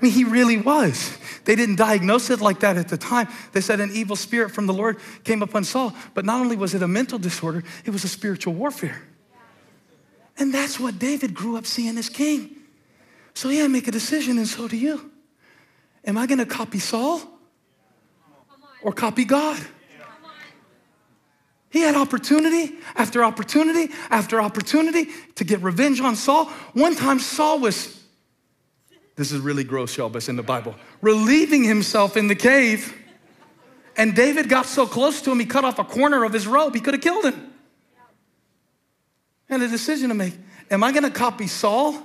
I 0.00 0.04
mean, 0.04 0.12
he 0.12 0.24
really 0.24 0.56
was. 0.56 1.16
They 1.44 1.54
didn't 1.54 1.76
diagnose 1.76 2.30
it 2.30 2.40
like 2.40 2.60
that 2.60 2.78
at 2.78 2.88
the 2.88 2.96
time. 2.96 3.28
They 3.52 3.60
said 3.60 3.80
an 3.80 3.90
evil 3.92 4.16
spirit 4.16 4.50
from 4.50 4.66
the 4.66 4.72
Lord 4.72 4.98
came 5.24 5.42
upon 5.42 5.64
Saul, 5.64 5.94
but 6.14 6.24
not 6.24 6.40
only 6.40 6.56
was 6.56 6.74
it 6.74 6.82
a 6.82 6.88
mental 6.88 7.18
disorder, 7.18 7.62
it 7.84 7.90
was 7.90 8.02
a 8.02 8.08
spiritual 8.08 8.54
warfare. 8.54 9.02
And 10.38 10.54
that's 10.54 10.80
what 10.80 10.98
David 10.98 11.34
grew 11.34 11.58
up 11.58 11.66
seeing 11.66 11.98
as 11.98 12.08
king. 12.08 12.56
So 13.34 13.48
yeah, 13.48 13.62
to 13.62 13.68
make 13.68 13.88
a 13.88 13.92
decision, 13.92 14.38
and 14.38 14.48
so 14.48 14.68
do 14.68 14.76
you. 14.76 15.10
Am 16.04 16.18
I 16.18 16.26
gonna 16.26 16.46
copy 16.46 16.78
Saul 16.78 17.20
or 18.82 18.92
copy 18.92 19.24
God. 19.24 19.58
He 21.70 21.80
had 21.80 21.94
opportunity 21.94 22.74
after 22.96 23.22
opportunity 23.22 23.92
after 24.10 24.40
opportunity 24.40 25.08
to 25.36 25.44
get 25.44 25.62
revenge 25.62 26.00
on 26.00 26.16
Saul. 26.16 26.46
One 26.72 26.96
time, 26.96 27.20
Saul 27.20 27.60
was, 27.60 28.02
this 29.14 29.30
is 29.30 29.40
really 29.40 29.62
gross, 29.62 29.96
y'all, 29.96 30.08
but 30.08 30.18
it's 30.18 30.28
in 30.28 30.34
the 30.36 30.42
Bible, 30.42 30.74
relieving 31.00 31.62
himself 31.62 32.16
in 32.16 32.26
the 32.26 32.34
cave. 32.34 32.96
And 33.96 34.16
David 34.16 34.48
got 34.48 34.66
so 34.66 34.86
close 34.86 35.22
to 35.22 35.30
him, 35.30 35.38
he 35.38 35.46
cut 35.46 35.64
off 35.64 35.78
a 35.78 35.84
corner 35.84 36.24
of 36.24 36.32
his 36.32 36.46
robe. 36.46 36.74
He 36.74 36.80
could 36.80 36.94
have 36.94 37.02
killed 37.02 37.24
him. 37.24 37.52
And 39.48 39.62
a 39.62 39.68
decision 39.68 40.08
to 40.08 40.14
make. 40.14 40.34
Am 40.70 40.82
I 40.82 40.90
gonna 40.90 41.10
copy 41.10 41.46
Saul 41.46 42.02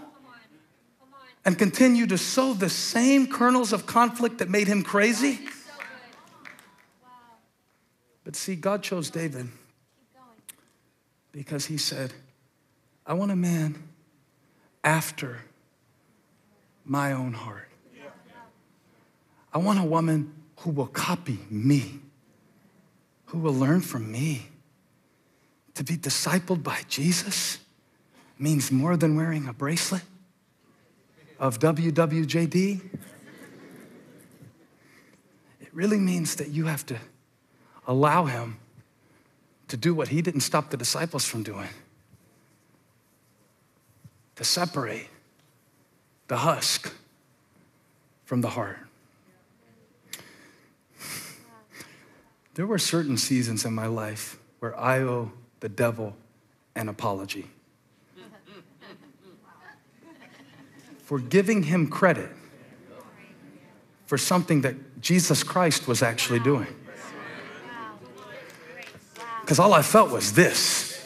and 1.45 1.57
continue 1.57 2.07
to 2.07 2.17
sow 2.17 2.53
the 2.53 2.69
same 2.69 3.27
kernels 3.27 3.71
of 3.71 3.85
conflict 3.85 4.39
that 4.39 4.49
made 4.49 4.67
him 4.67 4.81
crazy? 4.81 5.39
But 8.23 8.35
see, 8.35 8.55
God 8.55 8.81
chose 8.81 9.11
David 9.11 9.47
because 11.31 11.67
he 11.67 11.77
said, 11.77 12.11
I 13.05 13.13
want 13.13 13.31
a 13.31 13.35
man 13.35 13.75
after 14.83 15.41
my 16.83 17.11
own 17.11 17.33
heart. 17.33 17.69
I 19.53 19.59
want 19.59 19.79
a 19.79 19.83
woman 19.83 20.33
who 20.57 20.71
will 20.71 20.87
copy 20.87 21.39
me, 21.49 21.99
who 23.27 23.37
will 23.37 23.53
learn 23.53 23.81
from 23.81 24.11
me. 24.11 24.47
To 25.75 25.83
be 25.83 25.97
discipled 25.97 26.63
by 26.63 26.81
Jesus 26.87 27.59
means 28.39 28.71
more 28.71 28.97
than 28.97 29.15
wearing 29.15 29.47
a 29.47 29.53
bracelet 29.53 30.03
of 31.39 31.59
WWJD. 31.59 32.81
It 35.61 35.69
really 35.73 35.99
means 35.99 36.35
that 36.35 36.49
you 36.49 36.65
have 36.65 36.85
to 36.87 36.97
allow 37.87 38.25
him 38.25 38.57
to 39.67 39.77
do 39.77 39.93
what 39.93 40.09
he 40.09 40.21
didn't 40.21 40.41
stop 40.41 40.69
the 40.69 40.77
disciples 40.77 41.25
from 41.25 41.43
doing 41.43 41.69
to 44.35 44.43
separate 44.43 45.07
the 46.27 46.37
husk 46.37 46.93
from 48.25 48.41
the 48.41 48.49
heart. 48.49 48.79
There 52.55 52.65
were 52.65 52.79
certain 52.79 53.17
seasons 53.17 53.65
in 53.65 53.73
my 53.73 53.87
life 53.87 54.39
where 54.59 54.77
I 54.79 54.99
owe 54.99 55.31
the 55.59 55.69
devil 55.69 56.15
an 56.75 56.87
apology. 56.89 57.47
For 61.05 61.19
giving 61.19 61.63
him 61.63 61.87
credit 61.87 62.29
for 64.05 64.17
something 64.17 64.61
that 64.61 65.01
Jesus 65.01 65.43
Christ 65.43 65.87
was 65.87 66.03
actually 66.03 66.39
doing. 66.39 66.67
Because 69.41 69.59
all 69.59 69.73
I 69.73 69.81
felt 69.81 70.11
was 70.11 70.33
this. 70.33 71.05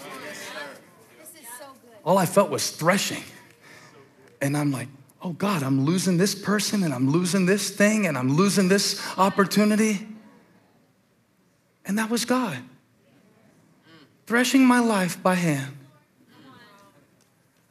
All 2.06 2.18
I 2.18 2.26
felt 2.26 2.50
was 2.50 2.72
threshing. 2.72 3.24
And 4.42 4.56
I'm 4.56 4.72
like, 4.72 4.88
oh 5.22 5.34
God, 5.34 5.64
I'm 5.64 5.86
losing 5.86 6.18
this 6.18 6.34
person 6.34 6.84
and 6.84 6.94
I'm 6.94 7.12
losing 7.12 7.46
this 7.46 7.70
thing 7.70 8.08
and 8.08 8.18
I'm 8.18 8.36
losing 8.36 8.70
this 8.70 9.06
opportunity. 9.18 10.08
And 11.86 11.98
that 11.98 12.10
was 12.10 12.26
God 12.26 12.60
threshing 14.30 14.64
my 14.64 14.80
life 14.80 15.22
by 15.24 15.34
hand. 15.34 15.76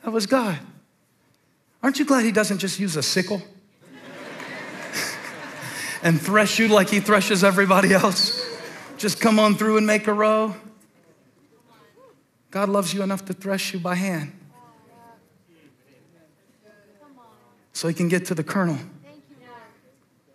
That 0.02 0.10
was 0.10 0.26
God. 0.26 0.58
Aren't 1.82 1.98
you 1.98 2.04
glad 2.04 2.24
He 2.24 2.32
doesn't 2.32 2.58
just 2.58 2.78
use 2.78 2.96
a 2.96 3.02
sickle 3.02 3.42
and 6.02 6.20
thresh 6.20 6.58
you 6.58 6.68
like 6.68 6.88
He 6.88 7.00
threshes 7.00 7.44
everybody 7.44 7.92
else? 7.92 8.44
Just 8.96 9.20
come 9.20 9.38
on 9.38 9.54
through 9.54 9.76
and 9.76 9.86
make 9.86 10.06
a 10.06 10.12
row. 10.12 10.56
God 12.50 12.68
loves 12.68 12.94
you 12.94 13.02
enough 13.02 13.24
to 13.26 13.32
thresh 13.32 13.72
you 13.72 13.78
by 13.78 13.94
hand 13.94 14.32
so 17.72 17.86
He 17.88 17.94
can 17.94 18.08
get 18.08 18.24
to 18.26 18.34
the 18.34 18.42
kernel 18.42 18.78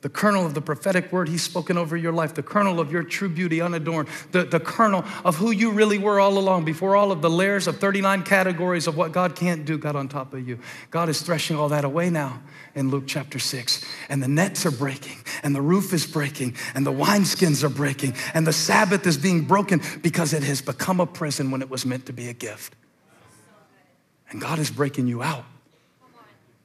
the 0.03 0.09
kernel 0.09 0.45
of 0.45 0.53
the 0.53 0.61
prophetic 0.61 1.13
word 1.13 1.29
he's 1.29 1.41
spoken 1.41 1.77
over 1.77 1.95
your 1.95 2.11
life, 2.11 2.33
the 2.33 2.43
kernel 2.43 2.81
of 2.81 2.91
your 2.91 3.03
true 3.03 3.29
beauty 3.29 3.61
unadorned, 3.61 4.09
the, 4.33 4.43
the 4.43 4.59
kernel 4.59 5.05
of 5.23 5.37
who 5.37 5.49
you 5.49 5.71
really 5.71 5.97
were 5.97 6.19
all 6.19 6.37
along 6.37 6.65
before 6.65 6.97
all 6.97 7.13
of 7.13 7.21
the 7.21 7.29
layers 7.29 7.67
of 7.67 7.77
39 7.77 8.23
categories 8.23 8.85
of 8.85 8.97
what 8.97 9.13
God 9.13 9.33
can't 9.33 9.63
do 9.63 9.77
got 9.77 9.95
on 9.95 10.09
top 10.09 10.33
of 10.33 10.45
you. 10.45 10.59
God 10.91 11.07
is 11.07 11.21
threshing 11.21 11.55
all 11.55 11.69
that 11.69 11.85
away 11.85 12.09
now 12.09 12.41
in 12.75 12.89
Luke 12.89 13.05
chapter 13.07 13.39
6. 13.39 13.85
And 14.09 14.21
the 14.21 14.27
nets 14.27 14.65
are 14.65 14.71
breaking, 14.71 15.19
and 15.41 15.55
the 15.55 15.61
roof 15.61 15.93
is 15.93 16.05
breaking, 16.05 16.57
and 16.75 16.85
the 16.85 16.91
wineskins 16.91 17.63
are 17.63 17.69
breaking, 17.69 18.15
and 18.33 18.45
the 18.45 18.51
Sabbath 18.51 19.07
is 19.07 19.17
being 19.17 19.45
broken 19.45 19.81
because 20.01 20.33
it 20.33 20.43
has 20.43 20.61
become 20.61 20.99
a 20.99 21.07
prison 21.07 21.49
when 21.49 21.61
it 21.61 21.69
was 21.69 21.85
meant 21.85 22.07
to 22.07 22.13
be 22.13 22.27
a 22.27 22.33
gift. 22.33 22.75
And 24.29 24.41
God 24.41 24.59
is 24.59 24.69
breaking 24.69 25.07
you 25.07 25.23
out. 25.23 25.45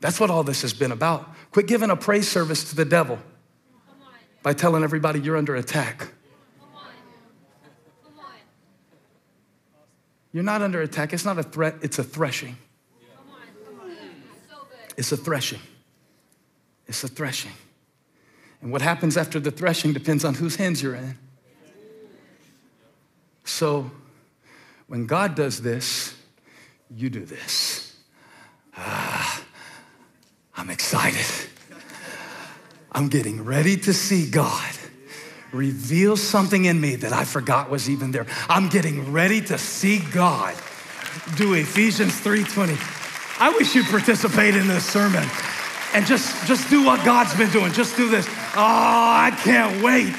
That's 0.00 0.18
what 0.18 0.30
all 0.30 0.42
this 0.42 0.62
has 0.62 0.72
been 0.72 0.92
about. 0.92 1.28
Quit 1.50 1.66
giving 1.66 1.90
a 1.90 1.96
praise 1.96 2.28
service 2.28 2.68
to 2.70 2.76
the 2.76 2.84
devil 2.84 3.18
by 4.42 4.52
telling 4.52 4.82
everybody 4.84 5.20
you're 5.20 5.36
under 5.36 5.56
attack. 5.56 6.08
You're 10.32 10.44
not 10.44 10.62
under 10.62 10.82
attack. 10.82 11.12
It's 11.12 11.24
not 11.24 11.38
a 11.38 11.42
threat, 11.42 11.76
it's 11.82 11.98
a 11.98 12.04
threshing. 12.04 12.56
It's 14.96 15.12
a 15.12 15.16
threshing. 15.16 15.60
It's 16.86 17.04
a 17.04 17.08
threshing. 17.08 17.52
And 18.60 18.72
what 18.72 18.82
happens 18.82 19.16
after 19.16 19.38
the 19.38 19.50
threshing 19.50 19.92
depends 19.92 20.24
on 20.24 20.34
whose 20.34 20.56
hands 20.56 20.82
you're 20.82 20.96
in. 20.96 21.16
So 23.44 23.90
when 24.88 25.06
God 25.06 25.34
does 25.34 25.62
this, 25.62 26.16
you 26.90 27.10
do 27.10 27.24
this. 27.24 27.77
I'm 30.58 30.70
excited. 30.70 31.24
I'm 32.90 33.08
getting 33.08 33.44
ready 33.44 33.76
to 33.76 33.94
see 33.94 34.28
God 34.28 34.74
reveal 35.52 36.16
something 36.16 36.64
in 36.64 36.80
me 36.80 36.96
that 36.96 37.12
I 37.12 37.24
forgot 37.24 37.70
was 37.70 37.88
even 37.88 38.10
there. 38.10 38.26
I'm 38.48 38.68
getting 38.68 39.12
ready 39.12 39.40
to 39.42 39.56
see 39.56 40.00
God 40.12 40.56
do 41.36 41.54
Ephesians 41.54 42.12
3:20. 42.20 42.76
I 43.38 43.50
wish 43.50 43.76
you'd 43.76 43.86
participate 43.86 44.56
in 44.56 44.66
this 44.66 44.84
sermon 44.84 45.24
and 45.94 46.04
just 46.04 46.44
just 46.46 46.68
do 46.68 46.84
what 46.84 47.04
God's 47.04 47.34
been 47.36 47.50
doing. 47.50 47.72
Just 47.72 47.96
do 47.96 48.08
this. 48.08 48.26
Oh, 48.56 48.56
I 48.56 49.30
can't 49.44 49.80
wait 49.80 50.12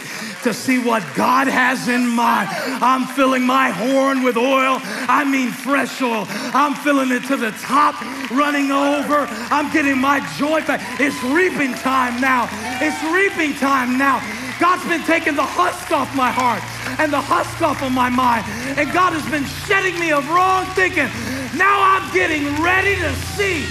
to 0.43 0.53
see 0.53 0.79
what 0.79 1.03
God 1.15 1.47
has 1.47 1.87
in 1.87 2.07
mind. 2.07 2.49
I'm 2.81 3.05
filling 3.05 3.45
my 3.45 3.69
horn 3.69 4.23
with 4.23 4.37
oil. 4.37 4.79
I 5.07 5.23
mean 5.23 5.51
fresh 5.51 6.01
oil. 6.01 6.25
I'm 6.53 6.75
filling 6.75 7.11
it 7.11 7.23
to 7.25 7.37
the 7.37 7.51
top, 7.51 7.99
running 8.31 8.71
over. 8.71 9.27
I'm 9.51 9.71
getting 9.71 9.97
my 9.97 10.19
joy 10.37 10.61
back. 10.65 10.81
It's 10.99 11.21
reaping 11.23 11.73
time 11.73 12.21
now. 12.21 12.47
It's 12.81 13.01
reaping 13.13 13.55
time 13.55 13.97
now. 13.97 14.19
God's 14.59 14.85
been 14.87 15.03
taking 15.03 15.35
the 15.35 15.45
husk 15.45 15.91
off 15.91 16.13
my 16.15 16.31
heart 16.31 16.61
and 16.99 17.13
the 17.13 17.21
husk 17.21 17.61
off 17.61 17.81
of 17.81 17.91
my 17.91 18.09
mind. 18.09 18.45
And 18.77 18.91
God 18.91 19.13
has 19.13 19.23
been 19.31 19.45
shedding 19.67 19.97
me 19.99 20.11
of 20.11 20.27
wrong 20.29 20.65
thinking. 20.75 21.07
Now 21.55 21.79
I'm 21.79 22.13
getting 22.13 22.43
ready 22.61 22.95
to 22.95 23.15
see 23.35 23.63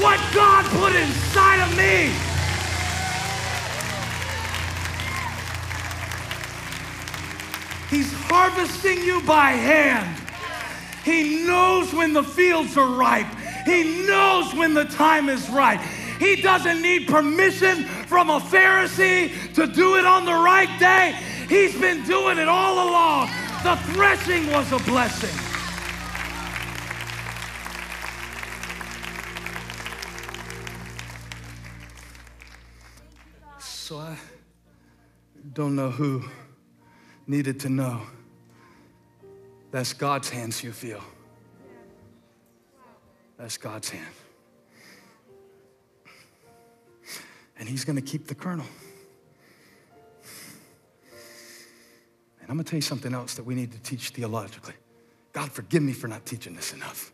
what 0.00 0.18
God 0.32 0.64
put 0.72 0.96
inside 0.96 1.60
of 1.60 1.76
me. 1.76 2.29
He's 7.90 8.12
harvesting 8.12 9.02
you 9.02 9.20
by 9.22 9.50
hand. 9.50 10.16
He 11.04 11.44
knows 11.44 11.92
when 11.92 12.12
the 12.12 12.22
fields 12.22 12.76
are 12.76 12.86
ripe. 12.86 13.26
He 13.66 14.06
knows 14.06 14.54
when 14.54 14.74
the 14.74 14.84
time 14.84 15.28
is 15.28 15.50
right. 15.50 15.80
He 16.20 16.36
doesn't 16.36 16.80
need 16.80 17.08
permission 17.08 17.84
from 18.06 18.30
a 18.30 18.38
Pharisee 18.38 19.52
to 19.54 19.66
do 19.66 19.96
it 19.96 20.06
on 20.06 20.24
the 20.24 20.32
right 20.32 20.70
day. 20.78 21.18
He's 21.48 21.78
been 21.80 22.04
doing 22.04 22.38
it 22.38 22.46
all 22.46 22.88
along. 22.88 23.28
The 23.64 23.76
threshing 23.92 24.46
was 24.52 24.70
a 24.70 24.78
blessing. 24.78 25.36
So 33.58 33.98
I 33.98 34.16
don't 35.52 35.74
know 35.74 35.90
who 35.90 36.22
needed 37.30 37.60
to 37.60 37.68
know 37.68 38.00
that's 39.70 39.92
God's 39.92 40.28
hands 40.28 40.64
you 40.64 40.72
feel. 40.72 41.00
That's 43.38 43.56
God's 43.56 43.88
hand. 43.88 44.14
And 47.56 47.68
He's 47.68 47.84
going 47.84 47.96
to 47.96 48.02
keep 48.02 48.26
the 48.26 48.34
kernel. 48.34 48.66
And 52.40 52.50
I'm 52.50 52.56
going 52.56 52.64
to 52.64 52.70
tell 52.70 52.78
you 52.78 52.82
something 52.82 53.14
else 53.14 53.34
that 53.34 53.44
we 53.44 53.54
need 53.54 53.70
to 53.72 53.78
teach 53.78 54.10
theologically. 54.10 54.74
God, 55.32 55.52
forgive 55.52 55.84
me 55.84 55.92
for 55.92 56.08
not 56.08 56.26
teaching 56.26 56.56
this 56.56 56.72
enough. 56.72 57.12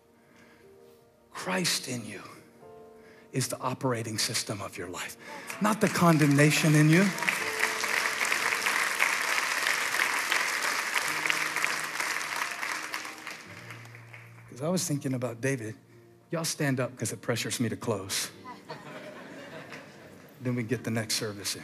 Christ 1.31 1.89
in 1.89 2.07
you 2.07 2.23
is 3.33 3.49
the 3.49 3.61
operating 3.61 4.17
system 4.17 4.63
of 4.63 4.79
your 4.79 4.89
life, 4.89 5.19
not 5.61 5.83
the 5.83 5.89
condemnation 5.89 6.75
in 6.75 6.89
you. 6.89 7.05
Because 14.57 14.69
I 14.69 14.71
was 14.71 14.89
thinking 14.89 15.13
about 15.13 15.43
David. 15.43 15.75
Y'all 16.31 16.43
stand 16.43 16.81
up 16.81 16.91
because 16.93 17.13
it 17.13 17.21
pressures 17.21 17.61
me 17.61 17.69
to 17.69 17.77
close. 17.77 18.31
then 20.41 20.55
we 20.55 20.63
get 20.63 20.83
the 20.83 20.91
next 20.91 21.17
service 21.17 21.57
in. 21.57 21.63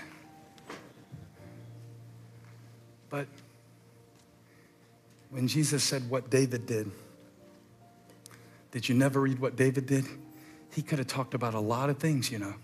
But 3.09 3.28
when 5.30 5.49
Jesus 5.49 5.82
said 5.82 6.11
what 6.11 6.28
David 6.28 6.66
did, 6.66 6.90
did 8.72 8.86
you 8.86 8.95
never 8.95 9.22
read 9.22 9.38
what 9.38 9.57
David 9.57 9.86
did? 9.86 10.05
He 10.74 10.82
could 10.82 10.99
have 10.99 11.09
talked 11.09 11.32
about 11.32 11.55
a 11.55 11.61
lot 11.61 11.88
of 11.88 11.97
things, 11.97 12.30
you 12.30 12.38
know. 12.38 12.57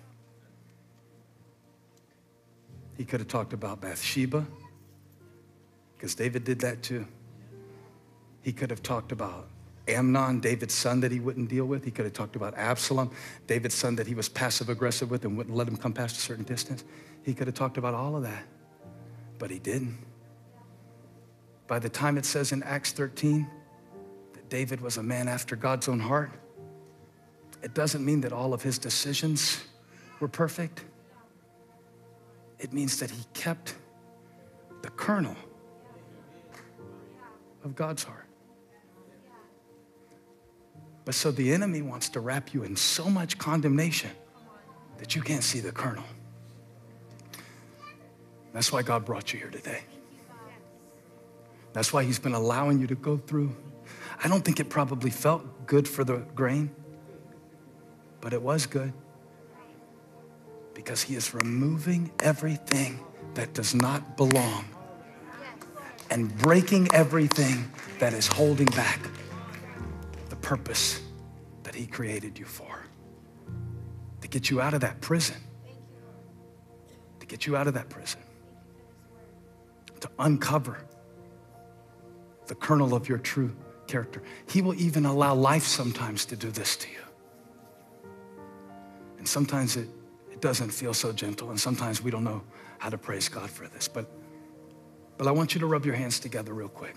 He 2.99 3.07
could 3.07 3.21
have 3.21 3.29
talked 3.29 3.55
about 3.55 3.81
Bathsheba, 3.81 4.47
because 5.97 6.15
David 6.15 6.45
did 6.45 6.61
that 6.61 6.83
too. 6.83 7.07
He 8.43 8.53
could 8.53 8.69
have 8.69 8.83
talked 8.83 9.11
about 9.11 9.49
Amnon, 9.89 10.41
David's 10.41 10.75
son 10.75 11.01
that 11.01 11.11
he 11.11 11.21
wouldn't 11.21 11.49
deal 11.49 11.65
with. 11.65 11.85
He 11.85 11.91
could 11.91 12.05
have 12.05 12.15
talked 12.15 12.37
about 12.37 12.55
Absalom, 12.57 13.11
David's 13.47 13.75
son 13.75 13.97
that 13.97 14.07
he 14.07 14.15
was 14.15 14.29
passive 14.29 14.69
aggressive 14.69 15.11
with 15.11 15.25
and 15.25 15.37
wouldn't 15.37 15.57
let 15.57 15.67
him 15.67 15.77
come 15.77 15.93
past 15.93 16.17
a 16.17 16.21
certain 16.21 16.45
distance. 16.45 16.85
He 17.23 17.35
could 17.35 17.47
have 17.47 17.57
talked 17.57 17.79
about 17.79 17.95
all 17.95 18.17
of 18.17 18.23
that, 18.23 18.45
but 19.39 19.51
he 19.51 19.59
didn't. 19.59 19.99
By 21.67 21.79
the 21.79 21.89
time 21.89 22.17
it 22.17 22.25
says 22.25 22.53
in 22.53 22.63
Acts 22.63 22.93
13 22.93 23.47
that 24.35 24.49
David 24.49 24.81
was 24.81 24.97
a 24.97 25.03
man 25.03 25.29
after 25.29 25.57
God's 25.57 25.89
own 25.89 26.01
heart, 26.01 26.31
it 27.63 27.75
doesn't 27.75 28.05
mean 28.05 28.21
that 28.23 28.33
all 28.33 28.55
of 28.55 28.63
his 28.63 28.79
decisions 28.79 29.63
were 30.21 30.29
perfect. 30.29 30.85
It 32.59 32.73
means 32.73 32.99
that 33.01 33.11
he 33.11 33.25
kept 33.35 33.75
the 34.83 34.91
kernel 34.91 35.37
of 37.65 37.75
God's 37.75 38.05
heart. 38.05 38.28
But 41.09 41.15
so 41.15 41.31
the 41.31 41.55
enemy 41.55 41.81
wants 41.81 42.11
to 42.11 42.21
wrap 42.21 42.53
you 42.53 42.65
in 42.65 42.77
so 42.77 43.09
much 43.09 43.39
condemnation 43.39 44.11
that 44.99 45.17
you 45.17 45.23
can't 45.23 45.43
see 45.43 45.59
the 45.59 45.73
kernel. 45.73 46.05
That's 48.53 48.71
why 48.71 48.83
God 48.83 49.07
brought 49.07 49.33
you 49.33 49.39
here 49.39 49.49
today. 49.49 49.85
That's 51.73 51.95
why 51.95 52.05
He's 52.05 52.19
been 52.19 52.35
allowing 52.35 52.79
you 52.79 52.87
to 52.89 52.95
go 52.95 53.17
through. 53.17 53.57
I 54.23 54.29
don't 54.29 54.45
think 54.45 54.61
it 54.61 54.69
probably 54.69 55.09
felt 55.09 55.67
good 55.67 55.89
for 55.89 56.05
the 56.05 56.19
grain, 56.35 56.69
but 58.21 58.35
it 58.35 58.43
was 58.43 58.67
good 58.67 58.93
because 60.75 61.01
He 61.01 61.15
is 61.15 61.33
removing 61.33 62.11
everything 62.21 63.01
that 63.33 63.55
does 63.55 63.75
not 63.75 64.19
belong 64.19 64.67
and 66.11 66.37
breaking 66.37 66.93
everything 66.93 67.73
that 67.99 68.13
is 68.13 68.27
holding 68.27 68.67
back 68.67 69.01
purpose 70.49 71.03
that 71.63 71.75
He 71.75 71.87
created 71.87 72.39
you 72.39 72.47
for. 72.47 72.81
To 74.23 74.29
get 74.29 74.49
you 74.49 74.63
out 74.63 74.73
of 74.73 74.81
that 74.81 74.99
prison. 75.03 75.37
To 77.21 77.27
get 77.27 77.47
you 77.47 77.55
out 77.55 77.67
of 77.67 77.75
that 77.75 77.91
prison. 77.91 78.21
To 80.01 80.09
uncover 80.19 80.79
the 82.47 82.55
kernel 82.55 82.95
of 82.95 83.11
your 83.11 83.19
true 83.19 83.55
character. 83.87 84.23
He 84.49 84.63
will 84.63 84.75
even 84.81 85.05
allow 85.05 85.35
life 85.35 85.65
sometimes 85.65 86.25
to 86.25 86.37
do 86.37 86.51
this 86.51 86.77
to 86.77 86.89
you. 86.89 87.05
And 89.19 89.29
sometimes 89.29 89.77
it, 89.77 89.89
it 90.33 90.41
doesn't 90.41 90.71
feel 90.71 90.95
so 90.95 91.13
gentle, 91.13 91.51
and 91.51 91.61
sometimes 91.61 92.03
we 92.03 92.11
don't 92.11 92.25
know 92.25 92.43
how 92.79 92.89
to 92.89 92.97
praise 92.97 93.29
God 93.29 93.51
for 93.51 93.69
this. 93.69 93.87
But, 93.87 94.11
but 95.19 95.27
I 95.27 95.31
want 95.31 95.53
you 95.53 95.61
to 95.61 95.67
rub 95.67 95.85
your 95.85 95.95
hands 95.95 96.19
together 96.19 96.55
real 96.55 96.71
quick. 96.71 96.97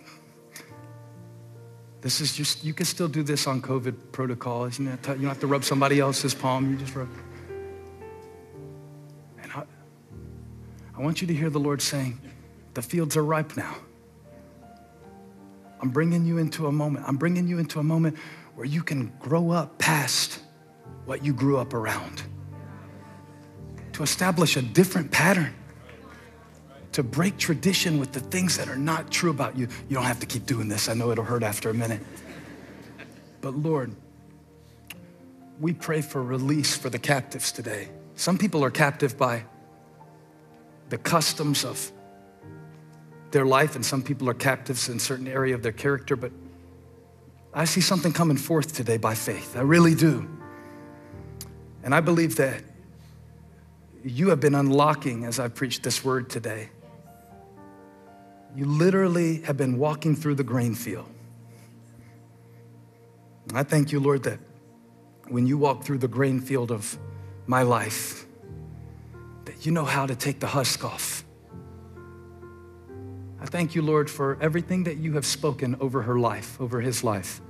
This 2.02 2.20
is 2.20 2.36
just, 2.36 2.64
you 2.64 2.74
can 2.74 2.86
still 2.86 3.08
do 3.08 3.22
this 3.22 3.45
on 3.45 3.62
COVID 3.62 3.95
protocol, 4.12 4.66
isn't 4.66 4.88
it? 4.88 5.08
You 5.08 5.14
don't 5.14 5.26
have 5.26 5.39
to 5.41 5.47
rub 5.47 5.64
somebody 5.64 5.99
else's 5.99 6.34
palm, 6.34 6.72
you 6.72 6.78
just 6.78 6.95
rub. 6.95 7.08
And 9.41 9.52
I, 9.52 9.64
I 10.97 11.02
want 11.02 11.22
you 11.22 11.28
to 11.28 11.34
hear 11.34 11.49
the 11.49 11.60
Lord 11.60 11.82
saying, 11.82 12.20
the 12.74 12.82
fields 12.82 13.16
are 13.18 13.24
ripe 13.24 13.56
now. 13.56 13.76
I'm 15.82 15.89
bringing 15.89 16.26
you 16.26 16.38
into 16.38 16.68
a 16.68 16.72
moment. 16.72 17.06
I'm 17.08 17.18
bringing 17.18 17.47
you 17.47 17.60
into 17.60 17.80
a 17.80 17.84
moment 17.84 18.18
where 18.56 18.66
you 18.66 18.82
can 18.84 19.12
grow 19.20 19.52
up 19.52 19.78
past 19.78 20.39
what 21.06 21.24
you 21.26 21.34
grew 21.34 21.58
up 21.58 21.74
around, 21.74 22.22
to 23.93 24.04
establish 24.04 24.56
a 24.56 24.62
different 24.62 25.12
pattern, 25.12 25.54
to 26.94 27.04
break 27.04 27.38
tradition 27.38 28.00
with 28.00 28.12
the 28.12 28.20
things 28.20 28.58
that 28.58 28.68
are 28.68 28.76
not 28.76 29.12
true 29.12 29.30
about 29.30 29.58
you. 29.58 29.68
You 29.88 29.96
don't 29.96 30.06
have 30.06 30.20
to 30.20 30.26
keep 30.26 30.46
doing 30.46 30.68
this. 30.68 30.89
I 30.89 30.94
know 30.94 31.12
it'll 31.12 31.24
hurt 31.24 31.44
after 31.44 31.70
a 31.70 31.74
minute. 31.74 32.02
But 33.39 33.56
Lord, 33.56 33.96
we 35.60 35.74
pray 35.74 36.02
for 36.02 36.22
release 36.22 36.76
for 36.76 36.89
the 36.89 37.00
captives 37.00 37.52
today. 37.52 37.89
Some 38.16 38.38
people 38.38 38.64
are 38.64 38.72
captive 38.72 39.18
by 39.18 39.46
the 40.89 40.98
customs 40.98 41.64
of 41.64 41.92
their 43.32 43.46
life, 43.46 43.76
and 43.76 43.86
some 43.86 44.04
people 44.04 44.30
are 44.30 44.34
captives 44.34 44.89
in 44.89 45.00
certain 45.00 45.28
area 45.28 45.56
of 45.56 45.64
their 45.64 45.72
character, 45.72 46.18
but 46.18 46.32
I 47.54 47.66
see 47.66 47.82
something 47.82 48.12
coming 48.12 48.38
forth 48.38 48.76
today 48.76 48.98
by 48.98 49.16
faith. 49.16 49.56
I 49.56 49.62
really 49.62 49.96
do. 49.96 50.30
And 51.84 51.96
I 51.96 52.02
believe 52.02 52.36
that 52.36 52.62
you 54.04 54.30
have 54.30 54.39
been 54.39 54.56
unlocking 54.56 55.26
as 55.26 55.39
I 55.39 55.48
preached 55.48 55.84
this 55.84 56.04
word 56.04 56.30
today. 56.30 56.70
You 58.56 58.66
literally 58.66 59.41
have 59.41 59.58
been 59.58 59.78
walking 59.78 60.16
through 60.16 60.36
the 60.36 60.43
grain 60.43 60.76
field. 60.76 61.08
I 63.54 63.64
thank 63.64 63.91
you, 63.91 63.99
Lord, 63.99 64.24
that 64.24 64.39
when 65.28 65.47
you 65.47 65.58
walk 65.58 65.84
through 65.84 65.99
the 65.99 66.08
grain 66.08 66.39
field 66.39 66.72
of 66.72 66.97
my 67.47 67.64
life, 67.64 68.26
that 69.45 69.66
you 69.66 69.72
know 69.72 69.86
how 69.86 70.06
to 70.06 70.16
take 70.16 70.39
the 70.39 70.47
husk 70.47 70.84
off 70.86 71.24
I 73.41 73.45
thank 73.47 73.74
you, 73.74 73.82
Lord, 73.82 74.08
for 74.08 74.38
everything 74.39 74.84
that 74.84 74.97
you 74.97 75.14
have 75.14 75.26
spoken 75.26 75.76
over 75.80 76.04
her 76.04 76.20
life, 76.20 76.62
over 76.62 76.80
his 76.80 77.04
life. 77.04 77.41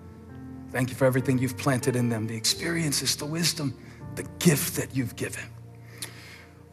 Thank 0.71 0.89
you 0.89 0.95
for 0.95 1.03
everything 1.03 1.37
you've 1.37 1.57
planted 1.57 1.97
in 1.97 2.07
them, 2.07 2.27
the 2.27 2.35
experiences, 2.35 3.17
the 3.17 3.25
wisdom, 3.25 3.77
the 4.15 4.23
gift 4.39 4.77
that 4.77 4.95
you've 4.95 5.17
given. 5.17 5.43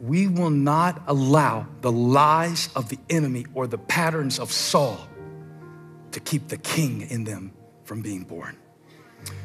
We 0.01 0.27
will 0.27 0.49
not 0.49 1.01
allow 1.07 1.67
the 1.81 1.91
lies 1.91 2.69
of 2.75 2.89
the 2.89 2.99
enemy 3.09 3.45
or 3.53 3.67
the 3.67 3.77
patterns 3.77 4.39
of 4.39 4.51
Saul 4.51 5.07
to 6.11 6.19
keep 6.19 6.47
the 6.47 6.57
king 6.57 7.01
in 7.01 7.23
them 7.23 7.51
from 7.83 8.01
being 8.01 8.23
born. 8.23 8.57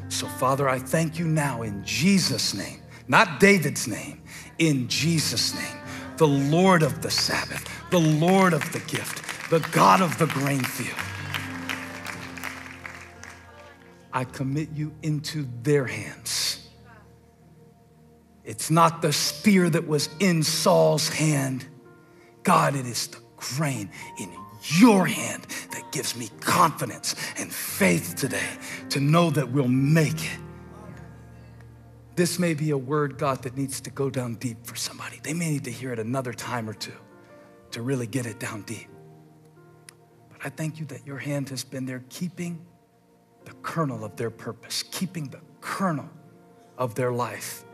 So, 0.07 0.27
Father, 0.27 0.69
I 0.69 0.79
thank 0.79 1.19
you 1.19 1.25
now 1.25 1.63
in 1.63 1.83
Jesus' 1.83 2.53
name, 2.53 2.81
not 3.07 3.39
David's 3.39 3.87
name, 3.87 4.21
in 4.57 4.87
Jesus' 4.87 5.53
name, 5.53 5.77
the 6.17 6.27
Lord 6.27 6.83
of 6.83 7.01
the 7.01 7.11
Sabbath, 7.11 7.67
the 7.89 7.99
Lord 7.99 8.53
of 8.53 8.71
the 8.71 8.79
gift, 8.79 9.49
the 9.49 9.59
God 9.71 10.01
of 10.01 10.17
the 10.17 10.27
grain 10.27 10.63
field. 10.63 10.97
I 14.13 14.23
commit 14.23 14.69
you 14.73 14.93
into 15.03 15.45
their 15.61 15.85
hands. 15.85 16.64
It's 18.45 18.69
not 18.69 19.01
the 19.01 19.11
spear 19.11 19.69
that 19.71 19.87
was 19.87 20.09
in 20.19 20.43
Saul's 20.43 21.09
hand. 21.09 21.65
God, 22.43 22.75
it 22.75 22.85
is 22.85 23.07
the 23.07 23.17
grain 23.37 23.89
in 24.19 24.31
your 24.79 25.05
hand 25.05 25.45
that 25.71 25.91
gives 25.91 26.15
me 26.15 26.29
confidence 26.39 27.15
and 27.37 27.51
faith 27.51 28.15
today 28.15 28.49
to 28.89 28.99
know 28.99 29.29
that 29.31 29.49
we'll 29.49 29.67
make 29.67 30.23
it. 30.23 30.39
This 32.15 32.39
may 32.39 32.53
be 32.53 32.69
a 32.69 32.77
word, 32.77 33.17
God, 33.17 33.43
that 33.43 33.57
needs 33.57 33.81
to 33.81 33.89
go 33.89 34.09
down 34.09 34.35
deep 34.35 34.65
for 34.65 34.75
somebody. 34.75 35.19
They 35.21 35.33
may 35.33 35.49
need 35.49 35.65
to 35.65 35.71
hear 35.71 35.91
it 35.91 35.99
another 35.99 36.31
time 36.31 36.69
or 36.69 36.73
two 36.73 36.93
to 37.71 37.81
really 37.81 38.07
get 38.07 38.25
it 38.25 38.39
down 38.39 38.61
deep. 38.61 38.87
But 40.29 40.45
I 40.45 40.49
thank 40.49 40.79
you 40.79 40.85
that 40.85 41.05
your 41.05 41.17
hand 41.17 41.49
has 41.49 41.63
been 41.63 41.85
there 41.85 42.03
keeping 42.09 42.65
the 43.43 43.51
kernel 43.61 44.05
of 44.05 44.15
their 44.15 44.29
purpose, 44.29 44.83
keeping 44.91 45.27
the 45.27 45.41
kernel 45.59 46.09
of 46.77 46.95
their 46.95 47.11
life. 47.11 47.64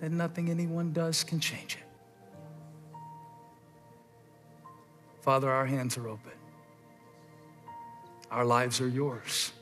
That 0.00 0.10
nothing 0.12 0.50
anyone 0.50 0.92
does 0.92 1.22
can 1.24 1.40
change 1.40 1.76
it. 1.76 1.84
Father, 5.20 5.50
our 5.50 5.66
hands 5.66 5.98
are 5.98 6.08
open. 6.08 6.32
Our 8.30 8.44
lives 8.44 8.80
are 8.80 8.88
yours. 8.88 9.52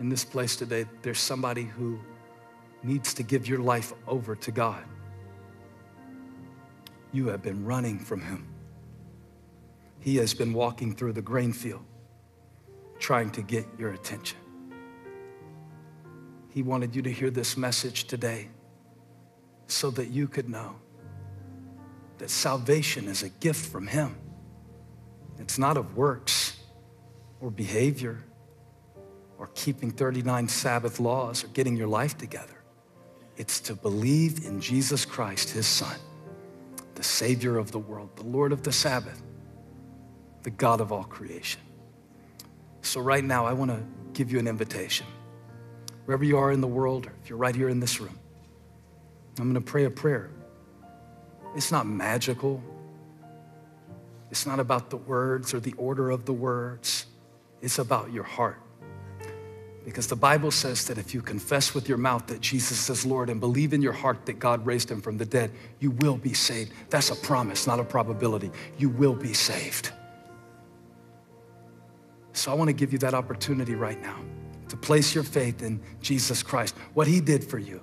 In 0.00 0.08
this 0.08 0.24
place 0.24 0.56
today, 0.56 0.86
there's 1.02 1.18
somebody 1.18 1.64
who 1.64 1.98
needs 2.82 3.14
to 3.14 3.22
give 3.22 3.48
your 3.48 3.58
life 3.58 3.92
over 4.06 4.34
to 4.36 4.50
God 4.50 4.84
you 7.12 7.28
have 7.28 7.42
been 7.42 7.64
running 7.64 7.98
from 7.98 8.20
him. 8.20 8.46
He 10.00 10.16
has 10.16 10.34
been 10.34 10.52
walking 10.52 10.94
through 10.94 11.14
the 11.14 11.22
grain 11.22 11.52
field 11.52 11.84
trying 12.98 13.30
to 13.30 13.42
get 13.42 13.66
your 13.78 13.92
attention. 13.92 14.38
He 16.58 16.64
wanted 16.64 16.96
you 16.96 17.02
to 17.02 17.12
hear 17.12 17.30
this 17.30 17.56
message 17.56 18.08
today 18.08 18.48
so 19.68 19.92
that 19.92 20.08
you 20.08 20.26
could 20.26 20.48
know 20.48 20.74
that 22.18 22.30
salvation 22.30 23.06
is 23.06 23.22
a 23.22 23.28
gift 23.28 23.70
from 23.70 23.86
Him. 23.86 24.16
It's 25.38 25.56
not 25.56 25.76
of 25.76 25.96
works 25.96 26.58
or 27.40 27.52
behavior 27.52 28.24
or 29.38 29.50
keeping 29.54 29.92
39 29.92 30.48
Sabbath 30.48 30.98
laws 30.98 31.44
or 31.44 31.46
getting 31.46 31.76
your 31.76 31.86
life 31.86 32.18
together. 32.18 32.60
It's 33.36 33.60
to 33.60 33.76
believe 33.76 34.44
in 34.44 34.60
Jesus 34.60 35.04
Christ, 35.04 35.50
His 35.50 35.68
Son 35.68 35.94
the 36.96 37.04
Savior 37.04 37.56
of 37.56 37.70
the 37.70 37.78
world, 37.78 38.10
the 38.16 38.24
Lord 38.24 38.50
of 38.50 38.64
the 38.64 38.72
Sabbath, 38.72 39.22
the 40.42 40.50
God 40.50 40.80
of 40.80 40.90
all 40.90 41.04
creation. 41.04 41.60
So, 42.82 43.00
right 43.00 43.22
now, 43.22 43.46
I 43.46 43.52
want 43.52 43.70
to 43.70 43.80
give 44.12 44.32
you 44.32 44.40
an 44.40 44.48
invitation. 44.48 45.06
Wherever 46.08 46.24
you 46.24 46.38
are 46.38 46.52
in 46.52 46.62
the 46.62 46.66
world, 46.66 47.06
or 47.06 47.12
if 47.22 47.28
you're 47.28 47.36
right 47.36 47.54
here 47.54 47.68
in 47.68 47.80
this 47.80 48.00
room, 48.00 48.18
I'm 49.38 49.52
going 49.52 49.54
to 49.56 49.60
pray 49.60 49.84
a 49.84 49.90
prayer. 49.90 50.30
It's 51.54 51.70
not 51.70 51.86
magical, 51.86 52.62
it's 54.30 54.46
not 54.46 54.58
about 54.58 54.88
the 54.88 54.96
words 54.96 55.52
or 55.52 55.60
the 55.60 55.74
order 55.74 56.08
of 56.08 56.24
the 56.24 56.32
words, 56.32 57.04
it's 57.60 57.78
about 57.78 58.10
your 58.10 58.24
heart. 58.24 58.56
Because 59.84 60.06
the 60.06 60.16
Bible 60.16 60.50
says 60.50 60.86
that 60.86 60.96
if 60.96 61.12
you 61.12 61.20
confess 61.20 61.74
with 61.74 61.90
your 61.90 61.98
mouth 61.98 62.26
that 62.28 62.40
Jesus 62.40 62.88
is 62.88 63.04
Lord 63.04 63.28
and 63.28 63.38
believe 63.38 63.74
in 63.74 63.82
your 63.82 63.92
heart 63.92 64.24
that 64.24 64.38
God 64.38 64.64
raised 64.64 64.90
him 64.90 65.02
from 65.02 65.18
the 65.18 65.26
dead, 65.26 65.50
you 65.78 65.90
will 65.90 66.16
be 66.16 66.32
saved. 66.32 66.72
That's 66.88 67.10
a 67.10 67.16
promise, 67.16 67.66
not 67.66 67.80
a 67.80 67.84
probability. 67.84 68.50
You 68.78 68.88
will 68.88 69.14
be 69.14 69.34
saved. 69.34 69.92
So 72.32 72.50
I 72.50 72.54
want 72.54 72.68
to 72.68 72.74
give 72.74 72.94
you 72.94 72.98
that 73.00 73.12
opportunity 73.12 73.74
right 73.74 74.00
now 74.00 74.18
to 74.68 74.76
place 74.76 75.14
your 75.14 75.24
faith 75.24 75.62
in 75.62 75.80
Jesus 76.00 76.42
Christ, 76.42 76.76
what 76.94 77.06
he 77.06 77.20
did 77.20 77.44
for 77.44 77.58
you, 77.58 77.80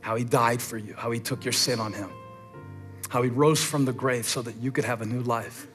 how 0.00 0.16
he 0.16 0.24
died 0.24 0.60
for 0.60 0.76
you, 0.76 0.94
how 0.94 1.10
he 1.10 1.20
took 1.20 1.44
your 1.44 1.52
sin 1.52 1.80
on 1.80 1.92
him, 1.92 2.10
how 3.08 3.22
he 3.22 3.30
rose 3.30 3.62
from 3.62 3.84
the 3.84 3.92
grave 3.92 4.26
so 4.26 4.42
that 4.42 4.56
you 4.56 4.72
could 4.72 4.84
have 4.84 5.02
a 5.02 5.06
new 5.06 5.20
life. 5.22 5.66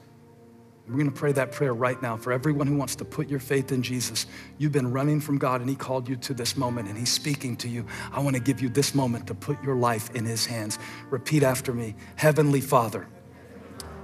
We're 0.88 0.94
going 0.94 1.12
to 1.12 1.12
pray 1.12 1.34
that 1.34 1.52
prayer 1.52 1.74
right 1.74 2.02
now 2.02 2.16
for 2.16 2.32
everyone 2.32 2.66
who 2.66 2.78
wants 2.78 2.96
to 2.96 3.06
put 3.06 3.28
your 3.28 3.42
faith 3.42 3.74
in 3.74 3.84
Jesus. 3.84 4.26
You've 4.58 4.72
been 4.72 4.94
running 4.94 5.20
from 5.20 5.38
God 5.38 5.60
and 5.60 5.70
He 5.70 5.76
called 5.76 6.08
you 6.08 6.16
to 6.16 6.34
this 6.34 6.56
moment 6.56 6.88
and 6.88 6.98
He's 6.98 7.12
speaking 7.12 7.58
to 7.58 7.68
you. 7.68 7.86
I 8.14 8.22
want 8.22 8.38
to 8.38 8.42
give 8.42 8.62
you 8.62 8.70
this 8.70 8.96
moment 8.96 9.28
to 9.28 9.36
put 9.36 9.62
your 9.62 9.76
life 9.76 10.10
in 10.16 10.24
His 10.24 10.46
hands. 10.46 10.80
Repeat 11.10 11.44
after 11.44 11.74
me 11.74 11.96
Heavenly 12.16 12.62
Father, 12.62 13.06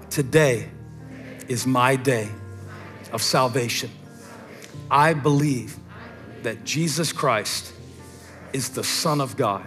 today 0.09 0.67
is 1.47 1.65
my 1.65 1.95
day 1.95 2.27
of 3.13 3.21
salvation. 3.21 3.89
I 4.91 5.13
believe 5.13 5.77
that 6.43 6.63
Jesus 6.63 7.11
Christ 7.11 7.73
is 8.53 8.69
the 8.69 8.83
Son 8.83 9.19
of 9.19 9.35
God. 9.35 9.65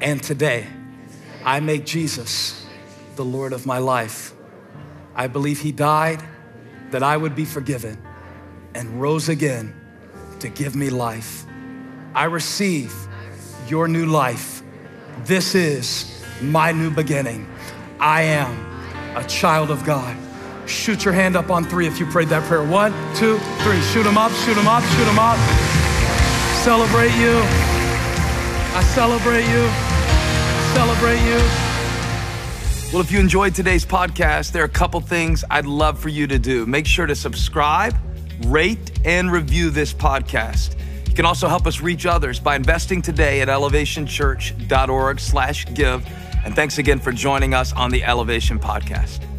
And 0.00 0.22
today, 0.22 0.66
I 1.44 1.60
make 1.60 1.84
Jesus 1.84 2.66
the 3.16 3.24
Lord 3.24 3.52
of 3.52 3.66
my 3.66 3.78
life. 3.78 4.32
I 5.14 5.26
believe 5.26 5.60
He 5.60 5.72
died 5.72 6.22
that 6.90 7.02
I 7.02 7.16
would 7.16 7.34
be 7.34 7.44
forgiven 7.44 8.00
and 8.74 9.00
rose 9.00 9.28
again 9.28 9.74
to 10.40 10.48
give 10.48 10.74
me 10.74 10.90
life. 10.90 11.44
I 12.14 12.24
receive 12.24 12.94
your 13.68 13.88
new 13.88 14.06
life. 14.06 14.62
This 15.24 15.54
is 15.54 16.22
my 16.40 16.72
new 16.72 16.90
beginning. 16.90 17.46
I 17.98 18.22
am 18.22 19.16
a 19.16 19.24
child 19.24 19.70
of 19.70 19.84
God. 19.84 20.16
Shoot 20.66 21.04
your 21.04 21.14
hand 21.14 21.36
up 21.36 21.50
on 21.50 21.64
three 21.64 21.86
if 21.86 21.98
you 21.98 22.06
prayed 22.06 22.28
that 22.28 22.44
prayer. 22.44 22.64
One, 22.64 22.92
two, 23.14 23.38
three. 23.62 23.80
Shoot 23.80 24.04
them 24.04 24.16
up, 24.16 24.32
shoot 24.32 24.54
them 24.54 24.68
up, 24.68 24.82
shoot 24.82 25.04
them 25.04 25.18
up. 25.18 25.38
Celebrate 26.62 27.12
you. 27.18 27.40
I 28.74 28.82
celebrate 28.94 29.46
you. 29.50 29.68
Celebrate 30.74 31.20
you. 31.26 31.72
Well, 32.92 33.00
if 33.00 33.10
you 33.10 33.20
enjoyed 33.20 33.54
today's 33.54 33.84
podcast, 33.84 34.52
there 34.52 34.62
are 34.62 34.66
a 34.66 34.68
couple 34.68 35.00
things 35.00 35.44
I'd 35.50 35.66
love 35.66 35.98
for 35.98 36.08
you 36.08 36.26
to 36.26 36.38
do. 36.38 36.66
Make 36.66 36.86
sure 36.86 37.06
to 37.06 37.14
subscribe, 37.14 37.96
rate, 38.46 39.00
and 39.04 39.32
review 39.32 39.70
this 39.70 39.92
podcast. 39.92 40.76
You 41.08 41.14
can 41.14 41.26
also 41.26 41.48
help 41.48 41.66
us 41.66 41.80
reach 41.80 42.06
others 42.06 42.38
by 42.38 42.54
investing 42.56 43.02
today 43.02 43.40
at 43.40 43.48
elevationchurch.org 43.48 45.20
slash 45.20 45.66
give. 45.74 46.06
And 46.44 46.54
thanks 46.54 46.78
again 46.78 46.98
for 46.98 47.12
joining 47.12 47.54
us 47.54 47.72
on 47.72 47.90
the 47.90 48.04
Elevation 48.04 48.58
Podcast. 48.58 49.31